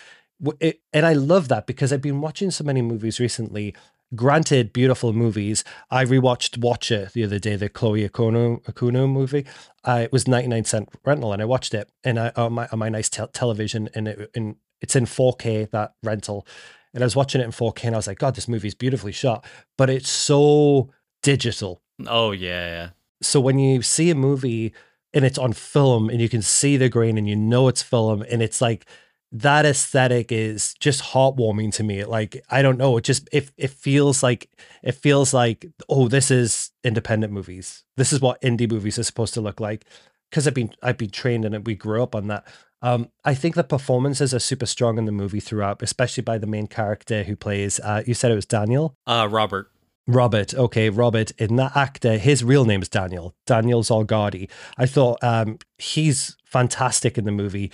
It, 0.60 0.82
and 0.92 1.06
I 1.06 1.14
love 1.14 1.48
that 1.48 1.68
because 1.68 1.94
I've 1.94 2.02
been 2.02 2.20
watching 2.20 2.52
so 2.52 2.64
many 2.64 2.82
movies 2.82 3.20
recently 3.20 3.76
granted 4.16 4.74
beautiful 4.74 5.14
movies. 5.14 5.64
I 5.90 6.06
rewatched 6.06 6.58
Watcher 6.58 7.10
the 7.14 7.24
other 7.24 7.40
day, 7.40 7.56
the 7.56 7.70
Chloe 7.70 8.08
Akuno, 8.08 8.62
Okuno 8.64 9.10
movie. 9.10 9.46
Uh, 9.84 10.02
it 10.04 10.12
was 10.12 10.28
99 10.28 10.66
cent 10.66 10.90
rental 11.06 11.34
and 11.34 11.42
I 11.42 11.46
watched 11.46 11.74
it 11.74 11.90
and 12.04 12.20
I, 12.20 12.32
on, 12.36 12.54
my, 12.54 12.68
on 12.72 12.80
my 12.80 12.90
nice 12.90 13.10
te- 13.10 13.26
television 13.34 13.90
and 13.94 14.08
it, 14.08 14.32
in, 14.34 14.58
it's 14.82 14.96
in 14.96 15.06
4K, 15.06 15.70
that 15.72 15.94
rental. 16.04 16.46
And 16.94 17.04
I 17.04 17.06
was 17.06 17.16
watching 17.16 17.42
it 17.42 17.46
in 17.46 17.52
4K 17.52 17.86
and 17.86 17.96
I 17.96 18.00
was 18.00 18.08
like, 18.08 18.20
God, 18.20 18.36
this 18.36 18.48
movie's 18.48 18.76
beautifully 18.76 19.14
shot, 19.14 19.46
but 19.78 19.90
it's 19.90 20.10
so 20.10 20.90
digital. 21.24 21.82
Oh, 22.08 22.32
yeah, 22.32 22.68
yeah. 22.68 22.90
So 23.22 23.40
when 23.40 23.60
you 23.60 23.82
see 23.82 24.10
a 24.10 24.16
movie 24.16 24.74
and 25.14 25.24
it's 25.24 25.38
on 25.38 25.54
film 25.54 26.10
and 26.10 26.20
you 26.20 26.30
can 26.30 26.42
see 26.42 26.78
the 26.78 26.90
grain 26.90 27.18
and 27.18 27.28
you 27.28 27.36
know 27.36 27.68
it's 27.68 27.82
film 27.82 28.24
and 28.24 28.42
it's 28.42 28.62
like 28.62 28.86
that 29.32 29.66
aesthetic 29.66 30.32
is 30.32 30.74
just 30.76 31.02
heartwarming 31.02 31.74
to 31.74 31.84
me. 31.84 32.04
Like 32.04 32.44
I 32.50 32.62
don't 32.62 32.78
know, 32.78 32.98
it 32.98 33.04
just 33.04 33.30
it 33.32 33.52
it 33.58 33.70
feels 33.70 34.22
like 34.22 34.50
it 34.84 34.94
feels 34.94 35.34
like 35.34 35.66
oh, 35.88 36.08
this 36.08 36.32
is 36.32 36.72
independent 36.84 37.32
movies. 37.32 37.84
This 37.98 38.12
is 38.12 38.20
what 38.20 38.42
indie 38.42 38.70
movies 38.70 39.00
are 39.00 39.04
supposed 39.04 39.34
to 39.36 39.42
look 39.42 39.60
like. 39.60 39.86
Because 40.30 40.48
I've 40.48 40.54
been 40.54 40.74
I've 40.82 40.98
been 40.98 41.10
trained 41.10 41.46
in 41.46 41.54
it. 41.54 41.66
We 41.66 41.76
grew 41.76 42.04
up 42.04 42.16
on 42.16 42.28
that. 42.28 42.46
Um, 42.84 43.10
I 43.24 43.36
think 43.36 43.56
the 43.56 43.64
performances 43.64 44.34
are 44.34 44.40
super 44.40 44.66
strong 44.66 44.98
in 44.98 45.06
the 45.06 45.12
movie 45.12 45.40
throughout, 45.40 45.82
especially 45.84 46.24
by 46.24 46.38
the 46.38 46.48
main 46.48 46.68
character 46.68 47.24
who 47.24 47.36
plays. 47.36 47.80
Uh, 47.80 48.02
you 48.08 48.14
said 48.14 48.32
it 48.32 48.36
was 48.36 48.46
Daniel. 48.46 48.96
Uh, 49.06 49.28
Robert. 49.30 49.72
Robert, 50.08 50.56
okay, 50.56 50.90
Robert, 50.90 51.32
in 51.38 51.58
that 51.58 51.78
actor, 51.78 52.18
his 52.18 52.44
real 52.44 52.66
name 52.66 52.82
is 52.82 52.90
Daniel, 52.90 53.36
Daniel 53.46 53.84
Zolghadri. 53.84 54.50
I 54.78 54.88
thought 54.88 55.24
um, 55.24 55.60
he's 55.78 56.36
fantastic 56.44 57.20
in 57.20 57.26
the 57.26 57.32
movie. 57.32 57.72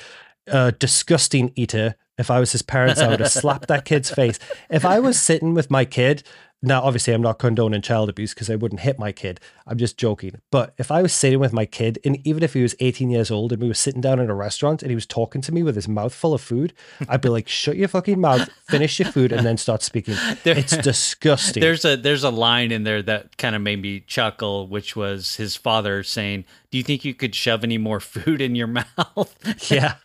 Uh, 0.49 0.71
disgusting 0.79 1.51
eater. 1.55 1.95
If 2.17 2.31
I 2.31 2.39
was 2.39 2.51
his 2.51 2.61
parents, 2.61 2.99
I 2.99 3.07
would 3.09 3.19
have 3.19 3.31
slapped 3.31 3.67
that 3.67 3.85
kid's 3.85 4.09
face. 4.09 4.39
If 4.69 4.85
I 4.85 4.99
was 4.99 5.21
sitting 5.21 5.53
with 5.53 5.69
my 5.69 5.85
kid 5.85 6.23
now, 6.63 6.81
obviously, 6.81 7.13
I'm 7.13 7.21
not 7.21 7.37
condoning 7.37 7.83
child 7.83 8.09
abuse 8.09 8.33
because 8.33 8.49
I 8.49 8.55
wouldn't 8.55 8.81
hit 8.81 8.97
my 8.97 9.11
kid. 9.11 9.39
I'm 9.67 9.77
just 9.77 9.95
joking. 9.95 10.41
But 10.49 10.73
if 10.79 10.89
I 10.89 11.03
was 11.03 11.13
sitting 11.13 11.39
with 11.39 11.53
my 11.53 11.67
kid, 11.67 11.99
and 12.03 12.25
even 12.25 12.41
if 12.41 12.53
he 12.53 12.63
was 12.63 12.73
18 12.79 13.11
years 13.11 13.29
old 13.29 13.51
and 13.51 13.61
we 13.61 13.67
were 13.67 13.75
sitting 13.75 14.01
down 14.01 14.19
in 14.19 14.27
a 14.27 14.33
restaurant 14.33 14.81
and 14.81 14.89
he 14.89 14.95
was 14.95 15.05
talking 15.05 15.41
to 15.41 15.51
me 15.51 15.61
with 15.61 15.75
his 15.75 15.87
mouth 15.87 16.15
full 16.15 16.33
of 16.33 16.41
food, 16.41 16.73
I'd 17.09 17.21
be 17.21 17.29
like, 17.29 17.47
"Shut 17.47 17.77
your 17.77 17.87
fucking 17.87 18.19
mouth, 18.19 18.49
finish 18.67 18.97
your 18.97 19.11
food, 19.11 19.31
and 19.31 19.45
then 19.45 19.57
start 19.57 19.83
speaking." 19.83 20.15
There, 20.43 20.57
it's 20.57 20.77
disgusting. 20.77 21.61
There's 21.61 21.83
a 21.83 21.95
there's 21.95 22.23
a 22.23 22.29
line 22.29 22.71
in 22.71 22.83
there 22.83 23.01
that 23.01 23.37
kind 23.37 23.55
of 23.55 23.61
made 23.61 23.81
me 23.81 24.01
chuckle, 24.01 24.67
which 24.67 24.95
was 24.95 25.35
his 25.35 25.55
father 25.55 26.03
saying, 26.03 26.45
"Do 26.71 26.77
you 26.77 26.83
think 26.83 27.03
you 27.05 27.13
could 27.13 27.35
shove 27.35 27.63
any 27.63 27.77
more 27.77 27.99
food 27.99 28.41
in 28.41 28.55
your 28.55 28.67
mouth?" 28.97 29.71
yeah, 29.71 29.95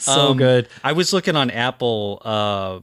so 0.00 0.30
um, 0.30 0.36
good. 0.36 0.68
I 0.82 0.92
was 0.92 1.12
looking 1.12 1.36
on 1.36 1.50
Apple. 1.50 2.20
Uh, 2.24 2.80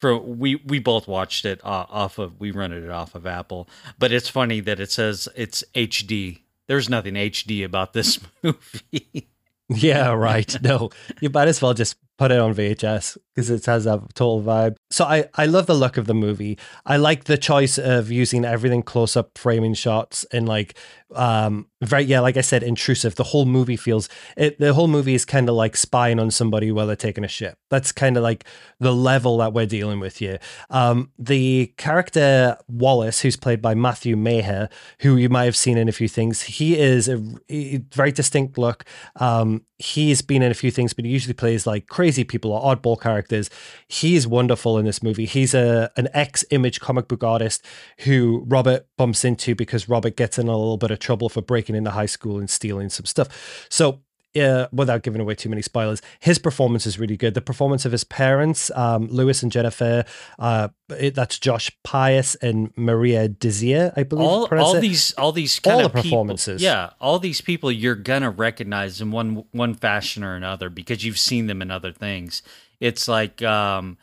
for 0.00 0.16
we 0.18 0.56
we 0.56 0.78
both 0.78 1.08
watched 1.08 1.44
it 1.44 1.60
uh, 1.64 1.86
off 1.88 2.18
of 2.18 2.38
we 2.38 2.50
rented 2.50 2.84
it 2.84 2.90
off 2.90 3.14
of 3.14 3.26
Apple, 3.26 3.68
but 3.98 4.12
it's 4.12 4.28
funny 4.28 4.60
that 4.60 4.80
it 4.80 4.90
says 4.90 5.28
it's 5.36 5.64
HD. 5.74 6.40
There's 6.66 6.88
nothing 6.88 7.14
HD 7.14 7.64
about 7.64 7.92
this 7.92 8.18
movie. 8.42 9.28
yeah, 9.68 10.10
right. 10.12 10.54
No, 10.62 10.90
you 11.20 11.30
might 11.30 11.48
as 11.48 11.62
well 11.62 11.74
just 11.74 11.96
put 12.18 12.32
it 12.32 12.38
on 12.38 12.54
VHS 12.54 13.18
because 13.34 13.50
it 13.50 13.66
has 13.66 13.84
a 13.86 14.02
total 14.14 14.42
vibe. 14.42 14.76
So 14.90 15.04
I, 15.04 15.28
I 15.34 15.46
love 15.46 15.66
the 15.66 15.74
look 15.74 15.98
of 15.98 16.06
the 16.06 16.14
movie. 16.14 16.58
I 16.86 16.96
like 16.96 17.24
the 17.24 17.36
choice 17.36 17.78
of 17.78 18.10
using 18.10 18.44
everything 18.44 18.82
close 18.82 19.16
up 19.16 19.36
framing 19.36 19.74
shots 19.74 20.24
and 20.32 20.48
like 20.48 20.78
um 21.14 21.68
very 21.82 22.02
yeah 22.02 22.18
like 22.18 22.36
i 22.36 22.40
said 22.40 22.64
intrusive 22.64 23.14
the 23.14 23.22
whole 23.22 23.44
movie 23.44 23.76
feels 23.76 24.08
it 24.36 24.58
the 24.58 24.74
whole 24.74 24.88
movie 24.88 25.14
is 25.14 25.24
kind 25.24 25.48
of 25.48 25.54
like 25.54 25.76
spying 25.76 26.18
on 26.18 26.32
somebody 26.32 26.72
while 26.72 26.84
they're 26.88 26.96
taking 26.96 27.22
a 27.22 27.28
shit 27.28 27.56
that's 27.70 27.92
kind 27.92 28.16
of 28.16 28.24
like 28.24 28.44
the 28.80 28.92
level 28.92 29.38
that 29.38 29.52
we're 29.52 29.66
dealing 29.66 30.00
with 30.00 30.16
here 30.16 30.40
um 30.70 31.08
the 31.16 31.72
character 31.76 32.56
wallace 32.66 33.20
who's 33.20 33.36
played 33.36 33.62
by 33.62 33.72
matthew 33.72 34.16
maher 34.16 34.68
who 35.02 35.14
you 35.14 35.28
might 35.28 35.44
have 35.44 35.56
seen 35.56 35.78
in 35.78 35.88
a 35.88 35.92
few 35.92 36.08
things 36.08 36.42
he 36.42 36.76
is 36.76 37.08
a, 37.08 37.22
a 37.50 37.76
very 37.94 38.10
distinct 38.10 38.58
look 38.58 38.84
um 39.16 39.64
he's 39.78 40.22
been 40.22 40.42
in 40.42 40.50
a 40.50 40.54
few 40.54 40.72
things 40.72 40.92
but 40.92 41.04
he 41.04 41.10
usually 41.12 41.34
plays 41.34 41.68
like 41.68 41.86
crazy 41.86 42.05
people 42.24 42.52
or 42.52 42.74
oddball 42.74 43.00
characters 43.00 43.50
he's 43.88 44.26
wonderful 44.26 44.78
in 44.78 44.84
this 44.84 45.02
movie 45.02 45.26
he's 45.26 45.54
a 45.54 45.90
an 45.96 46.08
ex 46.12 46.44
image 46.50 46.80
comic 46.80 47.08
book 47.08 47.22
artist 47.22 47.64
who 48.00 48.44
robert 48.46 48.86
bumps 48.96 49.24
into 49.24 49.54
because 49.54 49.88
robert 49.88 50.16
gets 50.16 50.38
in 50.38 50.48
a 50.48 50.56
little 50.56 50.76
bit 50.76 50.90
of 50.90 50.98
trouble 50.98 51.28
for 51.28 51.42
breaking 51.42 51.74
into 51.74 51.90
high 51.90 52.06
school 52.06 52.38
and 52.38 52.50
stealing 52.50 52.88
some 52.88 53.06
stuff. 53.06 53.66
So 53.68 54.00
uh, 54.36 54.68
without 54.72 55.02
giving 55.02 55.20
away 55.20 55.34
too 55.34 55.48
many 55.48 55.62
spoilers, 55.62 56.02
his 56.20 56.38
performance 56.38 56.86
is 56.86 56.98
really 56.98 57.16
good. 57.16 57.34
The 57.34 57.40
performance 57.40 57.84
of 57.84 57.92
his 57.92 58.04
parents, 58.04 58.70
um, 58.74 59.08
Lewis 59.08 59.42
and 59.42 59.50
Jennifer, 59.50 60.04
uh, 60.38 60.68
it, 60.90 61.14
that's 61.14 61.38
Josh 61.38 61.70
Pais 61.84 62.34
and 62.36 62.72
Maria 62.76 63.28
Dizzia, 63.28 63.92
I 63.96 64.02
believe. 64.02 64.26
All, 64.28 64.48
all 64.58 64.80
these, 64.80 65.12
all 65.14 65.32
these 65.32 65.58
kind 65.58 65.80
all 65.80 65.86
of 65.86 65.92
the 65.92 66.02
performances. 66.02 66.60
People, 66.60 66.74
yeah, 66.74 66.90
all 67.00 67.18
these 67.18 67.40
people 67.40 67.72
you're 67.72 67.94
gonna 67.94 68.30
recognize 68.30 69.00
in 69.00 69.10
one 69.10 69.44
one 69.52 69.74
fashion 69.74 70.22
or 70.22 70.34
another 70.34 70.68
because 70.70 71.04
you've 71.04 71.18
seen 71.18 71.46
them 71.46 71.62
in 71.62 71.70
other 71.70 71.92
things. 71.92 72.42
It's 72.80 73.08
like 73.08 73.42
um, 73.42 73.98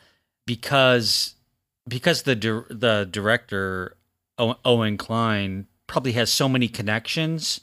because 0.45 1.35
because 1.87 2.23
the 2.23 2.35
the 2.69 3.07
director 3.09 3.97
Owen 4.37 4.97
Kline 4.97 5.67
probably 5.87 6.13
has 6.13 6.31
so 6.31 6.49
many 6.49 6.67
connections. 6.67 7.61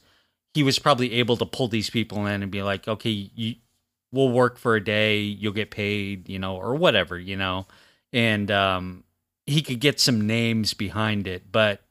He 0.54 0.62
was 0.62 0.78
probably 0.78 1.12
able 1.14 1.36
to 1.36 1.46
pull 1.46 1.68
these 1.68 1.90
people 1.90 2.26
in 2.26 2.42
and 2.42 2.50
be 2.50 2.62
like, 2.62 2.88
okay, 2.88 3.10
you, 3.10 3.54
we'll 4.12 4.30
work 4.30 4.58
for 4.58 4.74
a 4.74 4.84
day, 4.84 5.20
you'll 5.20 5.52
get 5.52 5.70
paid, 5.70 6.28
you 6.28 6.38
know, 6.38 6.56
or 6.56 6.74
whatever, 6.74 7.18
you 7.18 7.36
know. 7.36 7.66
And 8.12 8.50
um, 8.50 9.04
he 9.46 9.62
could 9.62 9.80
get 9.80 10.00
some 10.00 10.26
names 10.26 10.74
behind 10.74 11.26
it, 11.26 11.52
but 11.52 11.82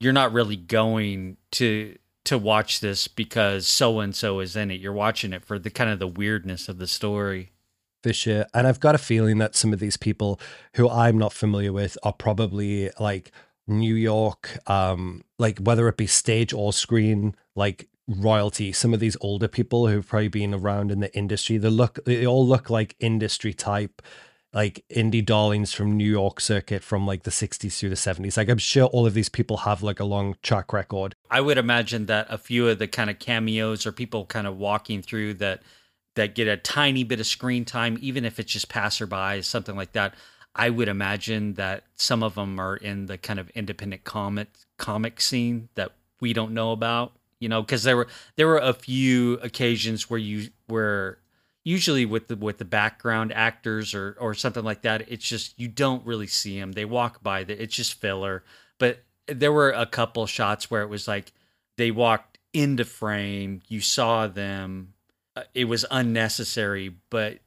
you're 0.00 0.12
not 0.12 0.32
really 0.32 0.56
going 0.56 1.36
to 1.52 1.96
to 2.24 2.36
watch 2.36 2.80
this 2.80 3.08
because 3.08 3.66
so 3.66 4.00
and 4.00 4.14
so 4.14 4.40
is 4.40 4.54
in 4.54 4.70
it. 4.70 4.80
You're 4.80 4.92
watching 4.92 5.32
it 5.32 5.44
for 5.44 5.58
the 5.58 5.70
kind 5.70 5.90
of 5.90 5.98
the 5.98 6.06
weirdness 6.06 6.68
of 6.68 6.78
the 6.78 6.86
story. 6.86 7.52
Sure. 8.10 8.46
And 8.54 8.66
I've 8.66 8.80
got 8.80 8.94
a 8.94 8.98
feeling 8.98 9.38
that 9.38 9.54
some 9.54 9.72
of 9.72 9.80
these 9.80 9.96
people 9.96 10.40
who 10.74 10.88
I'm 10.88 11.18
not 11.18 11.32
familiar 11.32 11.72
with 11.72 11.98
are 12.02 12.12
probably 12.12 12.90
like 12.98 13.30
New 13.66 13.94
York, 13.94 14.58
um, 14.70 15.22
like 15.38 15.58
whether 15.58 15.86
it 15.88 15.96
be 15.96 16.06
stage 16.06 16.52
or 16.52 16.72
screen, 16.72 17.34
like 17.54 17.88
royalty. 18.10 18.72
Some 18.72 18.92
of 18.92 19.00
these 19.00 19.16
older 19.20 19.48
people 19.48 19.86
who've 19.86 20.06
probably 20.06 20.28
been 20.28 20.52
around 20.52 20.90
in 20.90 21.00
the 21.00 21.14
industry, 21.16 21.58
they 21.58 21.68
look, 21.68 22.04
they 22.04 22.26
all 22.26 22.46
look 22.46 22.68
like 22.68 22.96
industry 22.98 23.54
type, 23.54 24.02
like 24.52 24.84
indie 24.90 25.24
darlings 25.24 25.72
from 25.72 25.96
New 25.96 26.10
York 26.10 26.40
circuit 26.40 26.82
from 26.82 27.06
like 27.06 27.22
the 27.22 27.30
60s 27.30 27.78
through 27.78 27.90
the 27.90 27.94
70s. 27.94 28.36
Like 28.36 28.48
I'm 28.48 28.58
sure 28.58 28.86
all 28.86 29.06
of 29.06 29.14
these 29.14 29.28
people 29.28 29.58
have 29.58 29.82
like 29.82 30.00
a 30.00 30.04
long 30.04 30.36
track 30.42 30.72
record. 30.72 31.14
I 31.30 31.40
would 31.40 31.58
imagine 31.58 32.06
that 32.06 32.26
a 32.28 32.38
few 32.38 32.68
of 32.68 32.78
the 32.78 32.88
kind 32.88 33.10
of 33.10 33.18
cameos 33.18 33.86
or 33.86 33.92
people 33.92 34.26
kind 34.26 34.46
of 34.46 34.58
walking 34.58 35.02
through 35.02 35.34
that 35.34 35.62
that 36.16 36.34
get 36.34 36.48
a 36.48 36.56
tiny 36.56 37.04
bit 37.04 37.20
of 37.20 37.26
screen 37.26 37.64
time, 37.64 37.96
even 38.00 38.24
if 38.24 38.40
it's 38.40 38.52
just 38.52 38.68
passerby, 38.68 39.42
something 39.42 39.76
like 39.76 39.92
that. 39.92 40.14
I 40.56 40.68
would 40.68 40.88
imagine 40.88 41.54
that 41.54 41.84
some 41.94 42.24
of 42.24 42.34
them 42.34 42.58
are 42.58 42.76
in 42.76 43.06
the 43.06 43.16
kind 43.16 43.38
of 43.38 43.48
independent 43.50 44.02
comic 44.02 44.48
comic 44.76 45.20
scene 45.20 45.68
that 45.76 45.92
we 46.20 46.32
don't 46.32 46.52
know 46.52 46.72
about. 46.72 47.12
You 47.40 47.48
know, 47.48 47.62
because 47.62 47.82
there 47.82 47.96
were 47.96 48.06
there 48.36 48.46
were 48.46 48.58
a 48.58 48.74
few 48.74 49.34
occasions 49.42 50.08
where 50.08 50.18
you 50.18 50.50
where 50.66 51.18
usually 51.64 52.06
with 52.06 52.28
the 52.28 52.36
with 52.36 52.58
the 52.58 52.64
background 52.64 53.32
actors 53.32 53.94
or 53.94 54.16
or 54.20 54.34
something 54.34 54.64
like 54.64 54.82
that, 54.82 55.10
it's 55.10 55.26
just 55.26 55.58
you 55.58 55.68
don't 55.68 56.04
really 56.06 56.26
see 56.26 56.58
them. 56.60 56.72
They 56.72 56.84
walk 56.84 57.22
by, 57.22 57.44
the, 57.44 57.60
it's 57.60 57.74
just 57.74 57.94
filler. 57.94 58.44
But 58.78 59.02
there 59.26 59.52
were 59.52 59.70
a 59.70 59.86
couple 59.86 60.26
shots 60.26 60.70
where 60.70 60.82
it 60.82 60.88
was 60.88 61.08
like 61.08 61.32
they 61.76 61.90
walked 61.90 62.38
into 62.52 62.84
frame, 62.84 63.62
you 63.68 63.80
saw 63.80 64.26
them. 64.26 64.94
Uh, 65.36 65.44
it 65.54 65.64
was 65.64 65.86
unnecessary, 65.90 66.94
but 67.08 67.38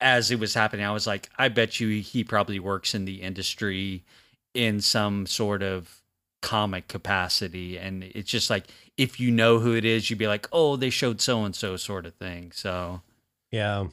as 0.00 0.30
it 0.30 0.38
was 0.38 0.54
happening, 0.54 0.84
I 0.84 0.92
was 0.92 1.06
like, 1.06 1.30
I 1.38 1.48
bet 1.48 1.80
you 1.80 2.00
he 2.00 2.24
probably 2.24 2.58
works 2.58 2.94
in 2.94 3.04
the 3.04 3.22
industry 3.22 4.04
in 4.54 4.80
some 4.80 5.26
sort 5.26 5.62
of 5.62 6.02
comic 6.40 6.88
capacity. 6.88 7.78
And 7.78 8.04
it's 8.04 8.30
just 8.30 8.50
like, 8.50 8.66
if 8.98 9.18
you 9.18 9.30
know 9.30 9.60
who 9.60 9.74
it 9.74 9.84
is, 9.84 10.10
you'd 10.10 10.18
be 10.18 10.26
like, 10.26 10.48
oh, 10.52 10.76
they 10.76 10.90
showed 10.90 11.20
so 11.20 11.44
and 11.44 11.54
so 11.54 11.76
sort 11.76 12.04
of 12.04 12.14
thing. 12.14 12.52
So. 12.52 13.00
Yeah, 13.50 13.86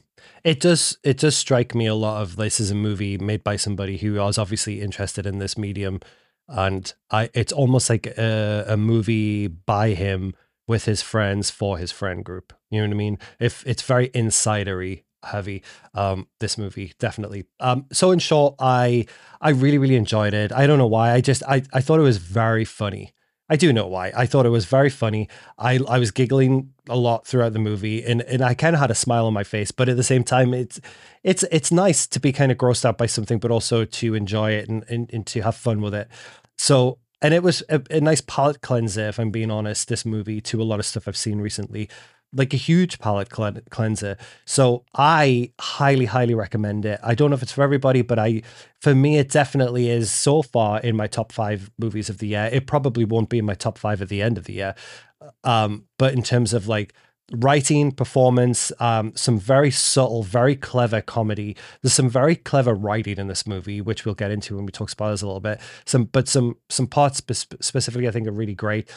it 0.44 0.60
does. 0.60 0.98
It 1.02 1.18
does 1.18 1.36
strike 1.36 1.74
me 1.74 1.86
a 1.86 1.94
lot 1.94 2.20
of 2.20 2.36
this 2.36 2.60
is 2.60 2.70
a 2.70 2.74
movie 2.74 3.16
made 3.16 3.42
by 3.42 3.56
somebody 3.56 3.96
who 3.96 4.14
was 4.14 4.36
obviously 4.36 4.82
interested 4.82 5.24
in 5.24 5.38
this 5.38 5.56
medium, 5.56 6.00
and 6.46 6.92
I. 7.10 7.30
It's 7.32 7.52
almost 7.52 7.88
like 7.88 8.06
a, 8.06 8.66
a 8.68 8.76
movie 8.76 9.46
by 9.46 9.90
him 9.90 10.34
with 10.66 10.84
his 10.84 11.00
friends 11.00 11.48
for 11.48 11.78
his 11.78 11.90
friend 11.90 12.22
group. 12.22 12.52
You 12.70 12.82
know 12.82 12.88
what 12.88 12.94
I 12.94 12.98
mean? 12.98 13.18
If 13.40 13.66
it's 13.66 13.80
very 13.80 14.10
insidery 14.10 15.04
heavy. 15.26 15.62
Um, 15.94 16.28
this 16.40 16.56
movie 16.56 16.94
definitely. 16.98 17.44
Um, 17.60 17.86
so 17.92 18.10
in 18.10 18.18
short, 18.18 18.54
I 18.58 19.06
I 19.40 19.50
really 19.50 19.78
really 19.78 19.96
enjoyed 19.96 20.34
it. 20.34 20.52
I 20.52 20.66
don't 20.66 20.78
know 20.78 20.86
why. 20.86 21.12
I 21.12 21.20
just 21.20 21.42
I 21.44 21.62
I 21.72 21.80
thought 21.80 21.98
it 21.98 22.04
was 22.04 22.18
very 22.18 22.64
funny. 22.64 23.12
I 23.48 23.56
do 23.56 23.72
know 23.72 23.86
why. 23.86 24.12
I 24.16 24.26
thought 24.26 24.46
it 24.46 24.50
was 24.50 24.64
very 24.64 24.90
funny. 24.90 25.28
I 25.58 25.78
I 25.88 25.98
was 25.98 26.10
giggling 26.10 26.72
a 26.88 26.96
lot 26.96 27.26
throughout 27.26 27.52
the 27.52 27.58
movie, 27.58 28.04
and 28.04 28.22
and 28.22 28.42
I 28.42 28.54
kind 28.54 28.74
of 28.74 28.80
had 28.80 28.90
a 28.90 28.94
smile 28.94 29.26
on 29.26 29.32
my 29.32 29.44
face. 29.44 29.70
But 29.70 29.88
at 29.88 29.96
the 29.96 30.02
same 30.02 30.24
time, 30.24 30.52
it's 30.52 30.80
it's 31.22 31.44
it's 31.52 31.70
nice 31.70 32.06
to 32.08 32.20
be 32.20 32.32
kind 32.32 32.50
of 32.50 32.58
grossed 32.58 32.84
out 32.84 32.98
by 32.98 33.06
something, 33.06 33.38
but 33.38 33.50
also 33.50 33.84
to 33.84 34.14
enjoy 34.14 34.52
it 34.52 34.68
and 34.68 34.84
and, 34.88 35.12
and 35.12 35.26
to 35.28 35.42
have 35.42 35.54
fun 35.54 35.80
with 35.80 35.94
it. 35.94 36.08
So 36.58 36.98
and 37.22 37.32
it 37.32 37.42
was 37.42 37.62
a, 37.68 37.80
a 37.90 38.00
nice 38.00 38.20
palate 38.20 38.60
cleanser, 38.60 39.08
if 39.08 39.18
I'm 39.18 39.30
being 39.30 39.50
honest. 39.50 39.88
This 39.88 40.04
movie 40.04 40.40
to 40.42 40.60
a 40.60 40.64
lot 40.64 40.80
of 40.80 40.86
stuff 40.86 41.06
I've 41.06 41.16
seen 41.16 41.40
recently 41.40 41.88
like 42.32 42.52
a 42.52 42.56
huge 42.56 42.98
palate 42.98 43.30
cleanser. 43.70 44.16
So 44.44 44.84
I 44.94 45.52
highly, 45.60 46.04
highly 46.04 46.34
recommend 46.34 46.84
it. 46.84 47.00
I 47.02 47.14
don't 47.14 47.30
know 47.30 47.36
if 47.36 47.42
it's 47.42 47.52
for 47.52 47.62
everybody, 47.62 48.02
but 48.02 48.18
I, 48.18 48.42
for 48.80 48.94
me, 48.94 49.18
it 49.18 49.30
definitely 49.30 49.88
is 49.90 50.10
so 50.10 50.42
far 50.42 50.80
in 50.80 50.96
my 50.96 51.06
top 51.06 51.32
five 51.32 51.70
movies 51.78 52.08
of 52.10 52.18
the 52.18 52.28
year. 52.28 52.50
It 52.52 52.66
probably 52.66 53.04
won't 53.04 53.28
be 53.28 53.38
in 53.38 53.44
my 53.44 53.54
top 53.54 53.78
five 53.78 54.02
at 54.02 54.08
the 54.08 54.22
end 54.22 54.38
of 54.38 54.44
the 54.44 54.54
year. 54.54 54.74
Um, 55.44 55.86
but 55.98 56.12
in 56.12 56.22
terms 56.22 56.52
of 56.52 56.68
like 56.68 56.92
writing, 57.32 57.90
performance, 57.90 58.70
um, 58.78 59.12
some 59.16 59.38
very 59.38 59.70
subtle, 59.70 60.22
very 60.22 60.54
clever 60.54 61.00
comedy. 61.00 61.56
There's 61.82 61.94
some 61.94 62.08
very 62.08 62.36
clever 62.36 62.74
writing 62.74 63.18
in 63.18 63.26
this 63.26 63.46
movie, 63.46 63.80
which 63.80 64.04
we'll 64.04 64.14
get 64.14 64.30
into 64.30 64.56
when 64.56 64.66
we 64.66 64.72
talk 64.72 64.90
spoilers 64.90 65.22
a 65.22 65.26
little 65.26 65.40
bit. 65.40 65.60
Some, 65.84 66.04
but 66.04 66.28
some 66.28 66.56
some 66.68 66.86
parts 66.86 67.18
spe- 67.18 67.60
specifically, 67.60 68.06
I 68.06 68.10
think, 68.10 68.28
are 68.28 68.32
really 68.32 68.54
great 68.54 68.90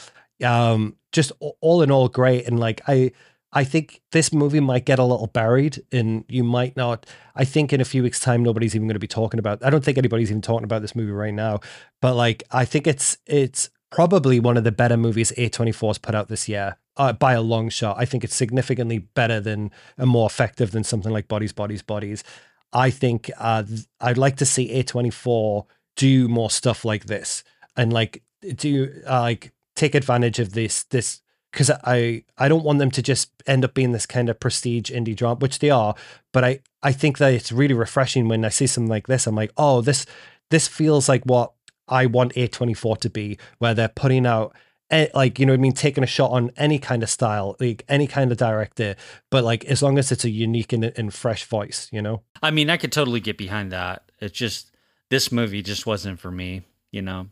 um, 0.44 0.96
just 1.12 1.32
all 1.40 1.82
in 1.82 1.92
all 1.92 2.08
great. 2.08 2.48
And 2.48 2.60
like 2.60 2.82
I, 2.88 3.12
I 3.52 3.64
think 3.64 4.02
this 4.12 4.32
movie 4.32 4.60
might 4.60 4.86
get 4.86 5.00
a 5.00 5.04
little 5.04 5.28
buried 5.28 5.82
and 5.92 6.24
you 6.28 6.44
might 6.44 6.78
not. 6.78 7.06
I 7.36 7.46
think 7.46 7.74
in 7.74 7.82
a 7.82 7.86
few 7.86 8.04
weeks' 8.04 8.20
time, 8.20 8.44
nobody's 8.44 8.76
even 8.76 8.88
going 8.88 8.96
to 8.96 9.00
be 9.00 9.08
talking 9.08 9.40
about. 9.40 9.64
I 9.64 9.70
don't 9.70 9.84
think 9.84 9.98
anybody's 9.98 10.30
even 10.30 10.42
talking 10.42 10.66
about 10.66 10.82
this 10.82 10.96
movie 10.96 11.12
right 11.12 11.34
now. 11.34 11.60
But 12.02 12.16
like, 12.16 12.44
I 12.52 12.66
think 12.66 12.86
it's 12.86 13.18
it's 13.26 13.70
probably 13.92 14.40
one 14.40 14.56
of 14.56 14.64
the 14.64 14.72
better 14.72 14.98
movies 14.98 15.32
A24's 15.38 15.98
put 15.98 16.14
out 16.14 16.28
this 16.28 16.48
year 16.48 16.78
uh, 16.98 17.14
by 17.14 17.34
a 17.34 17.42
long 17.42 17.70
shot. 17.70 17.98
I 17.98 18.06
think 18.06 18.24
it's 18.24 18.36
significantly 18.36 19.00
better 19.00 19.40
than 19.40 19.72
and 19.98 20.10
more 20.10 20.28
effective 20.28 20.72
than 20.72 20.84
something 20.84 21.12
like 21.12 21.28
Bodies, 21.28 21.54
Bodies, 21.54 21.82
Bodies. 21.82 22.24
I 22.72 22.92
think 22.92 23.32
uh, 23.38 23.64
I'd 24.00 24.20
like 24.20 24.36
to 24.38 24.46
see 24.46 24.84
A24 24.84 25.66
do 25.96 26.28
more 26.28 26.52
stuff 26.52 26.86
like 26.86 27.06
this 27.06 27.44
and 27.76 27.92
like 27.92 28.22
do 28.56 29.02
uh, 29.08 29.22
like 29.22 29.52
take 29.80 29.96
advantage 29.96 30.40
of 30.40 30.54
this 30.54 30.84
this 30.84 31.22
because 31.52 31.72
I 31.72 32.24
I 32.38 32.48
don't 32.48 32.64
want 32.64 32.80
them 32.80 32.92
to 32.92 33.02
just 33.02 33.32
end 33.48 33.64
up 33.64 33.74
being 33.74 33.92
this 33.92 34.06
kind 34.06 34.30
of 34.30 34.40
prestige 34.40 34.92
indie 34.92 35.16
drama, 35.16 35.40
which 35.40 35.60
they 35.60 35.70
are. 35.70 35.96
But 36.32 36.44
I 36.44 36.60
I 36.84 36.92
think 36.92 37.18
that 37.18 37.34
it's 37.34 37.52
really 37.52 37.74
refreshing 37.74 38.28
when 38.28 38.46
I 38.46 38.50
see 38.50 38.68
something 38.68 38.90
like 38.90 39.08
this. 39.08 39.26
I'm 39.26 39.36
like, 39.36 39.52
oh, 39.58 39.82
this 39.82 40.06
this 40.50 40.68
feels 40.68 41.08
like 41.08 41.24
what 41.24 41.54
I 41.88 42.06
want 42.06 42.34
A24 42.34 43.00
to 43.00 43.10
be, 43.10 43.38
where 43.60 43.74
they're 43.74 43.88
putting 43.88 44.26
out 44.26 44.56
eh, 44.92 45.08
like 45.14 45.40
you 45.40 45.46
know 45.46 45.54
I 45.54 45.58
mean 45.58 45.74
taking 45.74 46.04
a 46.04 46.08
shot 46.08 46.32
on 46.32 46.52
any 46.58 46.80
kind 46.80 47.04
of 47.04 47.10
style 47.10 47.56
like 47.60 47.84
any 47.88 48.08
kind 48.08 48.32
of 48.32 48.38
director 48.38 48.96
but 49.30 49.44
like 49.44 49.66
as 49.66 49.82
long 49.82 49.98
as 49.98 50.12
it's 50.12 50.26
a 50.26 50.30
unique 50.30 50.74
and, 50.74 50.84
and 50.84 51.14
fresh 51.14 51.46
voice 51.46 51.88
you 51.92 52.02
know 52.02 52.22
i 52.42 52.52
mean 52.52 52.70
i 52.70 52.78
could 52.78 52.92
totally 52.92 53.20
get 53.20 53.38
behind 53.38 53.72
that 53.72 54.04
it's 54.20 54.38
just 54.38 54.72
this 55.10 55.32
movie 55.32 55.62
just 55.62 55.86
wasn't 55.86 56.20
for 56.20 56.32
me 56.32 56.64
you 56.92 57.02
know 57.02 57.28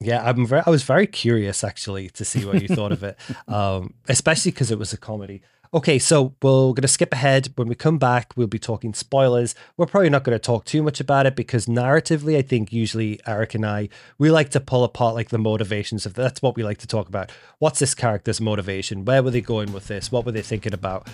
yeah, 0.00 0.22
I'm 0.22 0.46
very. 0.46 0.62
I 0.66 0.70
was 0.70 0.82
very 0.82 1.06
curious 1.06 1.64
actually 1.64 2.10
to 2.10 2.24
see 2.24 2.44
what 2.44 2.60
you 2.60 2.68
thought 2.68 2.92
of 2.92 3.02
it, 3.02 3.18
um, 3.48 3.94
especially 4.08 4.52
because 4.52 4.70
it 4.70 4.78
was 4.78 4.92
a 4.92 4.98
comedy. 4.98 5.42
Okay, 5.74 5.98
so 5.98 6.34
we're 6.42 6.50
going 6.50 6.82
to 6.82 6.88
skip 6.88 7.12
ahead. 7.12 7.48
When 7.56 7.66
we 7.66 7.74
come 7.74 7.98
back, 7.98 8.32
we'll 8.36 8.46
be 8.46 8.58
talking 8.58 8.94
spoilers. 8.94 9.54
We're 9.76 9.86
probably 9.86 10.10
not 10.10 10.22
going 10.22 10.34
to 10.34 10.42
talk 10.42 10.64
too 10.64 10.82
much 10.82 11.00
about 11.00 11.26
it 11.26 11.34
because 11.34 11.66
narratively, 11.66 12.36
I 12.36 12.42
think 12.42 12.72
usually 12.72 13.20
Eric 13.26 13.54
and 13.54 13.66
I 13.66 13.88
we 14.18 14.30
like 14.30 14.50
to 14.50 14.60
pull 14.60 14.84
apart 14.84 15.14
like 15.14 15.30
the 15.30 15.38
motivations 15.38 16.06
of 16.06 16.14
that's 16.14 16.40
what 16.40 16.56
we 16.56 16.62
like 16.62 16.78
to 16.78 16.86
talk 16.86 17.08
about. 17.08 17.32
What's 17.58 17.78
this 17.78 17.94
character's 17.94 18.40
motivation? 18.40 19.04
Where 19.04 19.22
were 19.22 19.30
they 19.30 19.40
going 19.40 19.72
with 19.72 19.88
this? 19.88 20.12
What 20.12 20.24
were 20.24 20.32
they 20.32 20.42
thinking 20.42 20.74
about? 20.74 21.08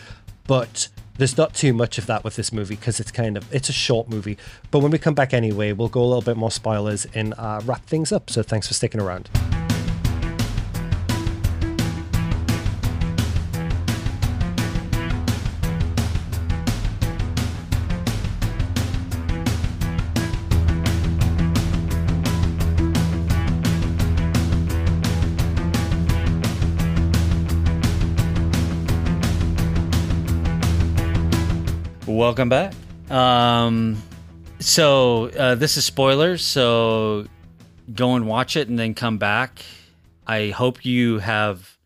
But 0.46 0.88
there's 1.18 1.36
not 1.36 1.54
too 1.54 1.72
much 1.72 1.98
of 1.98 2.06
that 2.06 2.24
with 2.24 2.36
this 2.36 2.52
movie 2.52 2.76
because 2.76 3.00
it's 3.00 3.10
kind 3.10 3.36
of 3.36 3.52
it's 3.54 3.68
a 3.68 3.72
short 3.72 4.08
movie. 4.08 4.38
But 4.70 4.80
when 4.80 4.90
we 4.90 4.98
come 4.98 5.14
back 5.14 5.34
anyway, 5.34 5.72
we'll 5.72 5.88
go 5.88 6.02
a 6.02 6.06
little 6.06 6.22
bit 6.22 6.36
more 6.36 6.50
spoilers 6.50 7.06
and 7.14 7.34
uh, 7.38 7.60
wrap 7.64 7.84
things 7.86 8.12
up. 8.12 8.30
So 8.30 8.42
thanks 8.42 8.68
for 8.68 8.74
sticking 8.74 9.00
around. 9.00 9.28
Welcome 32.12 32.50
back. 32.50 32.74
Um, 33.10 33.96
so 34.60 35.30
uh, 35.30 35.54
this 35.54 35.78
is 35.78 35.86
spoilers. 35.86 36.44
So 36.44 37.26
go 37.94 38.16
and 38.16 38.26
watch 38.26 38.54
it 38.54 38.68
and 38.68 38.78
then 38.78 38.92
come 38.92 39.16
back. 39.16 39.64
I 40.26 40.48
hope 40.50 40.84
you 40.84 41.20
have, 41.20 41.78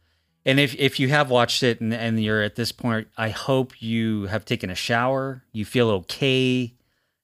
and 0.45 0.59
if 0.59 0.75
if 0.75 0.99
you 0.99 1.09
have 1.11 1.31
watched 1.31 1.63
it 1.63 1.81
and, 1.81 1.95
and 1.95 2.23
you're 2.23 2.43
at 2.43 2.57
this 2.57 2.73
point, 2.73 3.07
I 3.17 3.29
hope 3.29 3.81
you 3.81 4.27
have 4.27 4.45
taken 4.45 4.69
a 4.69 4.75
shower. 4.75 5.45
You 5.53 5.65
feel 5.65 5.91
okay. 5.91 6.75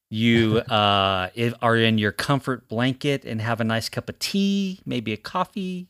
You 0.09 0.59
uh, 0.71 1.31
are 1.61 1.77
in 1.77 1.99
your 1.99 2.13
comfort 2.13 2.69
blanket 2.69 3.25
and 3.25 3.41
have 3.41 3.61
a 3.61 3.65
nice 3.65 3.89
cup 3.89 4.09
of 4.09 4.19
tea, 4.21 4.81
maybe 4.87 5.13
a 5.13 5.17
coffee, 5.17 5.89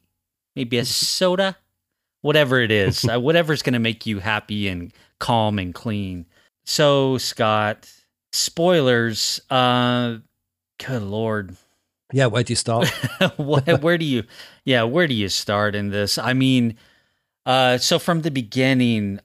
maybe 0.56 0.78
a 0.78 0.84
soda, 0.86 1.58
whatever 2.22 2.58
it 2.58 2.70
is, 2.70 3.04
uh, 3.08 3.20
whatever's 3.20 3.60
going 3.60 3.74
to 3.74 3.78
make 3.78 4.06
you 4.06 4.20
happy 4.20 4.66
and 4.66 4.94
calm 5.18 5.58
and 5.58 5.74
clean. 5.74 6.24
So, 6.64 7.18
Scott, 7.18 7.90
spoilers. 8.32 9.40
Uh, 9.50 10.18
good 10.84 11.02
lord. 11.02 11.56
Yeah, 12.12 12.26
where 12.26 12.42
do 12.42 12.52
you 12.52 12.56
start? 12.56 12.88
where 13.36 13.98
do 13.98 14.04
you, 14.04 14.24
yeah, 14.64 14.82
where 14.82 15.06
do 15.06 15.14
you 15.14 15.28
start 15.28 15.74
in 15.74 15.90
this? 15.90 16.18
I 16.18 16.34
mean, 16.34 16.76
uh, 17.46 17.78
so 17.78 17.98
from 17.98 18.22
the 18.22 18.30
beginning, 18.30 19.20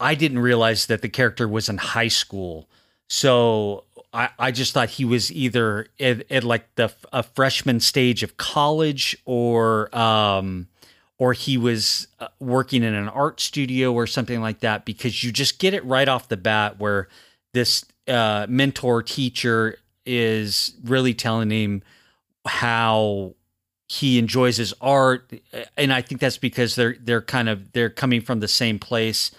I 0.00 0.14
didn't 0.14 0.40
realize 0.40 0.86
that 0.86 1.02
the 1.02 1.08
character 1.08 1.46
was 1.46 1.68
in 1.68 1.78
high 1.78 2.08
school. 2.08 2.68
So 3.08 3.84
I, 4.12 4.30
I 4.38 4.50
just 4.50 4.72
thought 4.72 4.90
he 4.90 5.04
was 5.04 5.30
either 5.30 5.86
at, 6.00 6.30
at 6.30 6.44
like 6.44 6.74
the 6.74 6.92
a 7.12 7.22
freshman 7.22 7.80
stage 7.80 8.22
of 8.22 8.36
college 8.36 9.16
or 9.24 9.94
um, 9.96 10.68
or 11.22 11.32
he 11.32 11.56
was 11.56 12.08
uh, 12.18 12.26
working 12.40 12.82
in 12.82 12.94
an 12.94 13.08
art 13.08 13.40
studio 13.40 13.92
or 13.92 14.08
something 14.08 14.40
like 14.40 14.58
that 14.58 14.84
because 14.84 15.22
you 15.22 15.30
just 15.30 15.60
get 15.60 15.72
it 15.72 15.84
right 15.84 16.08
off 16.08 16.26
the 16.26 16.36
bat 16.36 16.80
where 16.80 17.06
this 17.54 17.84
uh, 18.08 18.44
mentor 18.48 19.04
teacher 19.04 19.78
is 20.04 20.74
really 20.82 21.14
telling 21.14 21.48
him 21.48 21.80
how 22.44 23.36
he 23.88 24.18
enjoys 24.18 24.56
his 24.56 24.74
art. 24.80 25.32
And 25.76 25.92
i 25.92 26.02
think 26.02 26.20
that's 26.20 26.38
because 26.38 26.74
they're 26.74 26.96
they're 27.00 27.22
kind 27.22 27.48
of 27.48 27.70
they're 27.70 27.88
coming 27.88 28.20
from 28.20 28.40
the 28.40 28.48
same 28.48 28.80
place 28.80 29.30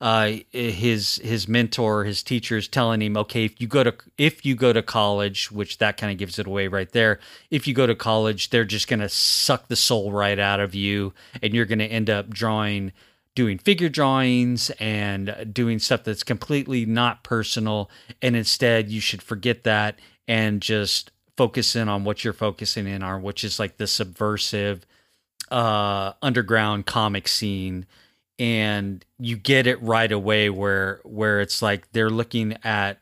uh, 0.00 0.32
his 0.50 1.16
his 1.16 1.46
mentor, 1.46 2.04
his 2.04 2.22
teacher 2.22 2.56
is 2.56 2.68
telling 2.68 3.02
him, 3.02 3.18
okay, 3.18 3.44
if 3.44 3.60
you 3.60 3.66
go 3.66 3.84
to 3.84 3.94
if 4.16 4.46
you 4.46 4.54
go 4.54 4.72
to 4.72 4.82
college, 4.82 5.52
which 5.52 5.76
that 5.78 5.98
kind 5.98 6.10
of 6.10 6.18
gives 6.18 6.38
it 6.38 6.46
away 6.46 6.68
right 6.68 6.90
there. 6.92 7.20
If 7.50 7.66
you 7.66 7.74
go 7.74 7.86
to 7.86 7.94
college, 7.94 8.48
they're 8.48 8.64
just 8.64 8.88
to 9.00 9.10
suck 9.10 9.68
the 9.68 9.76
soul 9.76 10.10
right 10.10 10.38
out 10.38 10.58
of 10.58 10.74
you, 10.74 11.12
and 11.42 11.52
you're 11.52 11.66
to 11.80 11.86
end 11.86 12.08
up 12.08 12.30
drawing, 12.30 12.92
doing 13.34 13.58
figure 13.58 13.90
drawings 13.90 14.70
and 14.80 15.50
doing 15.52 15.78
stuff 15.78 16.04
that's 16.04 16.22
completely 16.22 16.86
not 16.86 17.22
personal. 17.22 17.90
And 18.22 18.34
instead, 18.34 18.88
you 18.88 19.00
should 19.00 19.22
forget 19.22 19.64
that 19.64 19.98
and 20.26 20.62
just 20.62 21.10
focus 21.36 21.76
in 21.76 21.90
on 21.90 22.04
what 22.04 22.24
you're 22.24 22.32
focusing 22.32 22.86
in 22.86 23.02
on, 23.02 23.22
which 23.22 23.44
is 23.44 23.58
like 23.58 23.76
the 23.76 23.86
subversive 23.86 24.86
uh, 25.50 26.12
underground 26.22 26.86
comic 26.86 27.28
scene 27.28 27.84
and 28.40 29.04
you 29.18 29.36
get 29.36 29.66
it 29.66 29.80
right 29.82 30.10
away 30.10 30.48
where 30.48 31.00
where 31.04 31.40
it's 31.40 31.60
like 31.60 31.92
they're 31.92 32.10
looking 32.10 32.56
at 32.64 32.98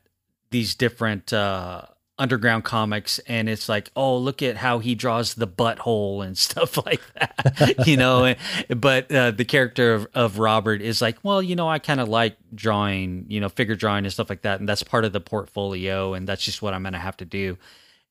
these 0.51 0.75
different 0.75 1.33
uh, 1.33 1.83
underground 2.19 2.65
comics 2.65 3.21
and 3.21 3.49
it's 3.49 3.69
like 3.69 3.93
oh 3.95 4.19
look 4.19 4.43
at 4.43 4.57
how 4.57 4.81
he 4.81 4.97
draws 4.97 5.35
the 5.35 5.47
butthole 5.47 6.27
and 6.27 6.37
stuff 6.49 6.85
like 6.85 7.01
that 7.15 7.87
you 7.87 7.97
know? 7.97 8.35
But 8.69 9.13
uh, 9.13 9.31
the 9.31 9.45
character 9.45 9.95
of, 9.95 10.09
of 10.13 10.39
robert 10.41 10.83
is 10.83 11.01
like 11.01 11.17
well 11.23 11.41
you 11.41 11.55
know 11.55 11.69
i 11.69 11.79
kind 11.79 12.01
of 12.01 12.09
like 12.09 12.37
drawing 12.53 13.25
you 13.29 13.41
know 13.41 13.49
figure 13.49 13.77
drawing 13.77 14.05
and 14.05 14.13
stuff 14.13 14.29
like 14.29 14.43
that 14.43 14.59
and 14.59 14.69
that's 14.69 14.83
part 14.83 15.05
of 15.05 15.13
the 15.13 15.21
portfolio 15.21 16.15
and 16.15 16.27
that's 16.27 16.45
just 16.45 16.61
what 16.61 16.75
i'm 16.75 16.83
gonna 16.83 16.99
have 16.99 17.17
to 17.17 17.25
do. 17.25 17.57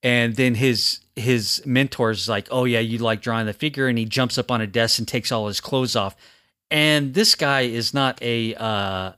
And 0.04 0.36
then 0.36 0.54
his 0.54 1.00
his 1.16 1.64
mentor's 1.66 2.20
is 2.20 2.30
like 2.30 2.48
oh 2.52 2.66
yeah 2.66 2.80
you 2.80 3.00
like 3.00 3.20
drawing 3.20 3.48
the 3.48 3.54
figure 3.54 3.88
and 3.88 3.98
he 3.98 4.06
jumps 4.06 4.38
up 4.38 4.52
on 4.52 4.62
a 4.62 4.68
desk 4.68 5.00
and 5.00 5.08
takes 5.08 5.32
all 5.32 5.48
his 5.48 5.60
clothes 5.60 5.96
off 5.96 6.16
and 6.70 7.14
this 7.14 7.36
guy 7.36 7.62
is 7.62 7.94
not 7.94 8.22
a 8.22 8.56
uh, 8.56 9.14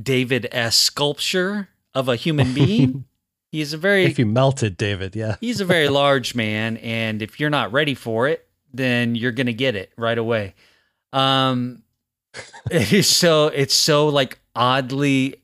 David 0.00 0.48
S. 0.52 0.76
sculpture 0.76 1.68
of 1.94 2.08
a 2.08 2.16
human 2.16 2.54
being. 2.54 3.04
he's 3.50 3.72
a 3.72 3.78
very. 3.78 4.04
If 4.04 4.18
you 4.18 4.26
melted 4.26 4.76
David, 4.76 5.16
yeah. 5.16 5.36
he's 5.40 5.60
a 5.60 5.64
very 5.64 5.88
large 5.88 6.34
man. 6.34 6.76
And 6.78 7.22
if 7.22 7.40
you're 7.40 7.50
not 7.50 7.72
ready 7.72 7.94
for 7.94 8.28
it, 8.28 8.46
then 8.72 9.14
you're 9.14 9.32
going 9.32 9.46
to 9.46 9.52
get 9.52 9.76
it 9.76 9.92
right 9.96 10.18
away. 10.18 10.54
Um, 11.12 11.82
it 12.70 12.92
is 12.92 13.08
so, 13.08 13.48
it's 13.48 13.74
so 13.74 14.08
like 14.08 14.38
oddly 14.54 15.36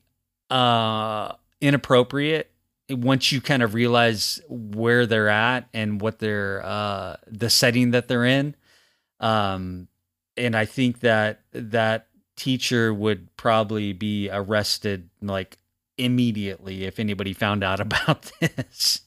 uh, 0.49 1.33
inappropriate 1.61 2.51
once 2.89 3.31
you 3.31 3.39
kind 3.39 3.61
of 3.61 3.75
realize 3.75 4.41
where 4.49 5.05
they're 5.05 5.29
at 5.29 5.69
and 5.75 6.01
what 6.01 6.17
they're, 6.17 6.65
uh, 6.65 7.17
the 7.27 7.49
setting 7.49 7.91
that 7.91 8.07
they're 8.07 8.25
in. 8.25 8.55
Um, 9.19 9.89
and 10.39 10.55
I 10.55 10.65
think 10.65 11.01
that 11.01 11.41
that 11.51 12.07
teacher 12.35 12.93
would 12.93 13.35
probably 13.35 13.93
be 13.93 14.29
arrested 14.31 15.09
like 15.21 15.57
immediately 15.97 16.85
if 16.85 16.99
anybody 16.99 17.33
found 17.33 17.63
out 17.63 17.79
about 17.79 18.31
this. 18.39 19.01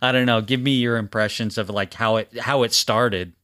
I 0.00 0.12
don't 0.12 0.26
know. 0.26 0.40
Give 0.40 0.60
me 0.60 0.72
your 0.72 0.96
impressions 0.96 1.58
of 1.58 1.68
like 1.68 1.94
how 1.94 2.16
it 2.16 2.38
how 2.38 2.62
it 2.62 2.72
started. 2.72 3.34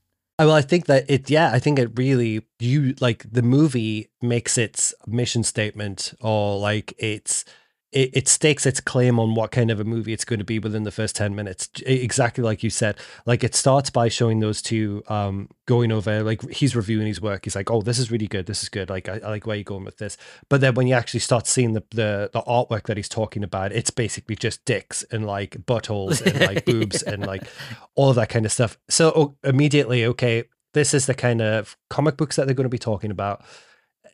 Uh, 0.41 0.47
well, 0.47 0.55
I 0.55 0.63
think 0.63 0.87
that 0.87 1.05
it, 1.11 1.29
yeah, 1.29 1.51
I 1.53 1.59
think 1.59 1.81
it 1.81 1.91
really, 1.97 2.47
you 2.61 2.95
like 3.01 3.31
the 3.31 3.43
movie 3.43 4.11
makes 4.23 4.57
its 4.57 4.95
mission 5.07 5.43
statement 5.43 6.15
or 6.21 6.59
like 6.59 6.95
its 6.97 7.45
it, 7.91 8.11
it 8.13 8.29
stakes 8.29 8.67
its 8.67 8.81
claim 8.81 9.19
on 9.19 9.35
what 9.35 9.51
kind 9.51 9.71
of 9.71 9.81
a 9.81 9.85
movie 9.85 10.13
it's 10.13 10.25
going 10.25 10.39
to 10.39 10.45
be 10.45 10.59
within 10.59 10.83
the 10.83 10.91
first 10.91 11.17
10 11.17 11.35
minutes. 11.35 11.71
Exactly 11.87 12.45
like 12.45 12.63
you 12.63 12.71
said 12.71 12.97
like 13.25 13.43
it 13.43 13.55
starts 13.55 13.89
by 13.89 14.09
showing 14.09 14.41
those 14.41 14.61
two 14.61 15.03
um 15.09 15.49
going 15.67 15.91
over 15.91 16.23
like 16.23 16.49
he's 16.51 16.77
reviewing 16.77 17.07
his 17.07 17.21
work. 17.21 17.45
He's 17.45 17.57
like 17.57 17.71
oh 17.71 17.81
this 17.81 17.99
is 17.99 18.11
really 18.11 18.27
good. 18.27 18.47
This 18.47 18.63
is 18.63 18.69
good. 18.69 18.91
Like 18.91 19.09
i, 19.09 19.21
I 19.25 19.31
like 19.31 19.47
where 19.47 19.57
you're 19.57 19.65
going 19.65 19.85
with 19.85 19.99
this. 19.99 20.17
But 20.49 20.61
then 20.61 20.75
when 20.75 20.87
you 20.87 20.95
actually 20.95 21.21
start 21.21 21.47
seeing 21.47 21.73
the, 21.73 21.83
the 21.91 22.31
the 22.33 22.43
artwork 22.43 22.85
that 22.85 22.97
he's 22.97 23.09
talking 23.09 23.43
about 23.43 23.73
it's 23.73 23.91
basically 23.91 24.37
just 24.37 24.65
dicks 24.65 25.03
and 25.05 25.27
like 25.27 25.57
buttholes 25.65 26.21
and 26.25 26.41
like 26.41 26.65
boobs 26.65 27.03
and 27.03 27.27
like 27.27 27.45
all 27.95 28.11
of 28.11 28.17
that 28.17 28.29
kind 28.29 28.45
of 28.45 28.53
stuff. 28.53 28.79
So 28.89 29.13
oh, 29.17 29.37
immediately 29.49 30.05
okay 30.05 30.45
this 30.75 30.93
is 30.93 31.07
the 31.07 31.15
kind 31.15 31.41
of 31.41 31.77
comic 31.89 32.17
books 32.17 32.37
that 32.37 32.47
they're 32.47 32.55
going 32.55 32.65
to 32.65 32.69
be 32.69 32.79
talking 32.79 33.11
about 33.11 33.43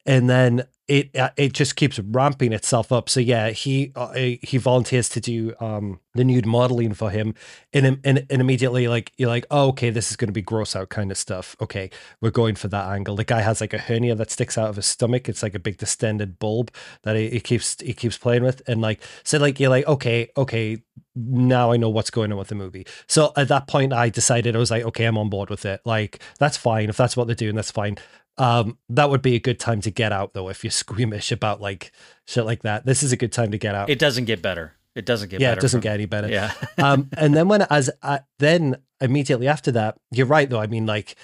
and 0.06 0.28
then 0.28 0.64
it 0.86 1.16
uh, 1.16 1.30
it 1.36 1.54
just 1.54 1.76
keeps 1.76 1.98
ramping 1.98 2.52
itself 2.52 2.92
up. 2.92 3.08
So 3.08 3.18
yeah, 3.20 3.50
he 3.50 3.92
uh, 3.96 4.12
he 4.12 4.58
volunteers 4.58 5.08
to 5.10 5.20
do 5.20 5.54
um, 5.58 6.00
the 6.14 6.24
nude 6.24 6.44
modeling 6.44 6.92
for 6.92 7.10
him, 7.10 7.34
and, 7.72 7.98
and 8.04 8.26
and 8.28 8.40
immediately 8.40 8.86
like 8.86 9.12
you're 9.16 9.30
like, 9.30 9.46
oh, 9.50 9.68
okay, 9.68 9.88
this 9.88 10.10
is 10.10 10.16
going 10.16 10.28
to 10.28 10.32
be 10.32 10.42
gross 10.42 10.76
out 10.76 10.90
kind 10.90 11.10
of 11.10 11.16
stuff. 11.16 11.56
Okay, 11.60 11.88
we're 12.20 12.30
going 12.30 12.54
for 12.54 12.68
that 12.68 12.86
angle. 12.88 13.16
The 13.16 13.24
guy 13.24 13.40
has 13.40 13.62
like 13.62 13.72
a 13.72 13.78
hernia 13.78 14.14
that 14.16 14.30
sticks 14.30 14.58
out 14.58 14.68
of 14.68 14.76
his 14.76 14.86
stomach. 14.86 15.28
It's 15.28 15.42
like 15.42 15.54
a 15.54 15.58
big 15.58 15.78
distended 15.78 16.38
bulb 16.38 16.70
that 17.02 17.16
he, 17.16 17.30
he 17.30 17.40
keeps 17.40 17.80
he 17.80 17.94
keeps 17.94 18.18
playing 18.18 18.42
with, 18.42 18.60
and 18.68 18.82
like 18.82 19.00
so 19.22 19.38
like 19.38 19.58
you're 19.58 19.70
like, 19.70 19.86
okay, 19.86 20.28
okay, 20.36 20.82
now 21.14 21.72
I 21.72 21.78
know 21.78 21.88
what's 21.88 22.10
going 22.10 22.30
on 22.30 22.36
with 22.36 22.48
the 22.48 22.56
movie. 22.56 22.86
So 23.06 23.32
at 23.36 23.48
that 23.48 23.68
point, 23.68 23.94
I 23.94 24.10
decided 24.10 24.54
I 24.54 24.58
was 24.58 24.70
like, 24.70 24.84
okay, 24.84 25.06
I'm 25.06 25.16
on 25.16 25.30
board 25.30 25.48
with 25.48 25.64
it. 25.64 25.80
Like 25.86 26.20
that's 26.38 26.58
fine 26.58 26.90
if 26.90 26.98
that's 26.98 27.16
what 27.16 27.26
they're 27.26 27.34
doing, 27.34 27.54
that's 27.54 27.70
fine. 27.70 27.96
Um, 28.36 28.78
that 28.88 29.10
would 29.10 29.22
be 29.22 29.36
a 29.36 29.40
good 29.40 29.60
time 29.60 29.80
to 29.82 29.90
get 29.90 30.12
out 30.12 30.34
though 30.34 30.48
if 30.48 30.64
you're 30.64 30.70
squeamish 30.72 31.32
about 31.32 31.60
like 31.60 31.92
shit 32.26 32.44
like 32.44 32.62
that. 32.62 32.86
This 32.86 33.02
is 33.02 33.12
a 33.12 33.16
good 33.16 33.32
time 33.32 33.50
to 33.52 33.58
get 33.58 33.74
out. 33.74 33.90
It 33.90 33.98
doesn't 33.98 34.24
get 34.24 34.42
better. 34.42 34.74
It 34.94 35.06
doesn't 35.06 35.28
get 35.28 35.40
yeah, 35.40 35.50
better. 35.50 35.58
it 35.58 35.62
doesn't 35.62 35.80
from, 35.80 35.82
get 35.82 35.94
any 35.94 36.06
better. 36.06 36.28
Yeah. 36.28 36.52
um, 36.78 37.10
and 37.16 37.34
then 37.34 37.48
when 37.48 37.62
as 37.62 37.90
uh, 38.02 38.20
then 38.38 38.76
immediately 39.00 39.48
after 39.48 39.72
that, 39.72 39.96
you're 40.10 40.26
right 40.26 40.48
though. 40.48 40.60
I 40.60 40.66
mean, 40.66 40.86
like 40.86 41.16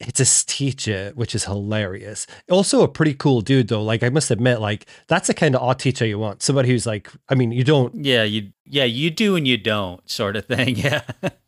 it's 0.00 0.20
a 0.20 0.46
teacher, 0.46 1.12
which 1.14 1.34
is 1.34 1.44
hilarious. 1.44 2.26
Also, 2.50 2.82
a 2.82 2.88
pretty 2.88 3.14
cool 3.14 3.40
dude, 3.40 3.68
though. 3.68 3.82
Like, 3.82 4.02
I 4.02 4.08
must 4.10 4.30
admit, 4.30 4.60
like 4.60 4.86
that's 5.08 5.26
the 5.26 5.34
kind 5.34 5.54
of 5.54 5.62
art 5.62 5.80
teacher 5.80 6.06
you 6.06 6.18
want. 6.18 6.42
Somebody 6.42 6.68
who's 6.68 6.86
like, 6.86 7.10
I 7.28 7.34
mean, 7.34 7.52
you 7.52 7.64
don't. 7.64 7.94
Yeah, 8.04 8.22
you. 8.22 8.52
Yeah, 8.70 8.84
you 8.84 9.10
do 9.10 9.34
and 9.34 9.48
you 9.48 9.56
don't, 9.56 10.08
sort 10.08 10.36
of 10.36 10.44
thing. 10.44 10.76
Yeah, 10.76 11.00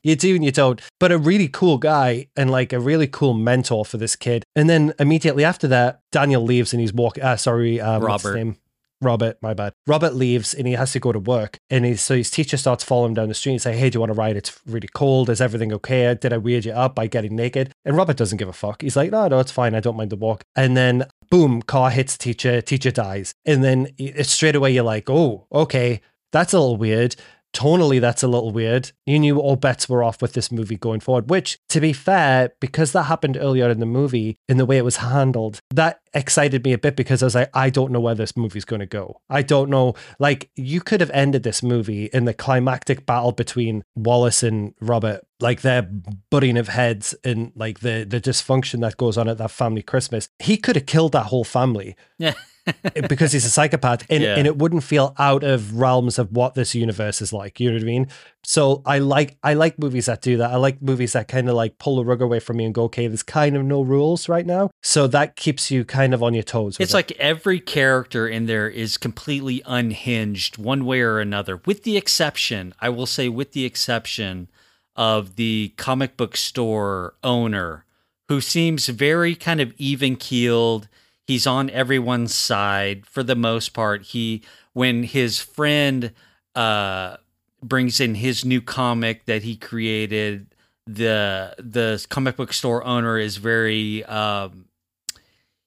you 0.03 0.17
do 0.17 0.35
and 0.35 0.45
you 0.45 0.51
don't. 0.51 0.81
But 0.99 1.13
a 1.13 1.19
really 1.19 1.49
cool 1.49 1.77
guy 1.77 2.29
and 2.35 2.51
like 2.51 2.73
a 2.73 2.81
really 2.81 3.07
cool 3.07 3.35
mentor 3.35 3.85
for 3.85 3.99
this 3.99 4.17
kid. 4.17 4.43
And 4.57 4.71
then 4.71 4.95
immediately 4.99 5.45
after 5.45 5.69
that, 5.69 6.01
Daniel 6.11 6.43
leaves 6.43 6.73
and 6.73 6.81
he's 6.81 6.95
walking. 6.95 7.23
Uh, 7.23 7.37
sorry, 7.37 7.79
um, 7.79 8.03
Robert. 8.03 8.57
Robert, 9.03 9.39
my 9.41 9.55
bad. 9.55 9.73
Robert 9.87 10.15
leaves 10.15 10.53
and 10.53 10.67
he 10.67 10.75
has 10.75 10.93
to 10.93 11.01
go 11.01 11.13
to 11.13 11.19
work. 11.19 11.59
And 11.71 11.85
he, 11.85 11.97
so 11.97 12.17
his 12.17 12.31
teacher 12.31 12.57
starts 12.57 12.85
following 12.85 13.11
him 13.11 13.15
down 13.15 13.29
the 13.29 13.35
street 13.35 13.53
and 13.53 13.63
say, 13.63 13.77
Hey, 13.77 13.91
do 13.91 13.97
you 13.97 14.01
want 14.01 14.11
to 14.11 14.19
ride? 14.19 14.37
It's 14.37 14.61
really 14.67 14.89
cold. 14.89 15.31
Is 15.31 15.41
everything 15.41 15.73
okay? 15.73 16.15
Did 16.15 16.33
I 16.33 16.37
weird 16.37 16.65
you 16.65 16.73
up 16.73 16.95
by 16.95 17.07
getting 17.07 17.35
naked? 17.35 17.73
And 17.85 17.97
Robert 17.97 18.17
doesn't 18.17 18.39
give 18.39 18.49
a 18.49 18.53
fuck. 18.53 18.83
He's 18.83 18.97
like, 18.97 19.11
No, 19.11 19.29
no, 19.29 19.39
it's 19.39 19.53
fine. 19.53 19.75
I 19.75 19.81
don't 19.81 19.97
mind 19.97 20.11
the 20.11 20.17
walk. 20.17 20.43
And 20.55 20.77
then 20.77 21.07
boom, 21.31 21.63
car 21.63 21.91
hits 21.91 22.19
teacher, 22.19 22.61
teacher 22.61 22.91
dies. 22.91 23.35
And 23.45 23.65
then 23.65 23.89
it's 23.97 24.33
straight 24.33 24.57
away 24.57 24.73
you're 24.73 24.85
like, 24.85 25.09
Oh, 25.09 25.47
okay, 25.53 26.01
that's 26.33 26.53
a 26.53 26.61
little 26.61 26.77
weird 26.77 27.17
tonally 27.55 28.01
that's 28.01 28.23
a 28.23 28.29
little 28.29 28.51
weird. 28.51 28.93
You 29.07 29.19
knew 29.19 29.39
all 29.39 29.57
bets 29.57 29.89
were 29.89 30.05
off 30.05 30.23
with 30.23 30.33
this 30.33 30.53
movie 30.53 30.77
going 30.77 31.01
forward, 31.01 31.31
which 31.31 31.59
to 31.69 31.81
be 31.81 31.93
fair, 31.93 32.53
because 32.61 32.93
that 32.93 33.05
happened 33.05 33.37
earlier 33.37 33.69
in 33.69 33.81
the 33.81 33.87
movie 33.87 34.37
in 34.49 34.57
the 34.57 34.67
way 34.67 34.79
it 34.79 34.85
was 34.85 34.97
handled, 34.97 35.61
that 35.71 36.01
excited 36.15 36.65
me 36.65 36.73
a 36.73 36.79
bit 36.79 36.97
because 36.97 37.23
I 37.23 37.27
was 37.27 37.35
like, 37.35 37.51
I 37.55 37.71
don't 37.71 37.93
know 37.93 38.01
where 38.01 38.15
this 38.15 38.37
movie's 38.37 38.65
going 38.65 38.81
to 38.81 38.87
go. 38.87 39.21
I 39.29 39.43
don't 39.43 39.71
know. 39.71 39.95
Like, 40.19 40.51
you 40.57 40.81
could 40.81 41.01
have 41.01 41.11
ended 41.13 41.43
this 41.43 41.63
movie 41.63 42.07
in 42.07 42.25
the 42.25 42.35
climactic 42.35 43.07
battle 43.07 43.33
between 43.33 43.83
Wallace 43.95 44.43
and 44.43 44.75
Robert, 44.81 45.21
like 45.41 45.63
their 45.63 45.83
butting 46.31 46.57
of 46.57 46.69
heads 46.69 47.15
and 47.25 47.53
like 47.55 47.81
the 47.81 48.05
the 48.09 48.21
dysfunction 48.21 48.81
that 48.81 48.97
goes 48.97 49.17
on 49.17 49.29
at 49.29 49.39
that 49.39 49.51
family 49.51 49.83
Christmas. 49.83 50.29
He 50.39 50.57
could 50.57 50.77
have 50.77 50.87
killed 50.87 51.13
that 51.13 51.27
whole 51.27 51.45
family. 51.45 51.97
Yeah. 52.19 52.35
because 53.09 53.33
he's 53.33 53.45
a 53.45 53.51
psychopath 53.51 54.05
and, 54.11 54.23
yeah. 54.23 54.37
and 54.37 54.47
it 54.47 54.57
wouldn't 54.57 54.83
feel 54.83 55.15
out 55.19 55.43
of 55.43 55.75
realms 55.75 56.19
of 56.19 56.33
what 56.33 56.55
this 56.55 56.75
universe 56.75 57.21
is 57.21 57.33
like 57.33 57.59
you 57.59 57.71
know 57.71 57.77
what 57.77 57.83
i 57.83 57.87
mean 57.87 58.07
so 58.43 58.83
i 58.85 58.99
like 58.99 59.37
i 59.43 59.55
like 59.55 59.79
movies 59.79 60.07
that 60.07 60.21
do 60.21 60.37
that 60.37 60.51
i 60.51 60.57
like 60.57 60.81
movies 60.83 61.13
that 61.13 61.29
kind 61.29 61.49
of 61.49 61.55
like 61.55 61.79
pull 61.79 61.97
the 61.97 62.05
rug 62.05 62.21
away 62.21 62.39
from 62.39 62.57
me 62.57 62.65
and 62.65 62.75
go 62.75 62.85
okay 62.85 63.07
there's 63.07 63.23
kind 63.23 63.57
of 63.57 63.65
no 63.65 63.83
rules 63.83 64.29
right 64.29 64.47
now 64.47 64.71
so 64.83 65.07
that 65.07 65.37
keeps 65.37 65.71
you 65.71 65.85
kind 65.85 66.13
of 66.13 66.23
on 66.23 66.35
your 66.35 66.43
toes 66.43 66.77
it's 66.79 66.93
it. 66.93 66.97
like 66.97 67.13
every 67.13 67.61
character 67.61 68.29
in 68.29 68.47
there 68.47 68.69
is 68.69 68.97
completely 68.97 69.63
unhinged 69.67 70.59
one 70.59 70.85
way 70.85 71.01
or 71.01 71.19
another 71.19 71.61
with 71.67 71.83
the 71.85 71.97
exception 71.97 72.75
i 72.81 72.89
will 72.89 73.07
say 73.07 73.29
with 73.29 73.53
the 73.53 73.65
exception 73.65 74.49
of 74.97 75.37
the 75.37 75.73
comic 75.77 76.17
book 76.17 76.37
store 76.37 77.15
owner 77.25 77.85
who 78.29 78.41
seems 78.41 78.87
very 78.87 79.35
kind 79.35 79.61
of 79.61 79.73
even 79.77 80.15
keeled 80.15 80.89
he's 81.31 81.47
on 81.47 81.71
everyone's 81.71 82.35
side 82.35 83.07
for 83.07 83.23
the 83.23 83.37
most 83.37 83.69
part. 83.69 84.03
He 84.03 84.43
when 84.73 85.05
his 85.05 85.39
friend 85.39 86.13
uh, 86.57 87.19
brings 87.63 88.01
in 88.01 88.17
his 88.17 88.45
new 88.45 88.61
comic 88.61 89.27
that 89.27 89.45
he 89.45 89.55
created, 89.55 90.53
the 90.89 91.55
the 91.57 92.05
comic 92.11 92.37
book 92.37 92.53
store 92.53 92.83
owner 92.85 93.17
is 93.17 93.37
very 93.37 94.05
um, 94.07 94.65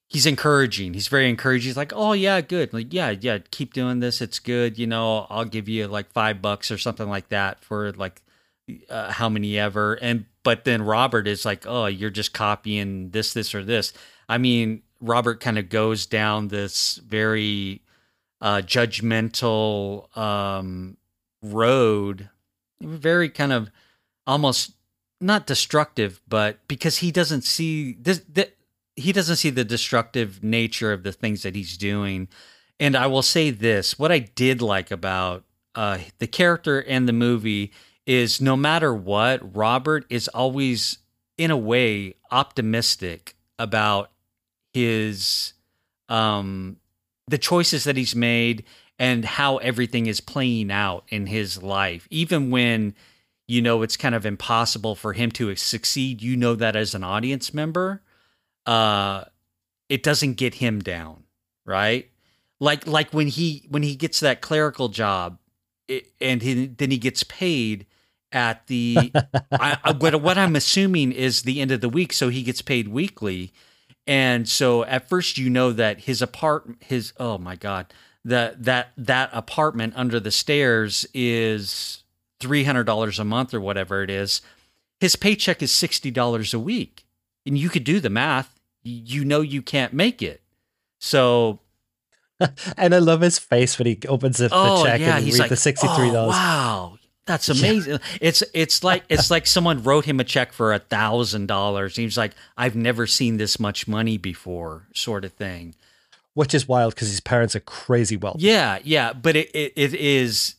he's 0.09 0.25
encouraging. 0.25 0.93
He's 0.95 1.07
very 1.07 1.29
encouraging. 1.29 1.69
He's 1.69 1.77
like, 1.77 1.93
"Oh 1.95 2.11
yeah, 2.11 2.41
good. 2.41 2.73
Like 2.73 2.91
yeah, 2.91 3.11
yeah, 3.11 3.37
keep 3.49 3.73
doing 3.73 4.01
this. 4.01 4.21
It's 4.21 4.39
good. 4.39 4.77
You 4.77 4.87
know, 4.87 5.27
I'll 5.29 5.45
give 5.45 5.69
you 5.69 5.87
like 5.87 6.11
5 6.11 6.41
bucks 6.41 6.71
or 6.71 6.77
something 6.77 7.07
like 7.07 7.29
that 7.29 7.63
for 7.63 7.93
like 7.93 8.21
uh, 8.89 9.13
how 9.13 9.29
many 9.29 9.57
ever." 9.57 9.93
And 9.93 10.25
but 10.43 10.65
then 10.65 10.81
Robert 10.81 11.25
is 11.25 11.45
like, 11.45 11.65
"Oh, 11.65 11.85
you're 11.85 12.09
just 12.09 12.33
copying 12.33 13.11
this 13.11 13.31
this 13.31 13.55
or 13.55 13.63
this." 13.63 13.93
I 14.27 14.37
mean, 14.37 14.83
Robert 15.03 15.41
kind 15.41 15.59
of 15.59 15.67
goes 15.67 16.05
down 16.05 16.47
this 16.47 16.95
very 17.05 17.81
uh, 18.39 18.61
judgmental 18.63 20.15
um, 20.17 20.95
road, 21.41 22.29
very 22.81 23.29
kind 23.29 23.51
of 23.51 23.69
almost 24.25 24.71
not 25.19 25.45
destructive, 25.45 26.21
but 26.27 26.65
because 26.67 26.97
he 26.99 27.11
doesn't 27.11 27.43
see 27.43 27.93
this, 27.93 28.23
he 28.95 29.11
doesn't 29.11 29.35
see 29.35 29.49
the 29.49 29.65
destructive 29.65 30.41
nature 30.41 30.93
of 30.93 31.03
the 31.03 31.11
things 31.11 31.43
that 31.43 31.55
he's 31.55 31.77
doing. 31.77 32.29
And 32.79 32.95
I 32.95 33.07
will 33.07 33.21
say 33.21 33.49
this: 33.49 33.99
what 33.99 34.11
I 34.11 34.19
did 34.19 34.61
like 34.61 34.89
about 34.89 35.43
uh, 35.75 35.99
the 36.19 36.27
character 36.27 36.81
and 36.81 37.09
the 37.09 37.13
movie 37.13 37.73
is, 38.05 38.39
no 38.39 38.55
matter 38.55 38.93
what, 38.93 39.55
Robert 39.55 40.05
is 40.09 40.29
always, 40.29 40.99
in 41.37 41.51
a 41.51 41.57
way, 41.57 42.15
optimistic 42.31 43.35
about 43.59 44.11
his 44.73 45.53
um 46.09 46.77
the 47.27 47.37
choices 47.37 47.85
that 47.85 47.97
he's 47.97 48.15
made 48.15 48.63
and 48.99 49.25
how 49.25 49.57
everything 49.57 50.07
is 50.07 50.21
playing 50.21 50.71
out 50.71 51.05
in 51.09 51.25
his 51.25 51.63
life. 51.63 52.07
Even 52.11 52.51
when 52.51 52.95
you 53.47 53.61
know 53.61 53.81
it's 53.81 53.97
kind 53.97 54.15
of 54.15 54.25
impossible 54.25 54.95
for 54.95 55.13
him 55.13 55.31
to 55.31 55.53
succeed 55.55 56.21
you 56.21 56.35
know 56.37 56.55
that 56.55 56.75
as 56.75 56.95
an 56.95 57.03
audience 57.03 57.53
member 57.53 58.01
uh 58.65 59.25
it 59.89 60.01
doesn't 60.01 60.35
get 60.35 60.55
him 60.55 60.79
down 60.79 61.23
right? 61.65 62.09
Like 62.59 62.87
like 62.87 63.11
when 63.11 63.27
he 63.27 63.65
when 63.69 63.83
he 63.83 63.95
gets 63.95 64.19
that 64.21 64.41
clerical 64.41 64.89
job 64.89 65.39
it, 65.87 66.07
and 66.21 66.41
he, 66.41 66.67
then 66.67 66.91
he 66.91 66.97
gets 66.97 67.23
paid 67.23 67.85
at 68.31 68.67
the 68.67 69.11
I, 69.51 69.93
what, 69.99 70.21
what 70.21 70.37
i'm 70.37 70.55
assuming 70.55 71.11
is 71.11 71.43
the 71.43 71.59
end 71.59 71.71
of 71.71 71.81
the 71.81 71.89
week 71.89 72.13
so 72.13 72.29
he 72.29 72.41
gets 72.41 72.61
paid 72.61 72.87
weekly 72.87 73.51
and 74.05 74.47
so 74.47 74.83
at 74.85 75.07
first 75.07 75.37
you 75.37 75.49
know 75.49 75.71
that 75.71 76.01
his 76.01 76.21
apartment 76.21 76.83
his 76.83 77.13
oh 77.17 77.37
my 77.37 77.55
god, 77.55 77.93
that 78.25 78.63
that 78.63 78.91
that 78.97 79.29
apartment 79.33 79.93
under 79.95 80.19
the 80.19 80.31
stairs 80.31 81.05
is 81.13 82.03
$300 82.39 83.19
a 83.19 83.23
month 83.23 83.53
or 83.53 83.61
whatever 83.61 84.03
it 84.03 84.09
is. 84.09 84.41
His 84.99 85.15
paycheck 85.15 85.61
is 85.61 85.71
$60 85.71 86.53
a 86.53 86.59
week. 86.59 87.05
And 87.45 87.57
you 87.57 87.69
could 87.69 87.83
do 87.83 87.99
the 87.99 88.09
math. 88.09 88.59
You 88.83 89.25
know 89.25 89.41
you 89.41 89.61
can't 89.61 89.93
make 89.93 90.21
it. 90.21 90.41
So 90.99 91.59
and 92.77 92.95
I 92.95 92.99
love 92.99 93.21
his 93.21 93.39
face 93.39 93.77
when 93.77 93.87
he 93.87 93.99
opens 94.07 94.37
the, 94.37 94.49
oh, 94.51 94.83
check 94.83 94.99
yeah, 94.99 95.17
and 95.17 95.25
he's 95.25 95.33
reads 95.33 95.39
like, 95.39 95.49
the 95.49 95.55
sixty-three 95.55 96.11
dollars. 96.11 96.35
Oh, 96.35 96.39
wow, 96.39 96.97
that's 97.25 97.49
amazing. 97.49 97.93
Yeah. 97.93 98.17
It's 98.21 98.43
it's 98.53 98.83
like 98.83 99.03
it's 99.09 99.31
like 99.31 99.47
someone 99.47 99.83
wrote 99.83 100.05
him 100.05 100.19
a 100.19 100.23
check 100.23 100.51
for 100.53 100.73
a 100.73 100.79
thousand 100.79 101.47
dollars. 101.47 101.95
He's 101.95 102.17
like, 102.17 102.33
I've 102.57 102.75
never 102.75 103.07
seen 103.07 103.37
this 103.37 103.59
much 103.59 103.87
money 103.87 104.17
before, 104.17 104.87
sort 104.93 105.25
of 105.25 105.33
thing. 105.33 105.75
Which 106.33 106.53
is 106.53 106.67
wild 106.67 106.95
because 106.95 107.09
his 107.09 107.19
parents 107.21 107.55
are 107.55 107.59
crazy 107.61 108.17
wealthy. 108.17 108.39
Yeah, 108.45 108.79
yeah, 108.83 109.13
but 109.13 109.35
it, 109.35 109.51
it 109.53 109.73
it 109.75 109.93
is 109.93 110.55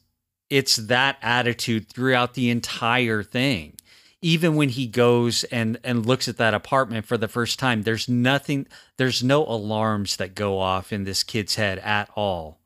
it's 0.50 0.76
that 0.76 1.18
attitude 1.20 1.88
throughout 1.88 2.34
the 2.34 2.50
entire 2.50 3.22
thing. 3.22 3.74
Even 4.22 4.54
when 4.56 4.70
he 4.70 4.86
goes 4.86 5.44
and 5.44 5.78
and 5.84 6.06
looks 6.06 6.28
at 6.28 6.38
that 6.38 6.54
apartment 6.54 7.04
for 7.06 7.18
the 7.18 7.28
first 7.28 7.58
time, 7.58 7.82
there's 7.82 8.08
nothing, 8.08 8.66
there's 8.96 9.22
no 9.22 9.44
alarms 9.44 10.16
that 10.16 10.34
go 10.34 10.58
off 10.58 10.92
in 10.92 11.04
this 11.04 11.22
kid's 11.22 11.56
head 11.56 11.78
at 11.80 12.08
all 12.16 12.60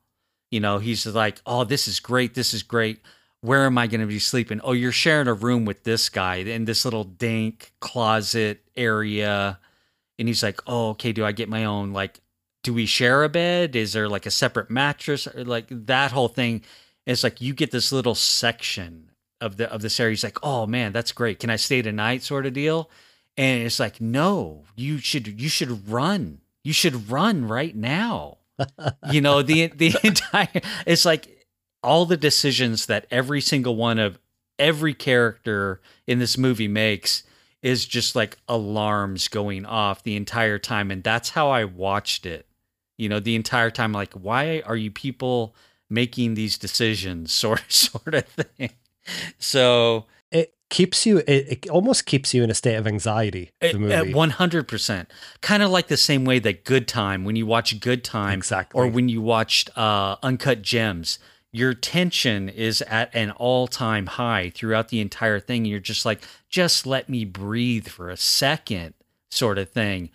You 0.51 0.59
know, 0.61 0.77
he's 0.79 1.05
like, 1.05 1.41
"Oh, 1.45 1.63
this 1.65 1.87
is 1.87 1.99
great. 1.99 2.33
This 2.35 2.53
is 2.53 2.63
great. 2.63 3.01
Where 3.41 3.65
am 3.65 3.77
I 3.77 3.87
going 3.87 4.01
to 4.01 4.07
be 4.07 4.19
sleeping? 4.19 4.59
Oh, 4.63 4.73
you're 4.73 4.91
sharing 4.91 5.27
a 5.27 5.33
room 5.33 5.65
with 5.65 5.83
this 5.83 6.09
guy 6.09 6.35
in 6.35 6.65
this 6.65 6.83
little 6.85 7.03
dank 7.05 7.71
closet 7.79 8.61
area." 8.75 9.59
And 10.17 10.27
he's 10.27 10.43
like, 10.43 10.59
"Oh, 10.67 10.89
okay. 10.91 11.11
Do 11.13 11.25
I 11.25 11.31
get 11.31 11.49
my 11.49 11.65
own 11.65 11.93
like? 11.93 12.19
Do 12.63 12.73
we 12.73 12.85
share 12.85 13.23
a 13.23 13.29
bed? 13.29 13.75
Is 13.75 13.93
there 13.93 14.09
like 14.09 14.25
a 14.25 14.31
separate 14.31 14.69
mattress? 14.69 15.27
Or 15.27 15.45
like 15.45 15.67
that 15.69 16.11
whole 16.11 16.27
thing?" 16.27 16.63
It's 17.05 17.23
like 17.23 17.41
you 17.41 17.53
get 17.53 17.71
this 17.71 17.91
little 17.91 18.15
section 18.15 19.11
of 19.41 19.57
the 19.57 19.71
of 19.71 19.81
the 19.81 19.89
series. 19.89 20.23
Like, 20.23 20.39
"Oh 20.43 20.65
man, 20.67 20.91
that's 20.91 21.11
great. 21.13 21.39
Can 21.39 21.49
I 21.49 21.55
stay 21.55 21.81
tonight?" 21.81 22.23
Sort 22.23 22.45
of 22.45 22.53
deal. 22.53 22.89
And 23.37 23.63
it's 23.63 23.79
like, 23.79 24.01
no, 24.01 24.65
you 24.75 24.97
should 24.97 25.41
you 25.41 25.47
should 25.47 25.87
run. 25.89 26.41
You 26.65 26.73
should 26.73 27.09
run 27.09 27.47
right 27.47 27.73
now 27.75 28.39
you 29.11 29.21
know 29.21 29.41
the 29.41 29.67
the 29.67 29.95
entire 30.03 30.61
it's 30.85 31.05
like 31.05 31.38
all 31.83 32.05
the 32.05 32.17
decisions 32.17 32.85
that 32.87 33.05
every 33.09 33.41
single 33.41 33.75
one 33.75 33.99
of 33.99 34.19
every 34.57 34.93
character 34.93 35.81
in 36.05 36.19
this 36.19 36.37
movie 36.37 36.67
makes 36.67 37.23
is 37.61 37.85
just 37.85 38.15
like 38.15 38.37
alarms 38.47 39.27
going 39.27 39.65
off 39.65 40.03
the 40.03 40.15
entire 40.15 40.59
time 40.59 40.91
and 40.91 41.03
that's 41.03 41.29
how 41.29 41.49
I 41.49 41.65
watched 41.65 42.25
it. 42.25 42.45
You 42.97 43.07
know 43.07 43.19
the 43.19 43.35
entire 43.35 43.71
time 43.71 43.93
like 43.93 44.13
why 44.13 44.61
are 44.65 44.75
you 44.75 44.91
people 44.91 45.55
making 45.89 46.33
these 46.33 46.57
decisions? 46.57 47.31
Sort 47.39 47.71
sort 47.71 48.13
of 48.13 48.25
thing. 48.25 48.71
So 49.37 50.05
it 50.31 50.53
keeps 50.69 51.05
you 51.05 51.19
it, 51.19 51.65
it, 51.65 51.69
almost 51.69 52.05
keeps 52.05 52.33
you 52.33 52.43
in 52.43 52.49
a 52.49 52.53
state 52.53 52.75
of 52.75 52.85
anxiety 52.85 53.51
the 53.73 53.79
movie. 53.79 53.93
100% 54.13 55.07
kind 55.41 55.63
of 55.63 55.71
like 55.71 55.87
the 55.87 55.97
same 55.97 56.25
way 56.25 56.39
that 56.39 56.63
good 56.63 56.87
time 56.87 57.23
when 57.23 57.35
you 57.35 57.45
watch 57.45 57.79
good 57.79 58.03
time 58.03 58.37
exactly. 58.37 58.79
or 58.79 58.87
when 58.87 59.09
you 59.09 59.21
watched 59.21 59.75
uh, 59.77 60.17
uncut 60.21 60.61
gems 60.61 61.19
your 61.51 61.73
tension 61.73 62.49
is 62.49 62.81
at 62.83 63.13
an 63.15 63.31
all-time 63.31 64.05
high 64.05 64.51
throughout 64.51 64.89
the 64.89 65.01
entire 65.01 65.39
thing. 65.39 65.65
You're 65.65 65.79
just 65.79 66.05
like 66.05 66.21
just 66.49 66.85
let 66.85 67.09
me 67.09 67.25
breathe 67.25 67.87
for 67.87 68.09
a 68.09 68.17
second 68.17 68.93
sort 69.31 69.57
of 69.57 69.69
thing. 69.69 70.09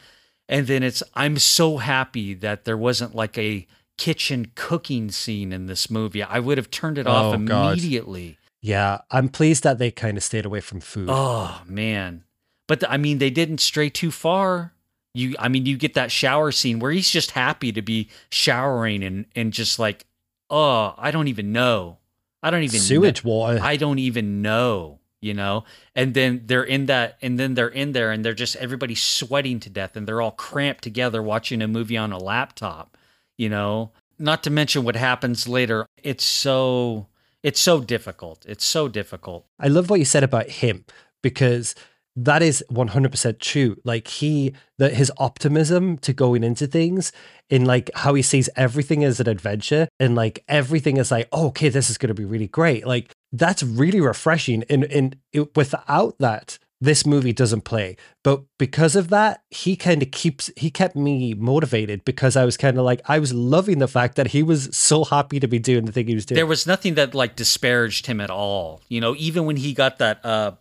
And 0.49 0.67
then 0.67 0.83
it's 0.83 1.03
i'm 1.15 1.39
so 1.39 1.79
happy 1.79 2.35
that 2.35 2.65
there 2.65 2.77
wasn't 2.77 3.15
like 3.15 3.39
a 3.39 3.67
kitchen 3.97 4.53
cooking 4.55 5.11
scene 5.11 5.53
in 5.53 5.67
this 5.67 5.91
movie. 5.91 6.23
I 6.23 6.41
would 6.41 6.59
have 6.59 6.71
turned 6.71 6.99
it 6.99 7.07
off 7.07 7.27
oh, 7.27 7.33
immediately. 7.35 8.31
God 8.31 8.39
yeah, 8.65 9.01
I'm 9.11 9.29
pleased 9.29 9.63
that 9.65 9.79
they 9.79 9.91
kind 9.91 10.17
of 10.17 10.23
stayed 10.23 10.47
away 10.47 10.61
from 10.61 10.81
food. 10.81 11.09
Oh 11.11 11.61
man, 11.67 12.25
but 12.67 12.81
the, 12.81 12.91
I 12.91 12.97
mean, 12.97 13.19
they 13.19 13.29
didn't 13.29 13.59
stray 13.59 13.91
too 13.91 14.11
far. 14.11 14.73
You, 15.13 15.37
I 15.39 15.49
mean, 15.49 15.67
you 15.67 15.77
get 15.77 15.93
that 15.95 16.11
shower 16.11 16.51
scene 16.51 16.79
where 16.79 16.91
he's 16.91 17.11
just 17.11 17.33
happy 17.33 17.73
to 17.73 17.83
be 17.83 18.09
showering 18.31 19.05
and 19.05 19.27
and 19.37 19.53
just 19.53 19.79
like, 19.79 20.07
oh, 20.51 20.95
I 20.99 21.11
don't 21.11 21.29
even 21.29 21.53
know, 21.53 21.99
I 22.43 22.51
don't 22.51 22.63
even 22.63 22.81
sewage 22.81 23.25
know. 23.25 23.31
water. 23.31 23.59
I 23.63 23.77
don't 23.77 23.99
even 23.99 24.43
know, 24.43 25.01
you 25.21 25.35
know. 25.35 25.65
And 25.95 26.15
then 26.15 26.43
they're 26.47 26.65
in 26.65 26.87
that, 26.87 27.19
and 27.23 27.39
then 27.39 27.55
they're 27.55 27.69
in 27.69 27.93
there, 27.93 28.11
and 28.13 28.25
they're 28.25 28.35
just 28.35 28.57
everybody's 28.57 29.03
sweating 29.03 29.61
to 29.61 29.71
death, 29.71 29.97
and 29.97 30.07
they're 30.07 30.21
all 30.21 30.33
cramped 30.33 30.85
together 30.85 31.23
watching 31.23 31.63
a 31.63 31.69
movie 31.69 31.97
on 31.97 32.13
a 32.13 32.19
laptop, 32.19 32.97
you 33.37 33.49
know. 33.49 33.93
Not 34.19 34.43
to 34.45 34.51
mention 34.51 34.85
what 34.85 34.95
happens 34.95 35.49
later. 35.49 35.87
It's 36.03 36.25
so 36.25 37.09
it's 37.43 37.61
so 37.61 37.81
difficult. 37.81 38.47
It's 38.49 38.65
so 38.65 38.89
difficult. 38.89 39.47
I 39.59 39.69
love 39.69 39.91
what 39.91 39.99
you 39.99 40.05
said 40.05 40.23
about 40.23 40.49
him 40.49 40.85
because 41.23 41.75
that 42.17 42.43
is 42.43 42.65
100% 42.71 43.39
true. 43.41 43.77
Like 43.85 44.09
he 44.09 44.55
that 44.79 44.95
his 44.95 45.11
optimism 45.19 45.99
to 45.99 46.13
going 46.13 46.45
into 46.45 46.67
things 46.67 47.13
in 47.51 47.65
like 47.65 47.91
how 47.95 48.15
he 48.15 48.23
sees 48.23 48.49
everything 48.57 49.05
as 49.05 49.21
an 49.21 49.29
adventure 49.29 49.89
and 49.99 50.15
like 50.15 50.45
everything 50.49 50.97
is 50.97 51.11
like, 51.11 51.29
oh, 51.33 51.49
okay, 51.49 51.69
this 51.69 51.91
is 51.91 51.99
going 51.99 52.09
to 52.09 52.15
be 52.15 52.25
really 52.25 52.49
great. 52.49 52.87
Like 52.87 53.13
that's 53.33 53.63
really 53.63 54.01
refreshing. 54.01 54.65
And 54.71 54.85
and 54.85 55.17
it, 55.33 55.57
without 55.57 56.17
that, 56.19 56.59
this 56.81 57.07
movie 57.07 57.33
doesn't 57.33 57.63
play. 57.63 57.97
But 58.23 58.43
because 58.59 58.95
of 58.95 59.09
that, 59.09 59.43
he 59.51 59.75
kind 59.75 60.03
of 60.03 60.11
keeps 60.11 60.51
he 60.57 60.71
kept 60.71 60.95
me 60.95 61.35
motivated 61.35 62.05
because 62.05 62.37
I 62.37 62.45
was 62.45 62.57
kind 62.57 62.79
of 62.79 62.85
like 62.85 63.01
I 63.07 63.19
was 63.19 63.33
loving 63.33 63.79
the 63.79 63.89
fact 63.89 64.17
that 64.17 64.29
he 64.29 64.43
was 64.43 64.77
so 64.77 65.05
happy 65.05 65.41
to 65.41 65.49
be 65.49 65.59
doing 65.59 65.87
the 65.87 65.93
thing 65.93 66.07
he 66.07 66.15
was 66.15 66.27
doing. 66.27 66.37
There 66.37 66.47
was 66.47 66.67
nothing 66.67 66.95
that 66.95 67.15
like 67.15 67.35
disparaged 67.35 68.07
him 68.07 68.21
at 68.21 68.31
all. 68.31 68.83
You 68.89 69.01
know, 69.01 69.15
even 69.19 69.47
when 69.47 69.57
he 69.57 69.73
got 69.73 69.99
that 69.99 70.25
uh 70.25 70.53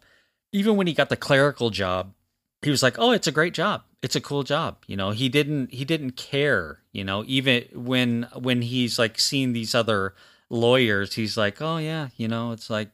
even 0.54 0.78
when 0.78 0.88
he 0.88 0.94
got 0.94 1.10
the 1.10 1.18
clerical 1.18 1.70
job, 1.70 2.14
he 2.62 2.70
was 2.70 2.82
like, 2.82 2.98
"Oh, 2.98 3.12
it's 3.12 3.28
a 3.28 3.32
great 3.32 3.54
job. 3.54 3.84
It's 4.02 4.16
a 4.16 4.22
cool 4.22 4.44
job." 4.44 4.78
You 4.88 4.96
know, 4.96 5.12
he 5.12 5.28
didn't 5.28 5.74
he 5.74 5.84
didn't 5.84 6.14
care, 6.14 6.80
you 6.94 7.04
know, 7.04 7.26
even 7.28 7.66
when 7.74 8.28
when 8.34 8.62
he's 8.62 8.98
like 8.98 9.20
seeing 9.20 9.52
these 9.54 9.76
other 9.76 10.16
lawyers, 10.50 11.16
he's 11.16 11.36
like, 11.36 11.62
"Oh 11.62 11.78
yeah, 11.78 12.10
you 12.16 12.30
know, 12.30 12.54
it's 12.54 12.70
like 12.70 12.90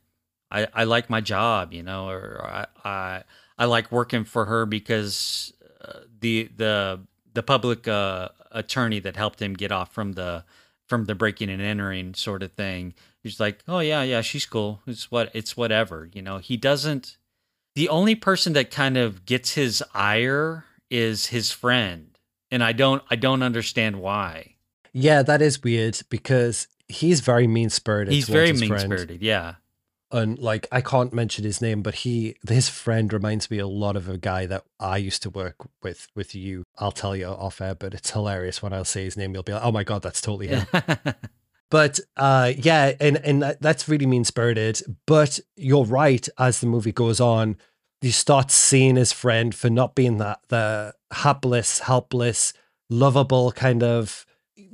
I, 0.51 0.67
I 0.73 0.83
like 0.85 1.09
my 1.09 1.21
job, 1.21 1.73
you 1.73 1.83
know, 1.83 2.09
or 2.09 2.43
I, 2.43 2.65
I, 2.83 3.23
I 3.57 3.65
like 3.65 3.91
working 3.91 4.23
for 4.23 4.45
her 4.45 4.65
because 4.65 5.53
uh, 5.83 5.99
the 6.19 6.49
the 6.55 7.01
the 7.33 7.43
public 7.43 7.87
uh, 7.87 8.29
attorney 8.51 8.99
that 8.99 9.15
helped 9.15 9.41
him 9.41 9.53
get 9.53 9.71
off 9.71 9.93
from 9.93 10.13
the 10.13 10.43
from 10.87 11.05
the 11.05 11.15
breaking 11.15 11.49
and 11.49 11.61
entering 11.61 12.15
sort 12.15 12.41
of 12.41 12.53
thing. 12.53 12.95
He's 13.21 13.39
like, 13.39 13.59
oh 13.67 13.79
yeah, 13.79 14.01
yeah, 14.03 14.21
she's 14.21 14.45
cool. 14.45 14.81
It's 14.87 15.11
what 15.11 15.29
it's 15.33 15.55
whatever, 15.55 16.09
you 16.13 16.21
know. 16.21 16.37
He 16.39 16.57
doesn't. 16.57 17.17
The 17.75 17.89
only 17.89 18.15
person 18.15 18.53
that 18.53 18.71
kind 18.71 18.97
of 18.97 19.25
gets 19.25 19.53
his 19.53 19.83
ire 19.93 20.65
is 20.89 21.27
his 21.27 21.51
friend, 21.51 22.17
and 22.51 22.63
I 22.63 22.71
don't 22.71 23.03
I 23.09 23.15
don't 23.15 23.43
understand 23.43 24.01
why. 24.01 24.55
Yeah, 24.91 25.21
that 25.23 25.41
is 25.41 25.63
weird 25.63 26.01
because 26.09 26.67
he's 26.87 27.19
very 27.21 27.47
mean 27.47 27.69
spirited. 27.69 28.13
He's 28.13 28.27
very 28.27 28.53
mean 28.53 28.77
spirited. 28.77 29.21
Yeah 29.21 29.55
and 30.11 30.39
like 30.39 30.67
I 30.71 30.81
can't 30.81 31.13
mention 31.13 31.43
his 31.43 31.61
name, 31.61 31.81
but 31.81 31.95
he 31.95 32.35
his 32.47 32.69
friend 32.69 33.11
reminds 33.11 33.51
me 33.51 33.59
a 33.59 33.67
lot 33.67 33.95
of 33.95 34.09
a 34.09 34.17
guy 34.17 34.45
that 34.47 34.63
I 34.79 34.97
used 34.97 35.21
to 35.23 35.29
work 35.29 35.55
with 35.83 36.07
with 36.15 36.33
you. 36.33 36.63
I'll 36.77 36.91
tell 36.91 37.15
you 37.15 37.27
off 37.27 37.61
air, 37.61 37.75
but 37.75 37.93
it's 37.93 38.11
hilarious 38.11 38.61
when 38.61 38.73
I'll 38.73 38.85
say 38.85 39.03
his 39.03 39.17
name. 39.17 39.33
You'll 39.33 39.43
be 39.43 39.53
like, 39.53 39.63
oh 39.63 39.71
my 39.71 39.83
god, 39.83 40.01
that's 40.01 40.21
totally 40.21 40.47
him. 40.47 40.65
but 41.69 41.99
uh, 42.17 42.53
yeah, 42.57 42.93
and 42.99 43.17
and 43.17 43.57
that's 43.61 43.87
really 43.87 44.05
mean 44.05 44.23
spirited. 44.23 44.81
But 45.05 45.39
you're 45.55 45.85
right. 45.85 46.27
As 46.37 46.61
the 46.61 46.67
movie 46.67 46.91
goes 46.91 47.19
on, 47.19 47.57
you 48.01 48.11
start 48.11 48.51
seeing 48.51 48.95
his 48.95 49.11
friend 49.11 49.53
for 49.53 49.69
not 49.69 49.95
being 49.95 50.17
that 50.17 50.39
the 50.49 50.93
hapless, 51.11 51.79
helpless, 51.79 52.53
lovable 52.89 53.51
kind 53.51 53.83
of 53.83 54.25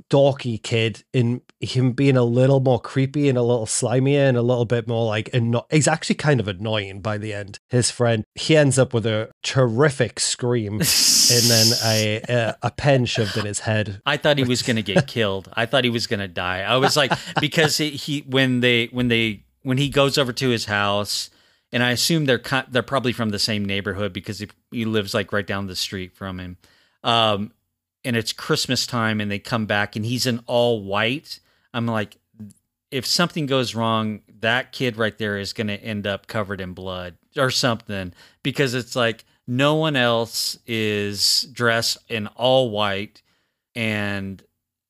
dorky 0.10 0.62
kid 0.62 1.04
in 1.14 1.42
him 1.60 1.92
being 1.92 2.16
a 2.16 2.24
little 2.24 2.60
more 2.60 2.80
creepy 2.80 3.28
and 3.28 3.38
a 3.38 3.42
little 3.42 3.66
slimier 3.66 4.30
and 4.30 4.38
a 4.38 4.42
little 4.42 4.66
bit 4.66 4.88
more 4.88 5.06
like 5.06 5.30
anno- 5.34 5.66
he's 5.72 5.88
actually 5.88 6.16
kind 6.16 6.40
of 6.40 6.48
annoying 6.48 7.02
by 7.02 7.18
the 7.18 7.34
end. 7.34 7.60
His 7.70 7.90
friend 7.90 8.24
he 8.36 8.56
ends 8.56 8.78
up 8.78 8.94
with 8.94 9.06
a 9.06 9.32
terrific 9.44 10.20
scream 10.20 10.74
and 10.76 11.44
then 11.50 11.68
a, 11.84 12.22
a, 12.30 12.56
a 12.64 12.72
pen 12.72 13.06
shoved 13.06 13.38
in 13.38 13.46
his 13.46 13.60
head. 13.60 14.02
I 14.06 14.18
thought 14.18 14.38
he 14.38 14.44
was 14.44 14.62
going 14.62 14.76
to 14.76 14.84
get 14.84 15.08
killed. 15.08 15.50
I 15.54 15.66
thought 15.66 15.84
he 15.84 15.90
was 15.90 16.08
going 16.08 16.20
to 16.20 16.28
die. 16.28 16.62
I 16.62 16.78
was 16.78 16.96
like 16.96 17.12
because 17.42 17.78
he, 17.78 17.92
he 17.92 18.20
when 18.22 18.60
they 18.60 18.88
when 18.88 19.08
they 19.08 19.44
when 19.64 19.78
he 19.78 19.90
goes 19.90 20.18
over 20.18 20.32
to 20.34 20.50
his 20.50 20.66
house 20.66 21.32
and 21.72 21.82
i 21.82 21.90
assume 21.90 22.26
they're 22.26 22.42
they're 22.70 22.84
probably 22.84 23.12
from 23.12 23.30
the 23.30 23.40
same 23.40 23.66
neighborhood 23.66 24.14
because 24.14 24.38
he, 24.38 24.48
he 24.72 24.86
lives 24.86 25.16
like 25.16 25.34
right 25.34 25.48
down 25.48 25.66
the 25.66 25.76
street 25.76 26.16
from 26.16 26.40
him. 26.40 26.58
Um, 27.04 27.52
and 28.06 28.16
it's 28.16 28.32
Christmas 28.32 28.88
time 28.88 29.20
and 29.20 29.30
they 29.30 29.40
come 29.40 29.66
back 29.66 29.96
and 29.96 30.06
he's 30.06 30.26
in 30.26 30.40
all 30.46 30.84
white, 30.84 31.40
I'm 31.74 31.88
like, 31.88 32.18
if 32.92 33.06
something 33.06 33.48
goes 33.48 33.76
wrong, 33.76 34.22
that 34.40 34.72
kid 34.72 34.96
right 34.96 35.18
there 35.18 35.38
is 35.38 35.54
going 35.54 35.68
to 35.68 35.84
end 35.84 36.08
up 36.08 36.28
covered 36.28 36.62
in 36.62 36.74
blood 36.74 37.16
or 37.36 37.50
something 37.50 38.14
because 38.44 38.74
it's 38.74 38.96
like 38.96 39.26
no 39.48 39.76
one 39.76 39.96
else 39.96 40.58
is 40.66 41.48
dressed 41.52 41.98
in 42.10 42.28
all 42.28 42.70
white 42.70 43.22
and 43.76 44.44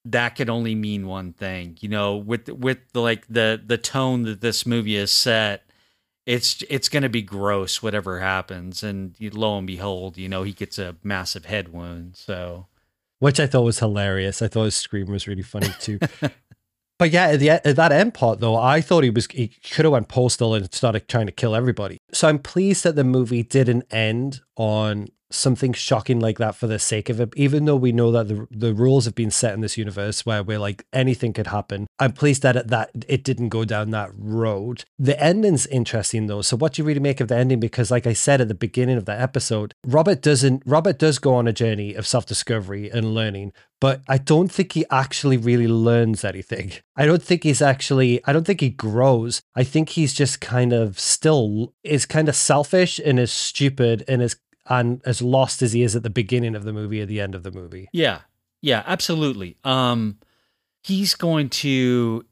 that 0.05 0.35
could 0.35 0.49
only 0.49 0.75
mean 0.75 1.07
one 1.07 1.33
thing 1.33 1.77
you 1.81 1.89
know 1.89 2.15
with 2.15 2.47
with 2.49 2.77
the 2.93 3.01
like 3.01 3.25
the 3.27 3.59
the 3.65 3.77
tone 3.77 4.23
that 4.23 4.41
this 4.41 4.65
movie 4.65 4.95
is 4.95 5.11
set 5.11 5.63
it's 6.25 6.63
it's 6.69 6.89
going 6.89 7.03
to 7.03 7.09
be 7.09 7.21
gross 7.21 7.81
whatever 7.81 8.19
happens 8.19 8.83
and 8.83 9.15
lo 9.19 9.57
and 9.57 9.67
behold 9.67 10.17
you 10.17 10.29
know 10.29 10.43
he 10.43 10.53
gets 10.53 10.77
a 10.77 10.95
massive 11.03 11.45
head 11.45 11.73
wound 11.73 12.15
so 12.15 12.67
which 13.19 13.39
I 13.39 13.47
thought 13.47 13.63
was 13.63 13.79
hilarious. 13.79 14.41
I 14.41 14.47
thought 14.47 14.65
his 14.65 14.75
scream 14.75 15.07
was 15.07 15.27
really 15.27 15.41
funny 15.41 15.69
too. 15.79 15.99
but 16.99 17.11
yeah, 17.11 17.29
at, 17.29 17.39
the, 17.39 17.49
at 17.49 17.75
that 17.75 17.91
end 17.91 18.13
part 18.13 18.39
though, 18.39 18.55
I 18.55 18.81
thought 18.81 19.03
he 19.03 19.09
was 19.09 19.27
he 19.27 19.47
could 19.47 19.85
have 19.85 19.91
went 19.91 20.07
postal 20.07 20.53
and 20.53 20.73
started 20.73 21.07
trying 21.07 21.25
to 21.27 21.31
kill 21.31 21.55
everybody. 21.55 21.97
So 22.11 22.27
I'm 22.27 22.39
pleased 22.39 22.83
that 22.83 22.95
the 22.95 23.03
movie 23.03 23.43
didn't 23.43 23.85
end 23.91 24.41
on 24.55 25.07
something 25.31 25.73
shocking 25.73 26.19
like 26.19 26.37
that 26.37 26.55
for 26.55 26.67
the 26.67 26.79
sake 26.79 27.09
of 27.09 27.19
it, 27.19 27.33
even 27.35 27.65
though 27.65 27.75
we 27.75 27.91
know 27.91 28.11
that 28.11 28.27
the 28.27 28.47
the 28.51 28.73
rules 28.73 29.05
have 29.05 29.15
been 29.15 29.31
set 29.31 29.53
in 29.53 29.61
this 29.61 29.77
universe 29.77 30.25
where 30.25 30.43
we're 30.43 30.59
like 30.59 30.85
anything 30.93 31.33
could 31.33 31.47
happen. 31.47 31.87
I'm 31.99 32.13
pleased 32.13 32.41
that 32.43 32.55
it, 32.55 32.67
that 32.67 32.91
it 33.07 33.23
didn't 33.23 33.49
go 33.49 33.65
down 33.65 33.91
that 33.91 34.11
road. 34.17 34.85
The 34.99 35.21
ending's 35.21 35.67
interesting 35.67 36.27
though. 36.27 36.41
So 36.41 36.57
what 36.57 36.73
do 36.73 36.81
you 36.81 36.87
really 36.87 36.99
make 36.99 37.19
of 37.19 37.27
the 37.27 37.37
ending? 37.37 37.59
Because 37.59 37.91
like 37.91 38.07
I 38.07 38.13
said 38.13 38.41
at 38.41 38.47
the 38.47 38.53
beginning 38.53 38.97
of 38.97 39.05
the 39.05 39.19
episode, 39.19 39.73
Robert 39.85 40.21
doesn't 40.21 40.63
Robert 40.65 40.99
does 40.99 41.19
go 41.19 41.35
on 41.35 41.47
a 41.47 41.53
journey 41.53 41.93
of 41.93 42.07
self 42.07 42.25
discovery 42.25 42.89
and 42.89 43.13
learning, 43.13 43.53
but 43.81 44.01
I 44.07 44.17
don't 44.17 44.51
think 44.51 44.71
he 44.71 44.85
actually 44.89 45.37
really 45.37 45.67
learns 45.67 46.23
anything. 46.23 46.71
I 46.95 47.05
don't 47.05 47.21
think 47.21 47.43
he's 47.43 47.61
actually, 47.61 48.19
I 48.25 48.31
don't 48.31 48.45
think 48.45 48.61
he 48.61 48.69
grows. 48.69 49.41
I 49.55 49.63
think 49.63 49.89
he's 49.89 50.13
just 50.13 50.39
kind 50.39 50.71
of 50.71 50.99
still 50.99 51.73
is 51.83 52.05
kind 52.05 52.29
of 52.29 52.35
selfish 52.35 52.99
and 53.03 53.19
is 53.19 53.31
stupid 53.31 54.03
and 54.07 54.21
is 54.21 54.37
and 54.67 55.01
as 55.05 55.21
lost 55.21 55.61
as 55.61 55.73
he 55.73 55.83
is 55.83 55.95
at 55.95 56.03
the 56.03 56.09
beginning 56.09 56.55
of 56.55 56.63
the 56.63 56.73
movie 56.73 57.01
at 57.01 57.07
the 57.07 57.21
end 57.21 57.35
of 57.35 57.43
the 57.43 57.51
movie. 57.51 57.87
Yeah. 57.91 58.21
Yeah, 58.61 58.83
absolutely. 58.85 59.57
Um 59.63 60.17
he's 60.83 61.15
going 61.15 61.49
to 61.49 62.25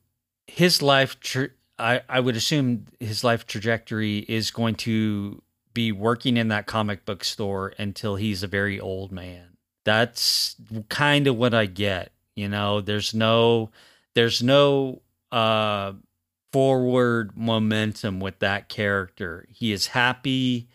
his 0.48 0.82
life 0.82 1.20
tra- 1.20 1.50
I 1.80 2.02
I 2.10 2.20
would 2.20 2.36
assume 2.36 2.86
his 3.00 3.24
life 3.24 3.46
trajectory 3.46 4.20
is 4.20 4.52
going 4.52 4.76
to 4.76 5.42
be 5.74 5.92
working 5.92 6.38
in 6.38 6.50
that 6.50 6.68
comic 6.68 7.06
book 7.06 7.24
store 7.24 7.74
until 7.80 8.16
he's 8.16 8.44
a 8.44 8.48
very 8.48 8.80
old 8.80 9.12
man. 9.12 9.58
That's 9.86 10.56
kind 10.90 11.28
of 11.28 11.36
what 11.36 11.54
I 11.54 11.66
get. 11.66 12.12
You 12.36 12.48
know, 12.48 12.82
there's 12.82 13.14
no 13.14 13.72
there's 14.16 14.42
no 14.42 15.02
uh 15.32 15.94
forward 16.52 17.36
momentum 17.36 18.20
with 18.20 18.40
that 18.40 18.70
character. 18.70 19.48
He 19.50 19.72
is 19.72 19.88
happy 19.88 20.68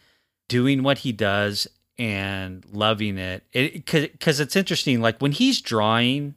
doing 0.48 0.82
what 0.82 0.98
he 0.98 1.12
does 1.12 1.66
and 1.98 2.64
loving 2.72 3.18
it. 3.18 3.44
It 3.52 3.86
cuz 3.86 4.40
it's 4.40 4.56
interesting 4.56 5.00
like 5.00 5.20
when 5.20 5.32
he's 5.32 5.60
drawing 5.60 6.34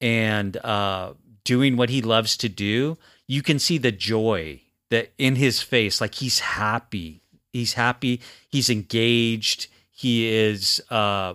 and 0.00 0.56
uh 0.58 1.14
doing 1.44 1.76
what 1.76 1.90
he 1.90 2.02
loves 2.02 2.36
to 2.38 2.48
do, 2.48 2.98
you 3.26 3.42
can 3.42 3.58
see 3.58 3.78
the 3.78 3.92
joy 3.92 4.60
that 4.90 5.12
in 5.18 5.36
his 5.36 5.62
face 5.62 6.00
like 6.00 6.16
he's 6.16 6.40
happy. 6.40 7.22
He's 7.52 7.74
happy, 7.74 8.20
he's 8.48 8.68
engaged, 8.68 9.68
he 9.90 10.26
is 10.28 10.82
uh 10.90 11.34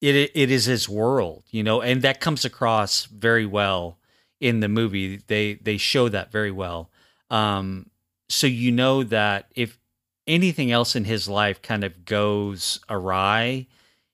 it 0.00 0.30
it 0.34 0.50
is 0.50 0.66
his 0.66 0.88
world, 0.88 1.44
you 1.50 1.62
know, 1.62 1.80
and 1.80 2.02
that 2.02 2.20
comes 2.20 2.44
across 2.44 3.06
very 3.06 3.46
well 3.46 3.98
in 4.40 4.60
the 4.60 4.68
movie. 4.68 5.22
They 5.26 5.54
they 5.54 5.78
show 5.78 6.08
that 6.10 6.30
very 6.30 6.50
well. 6.50 6.90
Um, 7.30 7.90
so 8.28 8.46
you 8.46 8.70
know 8.70 9.02
that 9.04 9.50
if 9.54 9.78
anything 10.26 10.70
else 10.72 10.96
in 10.96 11.04
his 11.04 11.28
life 11.28 11.60
kind 11.62 11.84
of 11.84 12.04
goes 12.04 12.80
awry, 12.88 13.66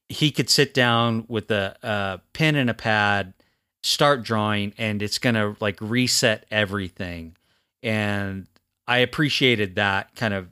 he 0.09 0.31
could 0.31 0.51
sit 0.51 0.75
down 0.75 1.25
with 1.29 1.51
a, 1.51 1.77
a 1.83 2.21
pen 2.33 2.57
and 2.57 2.69
a 2.69 2.75
pad, 2.75 3.33
start 3.83 4.23
drawing, 4.23 4.75
and 4.77 5.03
it's 5.03 5.19
gonna 5.19 5.57
like 5.61 5.79
reset 5.81 6.47
everything. 6.51 7.37
And 7.83 8.47
I 8.87 8.99
appreciated 8.99 9.77
that 9.77 10.15
kind 10.17 10.35
of 10.35 10.49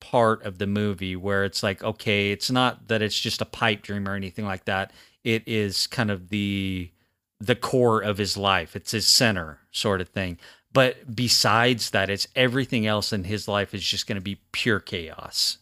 part 0.00 0.44
of 0.44 0.58
the 0.58 0.66
movie 0.66 1.16
where 1.16 1.44
it's 1.44 1.62
like, 1.62 1.82
okay, 1.82 2.30
it's 2.30 2.50
not 2.50 2.88
that 2.88 3.02
it's 3.02 3.18
just 3.18 3.40
a 3.40 3.46
pipe 3.46 3.82
dream 3.82 4.08
or 4.08 4.14
anything 4.14 4.44
like 4.44 4.64
that. 4.66 4.92
It 5.24 5.42
is 5.46 5.86
kind 5.86 6.10
of 6.10 6.28
the 6.28 6.90
the 7.40 7.54
core 7.54 8.00
of 8.00 8.18
his 8.18 8.36
life. 8.36 8.74
It's 8.74 8.90
his 8.90 9.06
center 9.06 9.60
sort 9.70 10.00
of 10.00 10.08
thing. 10.08 10.38
But 10.72 11.14
besides 11.14 11.90
that, 11.90 12.10
it's 12.10 12.28
everything 12.36 12.86
else 12.86 13.12
in 13.12 13.24
his 13.24 13.48
life 13.48 13.74
is 13.74 13.82
just 13.82 14.06
going 14.06 14.16
to 14.16 14.22
be 14.22 14.40
pure 14.52 14.80
chaos. 14.80 15.58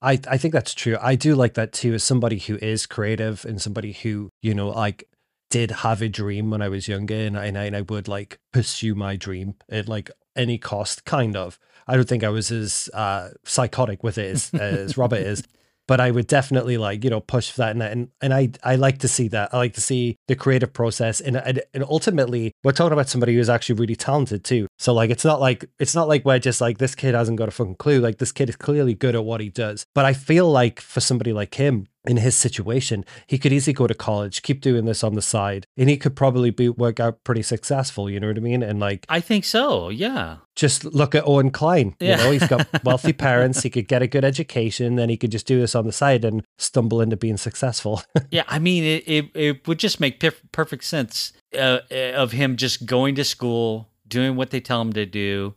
I, 0.00 0.20
I 0.28 0.36
think 0.36 0.52
that's 0.52 0.74
true. 0.74 0.96
I 1.00 1.14
do 1.14 1.34
like 1.34 1.54
that 1.54 1.72
too, 1.72 1.94
as 1.94 2.04
somebody 2.04 2.38
who 2.38 2.56
is 2.56 2.86
creative 2.86 3.44
and 3.44 3.60
somebody 3.60 3.92
who, 3.92 4.30
you 4.42 4.54
know, 4.54 4.68
like 4.68 5.08
did 5.50 5.70
have 5.70 6.02
a 6.02 6.08
dream 6.08 6.50
when 6.50 6.62
I 6.62 6.68
was 6.68 6.88
younger 6.88 7.14
and 7.14 7.38
I, 7.38 7.46
and 7.46 7.76
I 7.76 7.80
would 7.82 8.08
like 8.08 8.38
pursue 8.52 8.94
my 8.94 9.16
dream 9.16 9.54
at 9.68 9.88
like 9.88 10.10
any 10.36 10.58
cost, 10.58 11.04
kind 11.04 11.36
of. 11.36 11.58
I 11.86 11.96
don't 11.96 12.08
think 12.08 12.22
I 12.22 12.28
was 12.28 12.52
as 12.52 12.90
uh, 12.92 13.30
psychotic 13.44 14.04
with 14.04 14.18
it 14.18 14.30
as, 14.30 14.50
as 14.54 14.96
Robert 14.98 15.20
is, 15.20 15.42
but 15.88 15.98
I 16.00 16.12
would 16.12 16.28
definitely 16.28 16.78
like 16.78 17.02
you 17.02 17.10
know 17.10 17.20
push 17.20 17.50
for 17.50 17.62
that 17.62 17.72
and 17.72 17.82
and 17.82 18.08
and 18.20 18.32
I 18.32 18.50
I 18.62 18.76
like 18.76 18.98
to 18.98 19.08
see 19.08 19.26
that. 19.28 19.52
I 19.52 19.56
like 19.56 19.74
to 19.74 19.80
see 19.80 20.16
the 20.28 20.36
creative 20.36 20.72
process 20.72 21.20
and 21.20 21.36
and, 21.36 21.62
and 21.74 21.82
ultimately 21.82 22.52
we're 22.62 22.72
talking 22.72 22.92
about 22.92 23.08
somebody 23.08 23.34
who's 23.34 23.48
actually 23.48 23.80
really 23.80 23.96
talented 23.96 24.44
too. 24.44 24.68
So 24.78 24.94
like 24.94 25.10
it's 25.10 25.24
not 25.24 25.40
like 25.40 25.68
it's 25.80 25.96
not 25.96 26.06
like 26.06 26.24
we're 26.24 26.38
just 26.38 26.60
like 26.60 26.78
this 26.78 26.94
kid 26.94 27.14
hasn't 27.14 27.38
got 27.38 27.48
a 27.48 27.50
fucking 27.50 27.76
clue. 27.76 27.98
Like 27.98 28.18
this 28.18 28.30
kid 28.30 28.48
is 28.48 28.56
clearly 28.56 28.94
good 28.94 29.16
at 29.16 29.24
what 29.24 29.40
he 29.40 29.48
does. 29.48 29.86
But 29.94 30.04
I 30.04 30.12
feel 30.12 30.48
like 30.48 30.80
for 30.80 31.00
somebody 31.00 31.32
like 31.32 31.54
him, 31.54 31.88
in 32.08 32.16
his 32.16 32.34
situation, 32.34 33.04
he 33.26 33.38
could 33.38 33.52
easily 33.52 33.74
go 33.74 33.86
to 33.86 33.94
college, 33.94 34.40
keep 34.42 34.62
doing 34.62 34.86
this 34.86 35.04
on 35.04 35.14
the 35.14 35.22
side, 35.22 35.66
and 35.76 35.90
he 35.90 35.98
could 35.98 36.16
probably 36.16 36.50
be 36.50 36.68
work 36.70 36.98
out 36.98 37.22
pretty 37.22 37.42
successful. 37.42 38.08
You 38.08 38.18
know 38.18 38.28
what 38.28 38.38
I 38.38 38.40
mean? 38.40 38.62
And 38.62 38.80
like, 38.80 39.04
I 39.10 39.20
think 39.20 39.44
so. 39.44 39.90
Yeah. 39.90 40.38
Just 40.56 40.86
look 40.86 41.14
at 41.14 41.28
Owen 41.28 41.50
Kline. 41.50 41.94
Yeah. 42.00 42.16
You 42.16 42.24
know, 42.24 42.30
he's 42.32 42.48
got 42.48 42.66
wealthy 42.84 43.12
parents. 43.12 43.62
He 43.62 43.68
could 43.68 43.86
get 43.88 44.00
a 44.00 44.06
good 44.06 44.24
education, 44.24 44.96
then 44.96 45.10
he 45.10 45.18
could 45.18 45.30
just 45.30 45.46
do 45.46 45.60
this 45.60 45.74
on 45.74 45.84
the 45.84 45.92
side 45.92 46.24
and 46.24 46.42
stumble 46.56 47.02
into 47.02 47.16
being 47.16 47.36
successful. 47.36 48.02
yeah, 48.30 48.44
I 48.48 48.58
mean, 48.58 48.84
it 48.84 49.04
it, 49.06 49.30
it 49.34 49.68
would 49.68 49.78
just 49.78 50.00
make 50.00 50.18
perf- 50.18 50.40
perfect 50.50 50.84
sense 50.84 51.34
uh, 51.56 51.80
of 51.90 52.32
him 52.32 52.56
just 52.56 52.86
going 52.86 53.14
to 53.16 53.24
school, 53.24 53.90
doing 54.06 54.34
what 54.34 54.50
they 54.50 54.60
tell 54.60 54.80
him 54.80 54.94
to 54.94 55.04
do, 55.04 55.54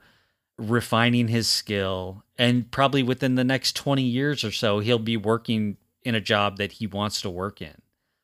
refining 0.57 1.29
his 1.29 1.47
skill, 1.47 2.23
and 2.37 2.69
probably 2.71 3.03
within 3.03 3.35
the 3.35 3.45
next 3.45 3.77
twenty 3.77 4.03
years 4.03 4.43
or 4.43 4.51
so, 4.51 4.79
he'll 4.79 4.99
be 4.99 5.15
working 5.15 5.77
in 6.03 6.15
a 6.15 6.21
job 6.21 6.57
that 6.57 6.73
he 6.73 6.87
wants 6.87 7.21
to 7.21 7.29
work 7.29 7.61
in 7.61 7.81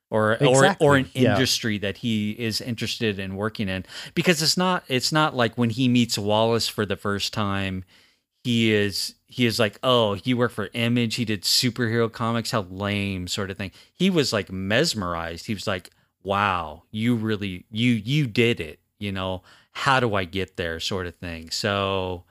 or 0.09 0.33
exactly. 0.33 0.87
or 0.87 0.91
or 0.93 0.97
an 0.97 1.09
yeah. 1.13 1.33
industry 1.33 1.77
that 1.79 1.97
he 1.97 2.31
is 2.31 2.61
interested 2.61 3.19
in 3.19 3.35
working 3.35 3.69
in. 3.69 3.85
Because 4.13 4.41
it's 4.41 4.57
not 4.57 4.83
it's 4.87 5.11
not 5.11 5.35
like 5.35 5.57
when 5.57 5.69
he 5.69 5.87
meets 5.87 6.17
Wallace 6.17 6.67
for 6.67 6.85
the 6.85 6.95
first 6.95 7.33
time 7.33 7.83
he 8.43 8.73
is 8.73 9.15
he 9.27 9.45
is 9.45 9.59
like 9.59 9.77
oh 9.83 10.13
he 10.13 10.33
worked 10.33 10.55
for 10.55 10.69
image. 10.73 11.15
He 11.15 11.25
did 11.25 11.43
superhero 11.43 12.11
comics. 12.11 12.51
How 12.51 12.61
lame 12.63 13.27
sort 13.27 13.51
of 13.51 13.57
thing. 13.57 13.71
He 13.93 14.09
was 14.09 14.31
like 14.31 14.51
mesmerized. 14.51 15.45
He 15.45 15.53
was 15.53 15.67
like 15.67 15.91
wow 16.23 16.83
you 16.91 17.15
really 17.15 17.65
you 17.69 17.91
you 17.91 18.27
did 18.27 18.59
it 18.59 18.79
you 18.99 19.11
know? 19.11 19.43
How 19.71 19.99
do 19.99 20.15
i 20.15 20.23
get 20.23 20.57
there? 20.57 20.79
sort 20.79 21.05
of 21.05 21.15
thing. 21.15 21.51
So 21.51 22.23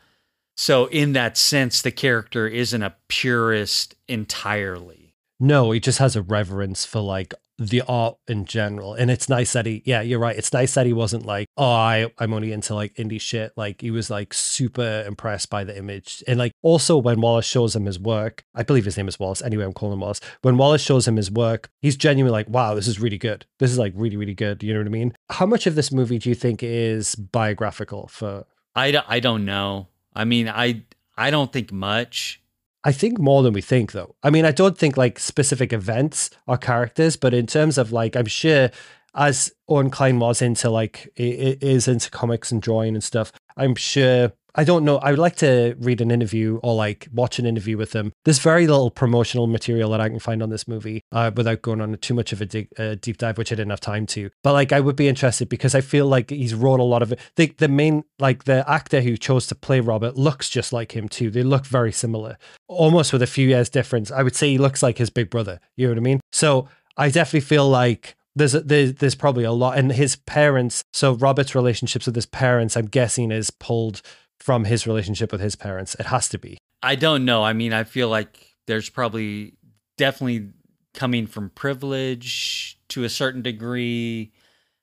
so 0.56 0.86
in 0.86 1.12
that 1.12 1.36
sense 1.36 1.82
the 1.82 1.92
character 1.92 2.48
isn't 2.48 2.82
a 2.82 2.96
purist 3.08 3.94
entirely 4.08 5.05
no, 5.38 5.70
he 5.70 5.80
just 5.80 5.98
has 5.98 6.16
a 6.16 6.22
reverence 6.22 6.84
for 6.84 7.00
like 7.00 7.34
the 7.58 7.82
art 7.88 8.16
in 8.28 8.44
general. 8.44 8.94
And 8.94 9.10
it's 9.10 9.28
nice 9.28 9.52
that 9.54 9.66
he, 9.66 9.82
yeah, 9.84 10.00
you're 10.02 10.18
right. 10.18 10.36
It's 10.36 10.52
nice 10.52 10.74
that 10.74 10.86
he 10.86 10.92
wasn't 10.92 11.24
like, 11.24 11.46
oh, 11.56 11.64
I, 11.64 12.10
I'm 12.18 12.34
only 12.34 12.52
into 12.52 12.74
like 12.74 12.94
indie 12.94 13.20
shit. 13.20 13.52
Like 13.56 13.80
he 13.80 13.90
was 13.90 14.10
like 14.10 14.34
super 14.34 15.04
impressed 15.06 15.48
by 15.50 15.64
the 15.64 15.76
image. 15.76 16.22
And 16.26 16.38
like 16.38 16.52
also 16.62 16.96
when 16.96 17.20
Wallace 17.20 17.46
shows 17.46 17.74
him 17.74 17.86
his 17.86 17.98
work, 17.98 18.44
I 18.54 18.62
believe 18.62 18.84
his 18.84 18.96
name 18.96 19.08
is 19.08 19.18
Wallace. 19.18 19.42
Anyway, 19.42 19.64
I'm 19.64 19.72
calling 19.72 19.94
him 19.94 20.00
Wallace. 20.00 20.20
When 20.42 20.56
Wallace 20.56 20.82
shows 20.82 21.08
him 21.08 21.16
his 21.16 21.30
work, 21.30 21.70
he's 21.80 21.96
genuinely 21.96 22.32
like, 22.32 22.48
wow, 22.48 22.74
this 22.74 22.88
is 22.88 23.00
really 23.00 23.18
good. 23.18 23.46
This 23.58 23.70
is 23.70 23.78
like 23.78 23.92
really, 23.96 24.16
really 24.16 24.34
good. 24.34 24.62
You 24.62 24.74
know 24.74 24.80
what 24.80 24.86
I 24.86 24.90
mean? 24.90 25.14
How 25.30 25.46
much 25.46 25.66
of 25.66 25.74
this 25.74 25.92
movie 25.92 26.18
do 26.18 26.28
you 26.28 26.34
think 26.34 26.62
is 26.62 27.14
biographical 27.14 28.08
for? 28.08 28.44
I, 28.74 29.02
I 29.08 29.20
don't 29.20 29.44
know. 29.44 29.88
I 30.14 30.24
mean, 30.24 30.48
I, 30.48 30.82
I 31.16 31.30
don't 31.30 31.52
think 31.52 31.72
much. 31.72 32.42
I 32.86 32.92
think 32.92 33.18
more 33.18 33.42
than 33.42 33.52
we 33.52 33.62
think, 33.62 33.90
though. 33.90 34.14
I 34.22 34.30
mean, 34.30 34.44
I 34.44 34.52
don't 34.52 34.78
think 34.78 34.96
like 34.96 35.18
specific 35.18 35.72
events 35.72 36.30
or 36.46 36.56
characters, 36.56 37.16
but 37.16 37.34
in 37.34 37.48
terms 37.48 37.78
of 37.78 37.90
like, 37.90 38.14
I'm 38.14 38.26
sure 38.26 38.70
as 39.12 39.52
Owen 39.68 39.90
Kline 39.90 40.20
was 40.20 40.40
into 40.40 40.70
like, 40.70 41.12
is 41.16 41.88
into 41.88 42.12
comics 42.12 42.52
and 42.52 42.62
drawing 42.62 42.94
and 42.94 43.02
stuff, 43.02 43.32
I'm 43.56 43.74
sure 43.74 44.32
I 44.56 44.64
don't 44.64 44.84
know. 44.84 44.96
I 44.98 45.10
would 45.10 45.18
like 45.18 45.36
to 45.36 45.76
read 45.78 46.00
an 46.00 46.10
interview 46.10 46.58
or 46.62 46.74
like 46.74 47.08
watch 47.12 47.38
an 47.38 47.44
interview 47.44 47.76
with 47.76 47.94
him. 47.94 48.12
There's 48.24 48.38
very 48.38 48.66
little 48.66 48.90
promotional 48.90 49.46
material 49.46 49.90
that 49.90 50.00
I 50.00 50.08
can 50.08 50.18
find 50.18 50.42
on 50.42 50.48
this 50.48 50.66
movie 50.66 51.02
uh, 51.12 51.30
without 51.36 51.60
going 51.60 51.82
on 51.82 51.96
too 51.98 52.14
much 52.14 52.32
of 52.32 52.40
a 52.40 52.66
uh, 52.78 52.96
deep 53.00 53.18
dive, 53.18 53.36
which 53.36 53.52
I 53.52 53.54
didn't 53.54 53.70
have 53.70 53.80
time 53.80 54.06
to. 54.06 54.30
But 54.42 54.54
like, 54.54 54.72
I 54.72 54.80
would 54.80 54.96
be 54.96 55.08
interested 55.08 55.50
because 55.50 55.74
I 55.74 55.82
feel 55.82 56.06
like 56.06 56.30
he's 56.30 56.54
wrote 56.54 56.80
a 56.80 56.84
lot 56.84 57.02
of 57.02 57.12
it. 57.12 57.20
The, 57.36 57.52
the 57.58 57.68
main, 57.68 58.04
like 58.18 58.44
the 58.44 58.68
actor 58.68 59.02
who 59.02 59.18
chose 59.18 59.46
to 59.48 59.54
play 59.54 59.80
Robert 59.80 60.16
looks 60.16 60.48
just 60.48 60.72
like 60.72 60.96
him 60.96 61.08
too. 61.08 61.30
They 61.30 61.42
look 61.42 61.66
very 61.66 61.92
similar, 61.92 62.38
almost 62.66 63.12
with 63.12 63.22
a 63.22 63.26
few 63.26 63.48
years 63.48 63.68
difference. 63.68 64.10
I 64.10 64.22
would 64.22 64.34
say 64.34 64.48
he 64.48 64.58
looks 64.58 64.82
like 64.82 64.96
his 64.96 65.10
big 65.10 65.28
brother. 65.28 65.60
You 65.76 65.86
know 65.86 65.92
what 65.92 65.98
I 65.98 66.02
mean? 66.02 66.20
So 66.32 66.68
I 66.96 67.10
definitely 67.10 67.40
feel 67.40 67.68
like 67.68 68.16
there's, 68.36 68.52
there's 68.52 68.94
there's 68.94 69.14
probably 69.14 69.44
a 69.44 69.52
lot 69.52 69.78
and 69.78 69.90
his 69.90 70.16
parents 70.16 70.84
so 70.92 71.14
robert's 71.14 71.54
relationships 71.54 72.04
with 72.04 72.14
his 72.14 72.26
parents 72.26 72.76
i'm 72.76 72.84
guessing 72.86 73.32
is 73.32 73.50
pulled 73.50 74.02
from 74.40 74.64
his 74.64 74.86
relationship 74.86 75.32
with 75.32 75.40
his 75.40 75.56
parents. 75.56 75.94
It 75.98 76.06
has 76.06 76.28
to 76.30 76.38
be. 76.38 76.58
I 76.82 76.94
don't 76.94 77.24
know. 77.24 77.42
I 77.42 77.52
mean, 77.52 77.72
I 77.72 77.84
feel 77.84 78.08
like 78.08 78.54
there's 78.66 78.88
probably 78.88 79.54
definitely 79.96 80.50
coming 80.94 81.26
from 81.26 81.50
privilege 81.50 82.78
to 82.88 83.04
a 83.04 83.08
certain 83.08 83.42
degree 83.42 84.32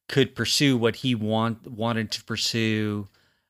could 0.10 0.36
pursue 0.36 0.78
what 0.78 0.97
he 0.97 1.16
want 1.16 1.66
wanted 1.72 2.12
to 2.12 2.24
pursue 2.24 3.08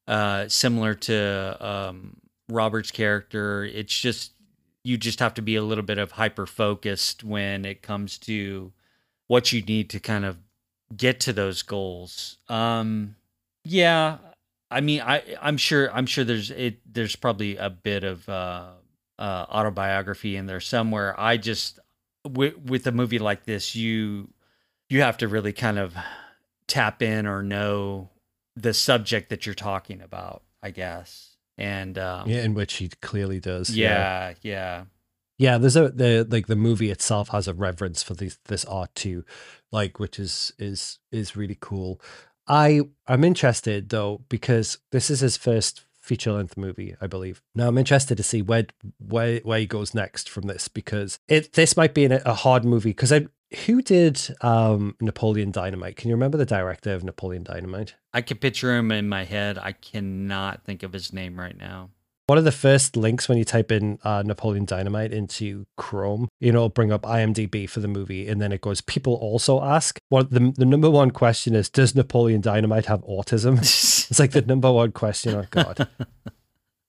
uh 0.08 0.48
similar 0.48 0.94
to 0.94 1.58
um 1.60 2.16
Robert's 2.48 2.92
character 2.92 3.66
it's 3.66 3.94
just 3.94 4.34
you 4.84 4.98
just 4.98 5.20
have 5.20 5.34
to 5.34 5.42
be 5.42 5.56
a 5.56 5.64
little 5.64 5.84
bit 5.84 5.98
of 5.98 6.12
hyper 6.12 6.46
focused 6.46 7.24
when 7.24 7.66
it 7.66 7.82
comes 7.82 8.18
to 8.20 8.72
what 9.28 9.52
you 9.52 9.62
need 9.62 9.90
to 9.92 10.00
kind 10.00 10.26
of 10.26 10.38
get 10.96 11.20
to 11.22 11.34
those 11.34 11.62
goals. 11.62 12.38
Um, 12.50 13.16
yeah, 13.64 14.18
I 14.74 14.82
mean, 14.82 15.02
I 15.02 15.24
I'm 15.42 15.58
sure 15.58 15.92
I'm 15.94 16.06
sure 16.06 16.24
there's 16.24 16.52
it 16.52 16.80
there's 16.92 17.16
probably 17.16 17.58
a 17.58 17.70
bit 17.70 18.04
of 18.04 18.28
uh, 18.28 18.72
uh, 19.20 19.46
autobiography 19.50 20.36
in 20.36 20.48
there 20.48 20.60
somewhere. 20.60 21.20
I 21.20 21.38
just 21.38 21.80
with 22.28 22.58
with 22.58 22.88
a 22.88 22.92
movie 22.92 23.20
like 23.20 23.46
this, 23.46 23.76
you 23.76 24.30
you 24.90 25.02
have 25.02 25.18
to 25.20 25.28
really 25.28 25.54
kind 25.54 25.78
of 25.78 25.96
tap 26.68 27.02
in 27.02 27.28
or 27.28 27.44
know 27.44 28.10
the 28.56 28.74
subject 28.74 29.30
that 29.30 29.46
you're 29.46 29.56
talking 29.56 30.02
about, 30.02 30.44
I 30.62 30.72
guess. 30.72 31.36
And 31.58 31.98
um, 31.98 32.30
yeah, 32.30 32.42
in 32.44 32.54
which 32.54 32.74
he 32.76 32.90
clearly 33.02 33.40
does. 33.40 33.70
Yeah, 33.70 34.30
yeah, 34.30 34.34
yeah. 34.42 34.84
Yeah, 35.40 35.58
there's 35.58 35.76
a 35.76 35.90
the 35.90 36.28
like 36.30 36.48
the 36.48 36.56
movie 36.56 36.92
itself 36.92 37.30
has 37.30 37.48
a 37.48 37.54
reverence 37.54 38.02
for 38.04 38.14
this 38.14 38.38
this 38.46 38.66
art 38.66 38.94
too, 38.96 39.26
like 39.72 40.00
which 40.00 40.20
is 40.20 40.54
is 40.58 41.00
is 41.12 41.36
really 41.36 41.58
cool. 41.60 42.00
I 42.48 42.82
I'm 43.08 43.24
interested 43.24 43.90
though 43.90 44.22
because 44.30 44.78
this 44.92 45.10
is 45.10 45.22
his 45.22 45.38
first 45.38 45.86
feature 46.00 46.34
length 46.34 46.58
movie, 46.58 46.96
I 47.00 47.08
believe. 47.08 47.42
Now 47.56 47.68
I'm 47.68 47.78
interested 47.78 48.18
to 48.18 48.24
see 48.24 48.42
where 48.42 48.66
where 49.00 49.40
where 49.40 49.60
he 49.60 49.66
goes 49.66 49.94
next 49.94 50.30
from 50.30 50.48
this 50.48 50.68
because 50.68 51.20
it 51.28 51.54
this 51.54 51.78
might 51.78 51.94
be 51.94 52.06
a, 52.06 52.22
a 52.26 52.34
hard 52.34 52.66
movie 52.66 52.90
because 52.90 53.12
I 53.12 53.28
who 53.66 53.82
did 53.82 54.20
um, 54.42 54.96
Napoleon 55.00 55.52
Dynamite? 55.52 55.96
Can 55.96 56.10
you 56.10 56.16
remember 56.16 56.38
the 56.38 56.46
director 56.46 56.94
of 56.94 57.04
Napoleon 57.04 57.44
Dynamite? 57.44 57.96
I 58.12 58.22
can 58.22 58.38
picture 58.38 58.76
him 58.76 58.92
in 58.92 59.08
my 59.08 59.26
head. 59.26 59.60
I 59.60 59.74
cannot 59.74 60.64
think 60.64 60.82
of 60.82 60.94
his 60.94 61.14
name 61.14 61.40
right 61.40 61.56
now. 61.56 61.92
One 62.28 62.38
of 62.38 62.46
the 62.46 62.52
first 62.54 62.96
links 62.96 63.28
when 63.28 63.38
you 63.38 63.44
type 63.44 63.70
in 63.72 64.00
uh, 64.04 64.24
Napoleon 64.26 64.64
Dynamite 64.64 65.12
into 65.12 65.66
Chrome, 65.76 66.30
you 66.40 66.54
know, 66.54 66.70
bring 66.70 66.92
up 66.92 67.02
IMDb 67.02 67.70
for 67.70 67.82
the 67.82 67.88
movie, 67.90 68.30
and 68.30 68.42
then 68.42 68.54
it 68.54 68.62
goes. 68.62 68.80
People 68.80 69.16
also 69.16 69.62
ask 69.62 70.00
what 70.08 70.32
the 70.32 70.54
the 70.56 70.66
number 70.66 70.90
one 70.90 71.12
question 71.12 71.54
is: 71.54 71.70
Does 71.70 71.96
Napoleon 71.96 72.40
Dynamite 72.40 72.86
have 72.86 73.02
autism? 73.02 73.58
it's 74.10 74.20
like 74.20 74.32
the 74.32 74.42
number 74.42 74.72
one 74.72 74.92
question. 74.94 75.36
Oh 75.36 75.46
God. 75.50 75.88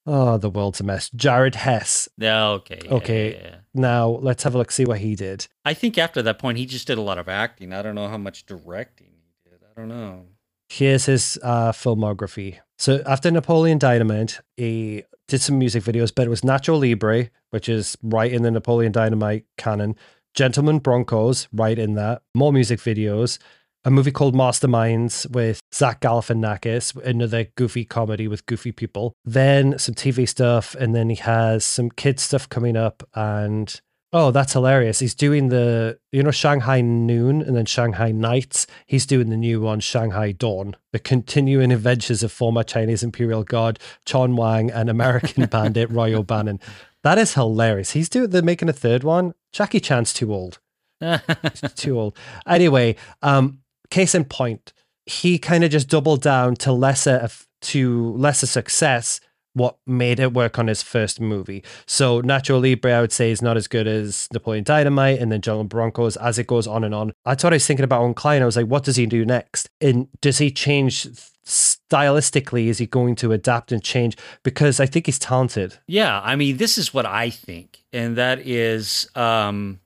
Oh, 0.07 0.37
the 0.37 0.51
world's 0.51 0.81
a 0.81 0.85
mess. 0.85 1.09
Jared 1.15 1.55
Hess. 1.55 2.09
Yeah, 2.19 2.49
okay. 2.49 2.79
Yeah, 2.85 2.93
okay. 2.93 3.33
Yeah, 3.33 3.43
yeah. 3.43 3.57
Now 3.73 4.09
let's 4.09 4.43
have 4.43 4.55
a 4.55 4.59
look, 4.59 4.71
see 4.71 4.85
what 4.85 4.99
he 4.99 5.15
did. 5.17 5.47
I 5.65 5.73
think 5.73 5.97
after 5.97 6.21
that 6.23 6.39
point, 6.39 6.59
he 6.59 6.67
just 6.67 6.87
did 6.87 6.99
a 6.99 7.01
lot 7.01 7.17
of 7.17 7.29
acting. 7.29 7.73
I 7.73 7.81
don't 7.81 7.95
know 7.95 8.09
how 8.09 8.19
much 8.19 8.45
directing 8.45 9.13
he 9.23 9.51
did. 9.51 9.61
I 9.65 9.81
don't 9.81 9.89
know. 9.89 10.27
Here's 10.69 11.07
his 11.07 11.39
uh, 11.43 11.73
filmography. 11.73 12.59
So 12.77 13.03
after 13.07 13.31
Napoleon 13.31 13.79
Dynamite, 13.79 14.41
he 14.57 15.05
did 15.29 15.41
some 15.41 15.59
music 15.59 15.83
videos, 15.83 16.13
but 16.15 16.27
it 16.27 16.31
was 16.31 16.43
Nacho 16.43 16.79
Libre, 16.79 17.31
which 17.51 17.69
is 17.69 17.97
right 18.03 18.33
in 18.33 18.43
the 18.43 18.51
Napoleon 18.51 18.93
Dynamite 18.93 19.45
canon. 19.57 19.97
Gentlemen 20.35 20.79
Broncos, 20.81 21.49
right 21.53 21.79
in 21.79 21.95
that. 21.95 22.23
More 22.35 22.53
music 22.53 22.81
videos 22.81 23.39
a 23.85 23.91
movie 23.91 24.11
called 24.11 24.35
Masterminds 24.35 25.31
with 25.31 25.61
Zach 25.73 26.01
Galifianakis, 26.01 26.97
another 27.05 27.45
goofy 27.55 27.85
comedy 27.85 28.27
with 28.29 28.47
goofy 28.47 28.73
people. 28.73 29.13
Then 29.25 29.79
some 29.79 29.95
TV 29.95 30.29
stuff, 30.29 30.75
and 30.77 30.95
then 30.95 31.11
he 31.11 31.17
has 31.17 31.65
some 31.65 31.91
kids 31.91 32.23
stuff 32.23 32.49
coming 32.49 32.77
up. 32.77 33.03
And 33.15 33.81
oh, 34.15 34.31
that's 34.31 34.55
hilarious! 34.55 35.01
He's 35.01 35.15
doing 35.15 35.49
the 35.49 35.99
you 36.13 36.23
know 36.23 36.31
Shanghai 36.31 36.81
Noon 36.81 37.43
and 37.43 37.55
then 37.55 37.67
Shanghai 37.67 38.13
Nights. 38.13 38.67
He's 38.87 39.05
doing 39.05 39.29
the 39.29 39.37
new 39.37 39.61
one, 39.61 39.81
Shanghai 39.81 40.33
Dawn, 40.33 40.77
the 40.93 40.99
continuing 40.99 41.73
adventures 41.73 42.23
of 42.23 42.33
former 42.33 42.63
Chinese 42.63 43.03
imperial 43.03 43.45
guard 43.45 43.79
Chon 44.07 44.37
Wang 44.37 44.71
and 44.71 44.89
American 44.89 45.45
bandit 45.51 45.91
Roy 45.91 46.15
O'Bannon. 46.15 46.61
That 47.03 47.19
is 47.19 47.35
hilarious. 47.35 47.91
He's 47.91 48.09
doing. 48.09 48.31
They're 48.31 48.41
making 48.41 48.71
a 48.71 48.73
third 48.73 49.05
one. 49.05 49.35
Jackie 49.53 49.81
Chan's 49.81 50.15
too 50.15 50.33
old. 50.33 50.61
too 51.75 51.99
old. 51.99 52.17
Anyway, 52.47 52.97
um, 53.21 53.59
case 53.91 54.15
in 54.15 54.25
point, 54.25 54.73
he 55.05 55.39
kind 55.39 55.65
of 55.65 55.71
just 55.71 55.89
doubled 55.89 56.23
down 56.23 56.55
to 56.57 56.73
lesser 56.73 57.29
to 57.61 58.13
lesser 58.17 58.47
success 58.47 59.21
what 59.55 59.79
made 59.87 60.21
it 60.21 60.35
work 60.35 60.59
on 60.59 60.67
his 60.67 60.83
first 60.83 61.21
movie. 61.21 61.65
So 61.87 62.21
Nacho 62.23 62.61
Libre, 62.61 62.93
I 62.93 63.01
would 63.01 63.13
say, 63.13 63.31
is 63.31 63.41
not 63.41 63.57
as 63.57 63.67
good 63.67 63.87
as 63.87 64.29
Napoleon 64.33 64.65
Dynamite 64.65 65.21
and 65.21 65.33
then 65.33 65.41
Jungle 65.41 65.65
Broncos 65.65 66.17
as 66.17 66.39
it 66.39 66.47
goes 66.47 66.67
on 66.67 66.85
and 66.85 66.95
on. 66.95 67.13
I 67.25 67.35
thought 67.35 67.53
I 67.53 67.57
was 67.57 67.67
thinking 67.67 67.85
about 67.85 68.03
Owen 68.03 68.15
Kline. 68.15 68.43
I 68.43 68.47
was 68.47 68.57
like, 68.57 68.67
what 68.67 68.85
does 68.85 68.97
he 68.97 69.07
do 69.07 69.25
next? 69.25 69.69
And 69.81 70.09
does 70.21 70.39
he 70.39 70.51
change 70.51 71.09
stylistically? 71.45 72.67
Is 72.67 72.79
he 72.79 72.87
going 72.87 73.15
to 73.17 73.33
adapt 73.33 73.71
and 73.71 73.83
change? 73.83 74.17
Because 74.43 74.81
I 74.81 74.87
think 74.87 75.07
he's 75.07 75.19
talented. 75.19 75.79
Yeah. 75.87 76.21
I 76.23 76.37
mean, 76.37 76.57
this 76.57 76.77
is 76.77 76.93
what 76.93 77.07
I 77.07 77.31
think. 77.31 77.85
And 77.93 78.17
that 78.17 78.41
is 78.41 79.09
um, 79.15 79.81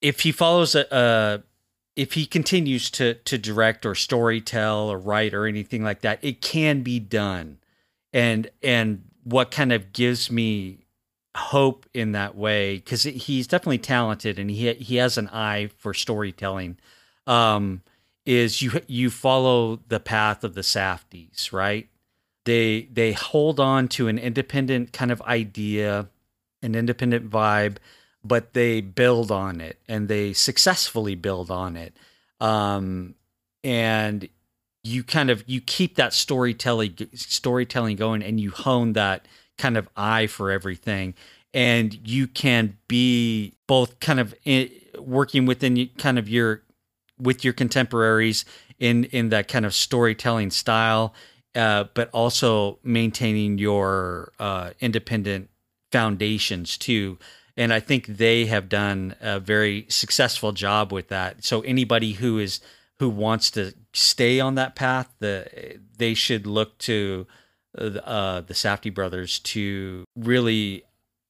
if 0.00 0.20
he 0.20 0.32
follows 0.32 0.74
a, 0.74 0.86
a 0.90 1.42
if 1.94 2.14
he 2.14 2.26
continues 2.26 2.90
to 2.90 3.14
to 3.14 3.38
direct 3.38 3.86
or 3.86 3.94
story 3.94 4.40
tell 4.40 4.90
or 4.90 4.98
write 4.98 5.34
or 5.34 5.46
anything 5.46 5.84
like 5.84 6.00
that, 6.00 6.18
it 6.22 6.40
can 6.40 6.82
be 6.82 6.98
done. 6.98 7.58
And 8.12 8.50
and 8.62 9.04
what 9.24 9.50
kind 9.50 9.72
of 9.72 9.92
gives 9.92 10.30
me 10.30 10.78
hope 11.36 11.86
in 11.94 12.12
that 12.12 12.36
way 12.36 12.76
because 12.76 13.04
he's 13.04 13.46
definitely 13.46 13.78
talented 13.78 14.38
and 14.38 14.50
he 14.50 14.72
he 14.74 14.96
has 14.96 15.16
an 15.18 15.28
eye 15.28 15.70
for 15.78 15.94
storytelling. 15.94 16.76
Um, 17.26 17.82
is 18.26 18.62
you 18.62 18.80
you 18.86 19.10
follow 19.10 19.80
the 19.88 20.00
path 20.00 20.44
of 20.44 20.54
the 20.54 20.60
Safdies, 20.60 21.52
right? 21.52 21.88
They 22.44 22.88
they 22.92 23.12
hold 23.12 23.60
on 23.60 23.88
to 23.88 24.08
an 24.08 24.18
independent 24.18 24.92
kind 24.92 25.10
of 25.10 25.22
idea, 25.22 26.08
an 26.62 26.74
independent 26.74 27.30
vibe 27.30 27.76
but 28.24 28.52
they 28.52 28.80
build 28.80 29.30
on 29.30 29.60
it 29.60 29.78
and 29.88 30.08
they 30.08 30.32
successfully 30.32 31.14
build 31.14 31.50
on 31.50 31.76
it. 31.76 31.96
Um, 32.40 33.14
and 33.64 34.28
you 34.84 35.04
kind 35.04 35.30
of 35.30 35.44
you 35.46 35.60
keep 35.60 35.96
that 35.96 36.12
storytelling 36.12 36.96
storytelling 37.14 37.96
going 37.96 38.22
and 38.22 38.40
you 38.40 38.50
hone 38.50 38.94
that 38.94 39.26
kind 39.58 39.76
of 39.76 39.88
eye 39.96 40.26
for 40.26 40.50
everything 40.50 41.14
and 41.54 41.98
you 42.08 42.26
can 42.26 42.76
be 42.88 43.54
both 43.66 44.00
kind 44.00 44.18
of 44.18 44.34
in, 44.44 44.70
working 44.98 45.46
within 45.46 45.88
kind 45.98 46.18
of 46.18 46.28
your 46.28 46.62
with 47.18 47.44
your 47.44 47.52
contemporaries 47.52 48.44
in 48.78 49.04
in 49.04 49.28
that 49.28 49.46
kind 49.48 49.64
of 49.64 49.74
storytelling 49.74 50.50
style 50.50 51.14
uh, 51.54 51.84
but 51.94 52.08
also 52.12 52.78
maintaining 52.82 53.58
your 53.58 54.32
uh, 54.38 54.70
independent 54.80 55.48
foundations 55.92 56.76
too 56.76 57.18
and 57.56 57.72
I 57.72 57.80
think 57.80 58.06
they 58.06 58.46
have 58.46 58.68
done 58.68 59.14
a 59.20 59.38
very 59.38 59.86
successful 59.88 60.52
job 60.52 60.90
with 60.92 61.08
that. 61.08 61.44
So 61.44 61.60
anybody 61.60 62.12
who 62.12 62.38
is 62.38 62.60
who 63.00 63.08
wants 63.08 63.50
to 63.52 63.74
stay 63.92 64.40
on 64.40 64.54
that 64.54 64.74
path, 64.74 65.12
the 65.18 65.78
they 65.96 66.14
should 66.14 66.46
look 66.46 66.78
to 66.78 67.26
uh, 67.76 68.40
the 68.40 68.54
Safdie 68.54 68.94
brothers 68.94 69.38
to 69.40 70.04
really 70.16 70.84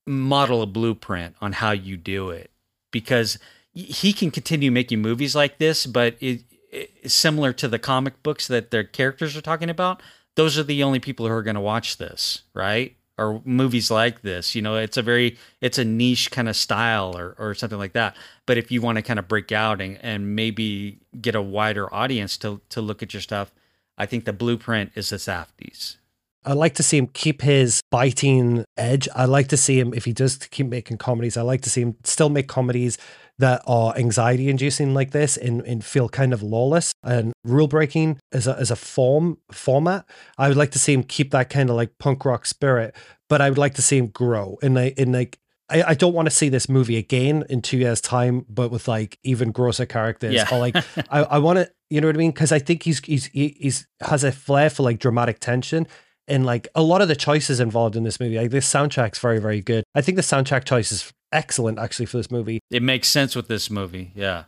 model 0.07 0.63
a 0.63 0.67
blueprint 0.67 1.37
on 1.41 1.53
how 1.53 1.71
you 1.71 1.97
do 1.97 2.31
it, 2.31 2.51
because 2.91 3.39
he 3.73 4.13
can 4.13 4.31
continue 4.31 4.71
making 4.71 5.01
movies 5.01 5.35
like 5.35 5.59
this, 5.59 5.87
but 5.87 6.17
it, 6.21 6.43
it 6.71 7.11
similar 7.11 7.53
to 7.55 7.69
the 7.69 7.79
comic 7.79 8.23
books 8.23 8.47
that 8.49 8.71
their 8.71 8.85
characters 8.85 9.37
are 9.37 9.41
talking 9.41 9.71
about. 9.71 10.03
Those 10.35 10.59
are 10.59 10.63
the 10.63 10.83
only 10.83 10.99
people 10.99 11.27
who 11.27 11.33
are 11.33 11.43
going 11.43 11.55
to 11.55 11.61
watch 11.61 11.97
this, 11.97 12.43
right? 12.55 12.97
Or 13.23 13.41
movies 13.45 13.91
like 13.91 14.23
this. 14.23 14.55
You 14.55 14.63
know, 14.63 14.77
it's 14.77 14.97
a 14.97 15.03
very 15.03 15.39
it's 15.61 15.79
a 15.79 15.85
niche 15.85 16.31
kind 16.31 16.49
of 16.49 16.57
style 16.57 17.17
or 17.17 17.35
or 17.39 17.55
something 17.55 17.79
like 17.79 17.93
that. 17.93 18.17
But 18.47 18.59
if 18.59 18.71
you 18.71 18.83
want 18.83 18.97
to 18.97 19.03
kind 19.03 19.19
of 19.19 19.29
break 19.29 19.53
out 19.53 19.81
and, 19.81 19.99
and 20.03 20.35
maybe 20.35 20.99
get 21.21 21.35
a 21.35 21.43
wider 21.43 21.93
audience 21.95 22.37
to 22.39 22.61
to 22.71 22.81
look 22.81 23.03
at 23.03 23.15
your 23.15 23.23
stuff, 23.23 23.55
I 23.97 24.07
think 24.07 24.25
the 24.25 24.33
blueprint 24.33 24.93
is 24.95 25.11
the 25.11 25.17
Safdies. 25.17 25.97
I 26.45 26.55
like 26.55 26.75
to 26.75 26.83
see 26.83 26.99
him 26.99 27.07
keep 27.07 27.41
his 27.41 27.83
biting 27.91 28.65
edge. 28.77 29.09
I 29.15 29.27
like 29.27 29.47
to 29.49 29.57
see 29.57 29.79
him 29.79 29.95
if 29.95 30.05
he 30.05 30.13
does 30.13 30.37
keep 30.39 30.67
making 30.67 30.99
comedies. 30.99 31.37
I 31.37 31.43
like 31.43 31.61
to 31.63 31.71
see 31.71 31.83
him 31.83 31.97
still 32.03 32.31
make 32.31 32.49
comedies 32.49 32.99
that 33.39 33.63
are 33.67 33.97
anxiety 33.97 34.49
inducing 34.49 34.95
like 34.95 35.11
this 35.11 35.37
and, 35.37 35.63
and 35.63 35.85
feel 35.85 36.09
kind 36.09 36.33
of 36.33 36.43
lawless 36.43 36.93
and 37.03 37.33
rule 37.45 37.67
breaking 37.67 38.21
as 38.33 38.47
a, 38.47 38.57
as 38.59 38.71
a 38.71 38.77
form 38.77 39.39
format. 39.51 40.05
I 40.39 40.49
would 40.49 40.57
like 40.57 40.71
to 40.73 40.79
see 40.79 40.93
him 40.93 41.03
keep 41.03 41.31
that 41.33 41.51
kind 41.51 41.71
of 41.71 41.77
like 41.77 41.99
punk 41.99 42.25
rock 42.25 42.47
spirit, 42.47 42.95
but 43.29 43.41
I 43.41 43.49
would 43.49 43.59
like 43.59 43.75
to 43.75 43.83
see 43.83 43.99
him 43.99 44.09
grow 44.09 44.59
and 44.63 44.75
like 44.75 44.99
in 44.99 45.13
like 45.13 45.39
I, 45.73 45.83
I 45.89 45.95
don't 45.95 46.13
want 46.13 46.27
to 46.27 46.31
see 46.31 46.51
this 46.51 46.69
movie 46.69 46.99
again 46.99 47.45
in 47.49 47.63
two 47.63 47.79
years' 47.79 48.01
time, 48.01 48.45
but 48.49 48.71
with 48.71 48.89
like 48.89 49.19
even 49.25 49.53
grosser 49.53 49.87
characters. 49.87 50.35
Yeah. 50.35 50.47
Or 50.53 50.59
like 50.59 50.77
I, 51.11 51.23
I 51.23 51.39
want 51.39 51.59
to, 51.59 51.71
you 51.89 52.01
know 52.01 52.09
what 52.09 52.17
I 52.17 52.19
mean? 52.19 52.31
Because 52.31 52.53
I 52.53 52.59
think 52.59 52.83
he's 52.83 53.01
he's 53.01 53.27
he's 53.27 53.87
has 54.01 54.23
a 54.23 54.33
flair 54.33 54.69
for 54.69 54.83
like 54.83 54.99
dramatic 54.99 55.39
tension 55.39 55.87
and 56.29 56.45
like 56.45 56.69
a 56.75 56.83
lot 56.83 57.01
of 57.01 57.09
the 57.09 57.17
choices 57.17 57.59
involved 57.59 57.97
in 57.97 58.05
this 58.05 58.21
movie. 58.21 58.39
Like 58.39 58.51
this 58.51 58.71
soundtrack's 58.71 59.19
very 59.19 59.39
very 59.39 59.63
good. 59.63 59.85
I 59.95 60.03
think 60.03 60.17
the 60.17 60.23
soundtrack 60.23 60.65
choice 60.65 60.93
is 60.93 61.13
excellent 61.33 61.79
actually 61.79 62.07
for 62.07 62.17
this 62.17 62.31
movie. 62.31 62.61
It 62.71 62.83
makes 62.83 63.09
sense 63.09 63.35
with 63.35 63.49
this 63.49 63.71
movie. 63.71 64.13
Yeah. 64.15 64.45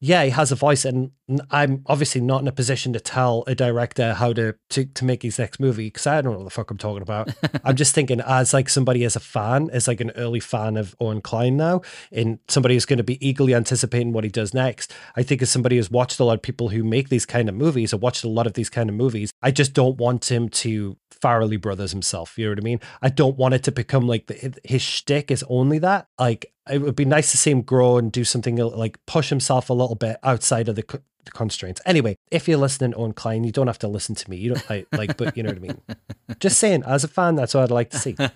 Yeah, 0.00 0.24
he 0.24 0.30
has 0.30 0.52
a 0.52 0.56
voice 0.56 0.84
and 0.84 1.12
I'm 1.50 1.82
obviously 1.86 2.20
not 2.20 2.42
in 2.42 2.48
a 2.48 2.52
position 2.52 2.92
to 2.92 3.00
tell 3.00 3.44
a 3.46 3.54
director 3.54 4.12
how 4.12 4.34
to 4.34 4.54
to, 4.70 4.84
to 4.84 5.04
make 5.04 5.22
his 5.22 5.38
next 5.38 5.58
movie 5.58 5.86
because 5.86 6.06
I 6.06 6.20
don't 6.20 6.32
know 6.32 6.38
what 6.38 6.44
the 6.44 6.50
fuck 6.50 6.70
I'm 6.70 6.76
talking 6.76 7.02
about. 7.02 7.34
I'm 7.64 7.76
just 7.76 7.94
thinking 7.94 8.20
as 8.20 8.52
like 8.52 8.68
somebody 8.68 9.04
as 9.04 9.16
a 9.16 9.20
fan, 9.20 9.70
as 9.70 9.88
like 9.88 10.00
an 10.00 10.10
early 10.16 10.40
fan 10.40 10.76
of 10.76 10.94
Owen 11.00 11.22
Kline 11.22 11.56
now, 11.56 11.80
and 12.12 12.38
somebody 12.48 12.74
who's 12.74 12.84
going 12.84 12.98
to 12.98 13.04
be 13.04 13.26
eagerly 13.26 13.54
anticipating 13.54 14.12
what 14.12 14.24
he 14.24 14.30
does 14.30 14.52
next. 14.52 14.92
I 15.16 15.22
think 15.22 15.40
as 15.40 15.50
somebody 15.50 15.76
who's 15.76 15.90
watched 15.90 16.20
a 16.20 16.24
lot 16.24 16.34
of 16.34 16.42
people 16.42 16.68
who 16.68 16.84
make 16.84 17.08
these 17.08 17.24
kind 17.24 17.48
of 17.48 17.54
movies 17.54 17.94
or 17.94 17.96
watched 17.96 18.24
a 18.24 18.28
lot 18.28 18.46
of 18.46 18.52
these 18.52 18.68
kind 18.68 18.90
of 18.90 18.96
movies, 18.96 19.32
I 19.42 19.50
just 19.50 19.72
don't 19.72 19.96
want 19.96 20.30
him 20.30 20.50
to 20.50 20.98
Farrelly 21.24 21.58
Brothers 21.58 21.92
himself. 21.92 22.36
You 22.36 22.46
know 22.46 22.50
what 22.52 22.58
I 22.58 22.62
mean? 22.62 22.80
I 23.00 23.08
don't 23.08 23.38
want 23.38 23.54
it 23.54 23.62
to 23.62 23.72
become 23.72 24.06
like 24.06 24.26
the, 24.26 24.54
his 24.62 24.82
shtick 24.82 25.30
is 25.30 25.42
only 25.48 25.78
that. 25.78 26.06
Like 26.18 26.52
it 26.70 26.82
would 26.82 26.96
be 26.96 27.06
nice 27.06 27.30
to 27.30 27.38
see 27.38 27.50
him 27.50 27.62
grow 27.62 27.96
and 27.96 28.12
do 28.12 28.24
something 28.24 28.56
like 28.56 28.98
push 29.06 29.30
himself 29.30 29.70
a 29.70 29.74
little 29.74 29.96
bit 29.96 30.18
outside 30.22 30.68
of 30.68 30.76
the 30.76 31.00
constraints. 31.32 31.80
Anyway, 31.86 32.16
if 32.30 32.48
you're 32.48 32.58
listening 32.58 32.94
Owen 32.96 33.12
Kline, 33.12 33.44
you 33.44 33.52
don't 33.52 33.66
have 33.66 33.78
to 33.80 33.88
listen 33.88 34.14
to 34.14 34.30
me. 34.30 34.36
You 34.36 34.54
don't 34.54 34.70
like, 34.70 34.86
like 34.92 35.16
but 35.16 35.36
you 35.36 35.42
know 35.42 35.50
what 35.50 35.58
I 35.58 35.60
mean. 35.60 35.80
Just 36.40 36.58
saying, 36.58 36.82
as 36.86 37.04
a 37.04 37.08
fan, 37.08 37.36
that's 37.36 37.54
what 37.54 37.62
I'd 37.64 37.70
like 37.70 37.90
to 37.90 37.98
see. 37.98 38.16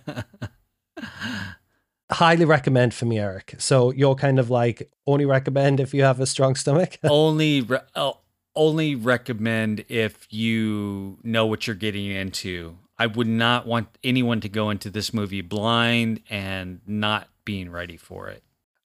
Highly 2.11 2.47
recommend 2.47 2.95
for 2.95 3.05
me, 3.05 3.19
Eric. 3.19 3.55
So 3.59 3.91
you're 3.91 4.15
kind 4.15 4.39
of 4.39 4.49
like 4.51 4.91
only 5.07 5.27
recommend 5.27 5.79
if 5.79 5.93
you 5.93 6.03
have 6.05 6.21
a 6.21 6.27
strong 6.27 6.55
stomach. 6.55 6.99
only, 7.05 7.61
re- 7.61 7.81
oh, 7.95 8.19
only 8.57 8.95
recommend 8.95 9.85
if 9.89 10.27
you 10.31 11.19
know 11.23 11.47
what 11.47 11.67
you're 11.67 11.77
getting 11.77 12.11
into. 12.11 12.79
I 12.99 13.07
would 13.07 13.29
not 13.29 13.67
want 13.67 13.89
anyone 14.03 14.41
to 14.41 14.49
go 14.49 14.71
into 14.71 14.91
this 14.91 15.13
movie 15.15 15.43
blind 15.43 16.21
and 16.29 16.81
not 16.87 17.29
being 17.45 17.71
ready 17.71 17.97
for 17.97 18.29
it. 18.29 18.43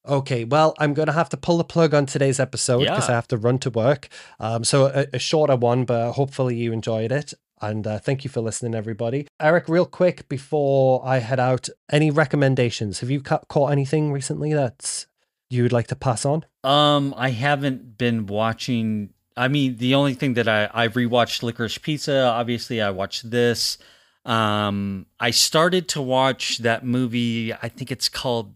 Okay, 0.08 0.44
well, 0.44 0.76
I'm 0.80 0.94
going 0.94 1.06
to 1.06 1.14
have 1.14 1.30
to 1.30 1.38
pull 1.38 1.58
the 1.58 1.64
plug 1.64 1.94
on 1.94 2.06
today's 2.06 2.40
episode 2.40 2.80
because 2.80 3.08
yeah. 3.08 3.14
I 3.14 3.16
have 3.16 3.28
to 3.30 3.38
run 3.38 3.58
to 3.60 3.70
work. 3.70 4.10
Um, 4.40 4.66
so 4.66 4.88
a, 4.88 5.08
a, 5.14 5.20
shorter 5.20 5.56
one, 5.56 5.86
but 5.86 6.14
hopefully 6.14 6.58
you 6.58 6.74
enjoyed 6.74 7.12
it. 7.12 7.34
And 7.62 7.88
uh, 7.88 8.00
thank 8.00 8.26
you 8.26 8.30
for 8.30 8.42
listening, 8.42 8.76
everybody. 8.76 9.28
Eric, 9.40 9.70
real 9.70 9.86
quick 9.86 10.28
before 10.28 11.02
I 11.06 11.20
head 11.20 11.40
out, 11.40 11.70
any 11.90 12.12
recommendations? 12.12 13.00
Have 13.00 13.10
you 13.10 13.22
ca- 13.22 13.46
caught 13.48 13.72
anything 13.72 14.12
recently 14.12 14.54
that 14.54 15.06
you 15.50 15.64
would 15.64 15.72
like 15.72 15.88
to 15.88 15.96
pass 15.96 16.26
on? 16.26 16.46
Um, 16.66 17.14
I 17.16 17.30
haven't 17.30 17.98
been 17.98 18.26
watching. 18.26 19.12
I 19.38 19.48
mean, 19.48 19.78
the 19.78 19.96
only 19.96 20.14
thing 20.14 20.34
that 20.34 20.50
I 20.50 20.70
I 20.74 20.90
rewatched 20.90 21.42
Licorice 21.44 21.82
Pizza. 21.82 22.26
Obviously, 22.26 22.82
I 22.82 22.90
watched 22.90 23.32
this. 23.32 23.78
Um, 24.26 25.06
I 25.20 25.32
started 25.32 25.88
to 25.90 26.02
watch 26.02 26.58
that 26.60 26.86
movie. 26.86 27.54
I 27.54 27.70
think 27.70 27.92
it's 27.92 28.10
called 28.10 28.56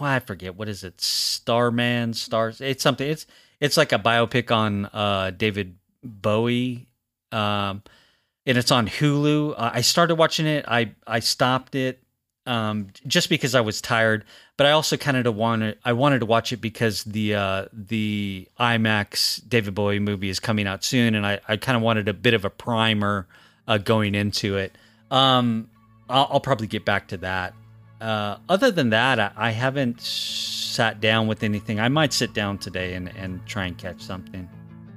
well, 0.00 0.10
I 0.10 0.20
forget 0.20 0.56
what 0.56 0.68
is 0.68 0.84
it, 0.84 1.00
Starman, 1.00 2.14
Stars. 2.14 2.60
It's 2.60 2.82
something. 2.82 3.08
It's 3.08 3.26
it's 3.60 3.76
like 3.76 3.92
a 3.92 3.98
biopic 3.98 4.50
on 4.50 4.86
uh, 4.86 5.30
David 5.30 5.76
Bowie, 6.02 6.88
um, 7.32 7.82
and 8.46 8.58
it's 8.58 8.70
on 8.70 8.88
Hulu. 8.88 9.54
Uh, 9.56 9.70
I 9.74 9.80
started 9.82 10.16
watching 10.16 10.46
it. 10.46 10.64
I 10.66 10.92
I 11.06 11.20
stopped 11.20 11.74
it 11.74 12.02
um, 12.46 12.88
just 13.06 13.28
because 13.28 13.54
I 13.54 13.60
was 13.60 13.80
tired, 13.80 14.24
but 14.56 14.66
I 14.66 14.72
also 14.72 14.96
kind 14.96 15.16
of 15.16 15.34
wanted 15.34 15.78
I 15.84 15.92
wanted 15.92 16.20
to 16.20 16.26
watch 16.26 16.52
it 16.52 16.58
because 16.58 17.04
the 17.04 17.34
uh, 17.34 17.66
the 17.72 18.48
IMAX 18.58 19.46
David 19.48 19.74
Bowie 19.74 19.98
movie 19.98 20.28
is 20.28 20.40
coming 20.40 20.66
out 20.66 20.84
soon, 20.84 21.14
and 21.14 21.26
I 21.26 21.40
I 21.46 21.56
kind 21.56 21.76
of 21.76 21.82
wanted 21.82 22.08
a 22.08 22.14
bit 22.14 22.34
of 22.34 22.44
a 22.44 22.50
primer 22.50 23.26
uh, 23.68 23.78
going 23.78 24.14
into 24.14 24.56
it. 24.56 24.76
Um, 25.10 25.68
I'll, 26.08 26.28
I'll 26.32 26.40
probably 26.40 26.66
get 26.66 26.84
back 26.84 27.08
to 27.08 27.18
that 27.18 27.54
uh, 28.00 28.36
other 28.48 28.70
than 28.70 28.90
that, 28.90 29.18
I, 29.18 29.30
I, 29.36 29.50
haven't 29.50 30.00
sat 30.00 31.00
down 31.00 31.26
with 31.26 31.42
anything. 31.42 31.80
I 31.80 31.88
might 31.88 32.12
sit 32.12 32.34
down 32.34 32.58
today 32.58 32.94
and, 32.94 33.08
and 33.16 33.44
try 33.46 33.66
and 33.66 33.78
catch 33.78 34.00
something. 34.00 34.48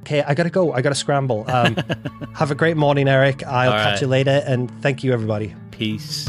Okay, 0.02 0.24
I 0.24 0.34
gotta 0.34 0.50
go. 0.50 0.74
I 0.74 0.82
gotta 0.82 0.96
scramble. 0.96 1.46
Um, 1.50 1.76
have 2.34 2.52
a 2.52 2.56
great 2.56 2.78
morning, 2.78 3.08
Eric. 3.08 3.46
I'll 3.46 3.72
All 3.72 3.78
catch 3.78 3.94
right. 3.94 4.02
you 4.02 4.08
later, 4.08 4.44
and 4.46 4.72
thank 4.82 5.04
you, 5.04 5.14
everybody. 5.14 5.54
Peace. 5.72 6.28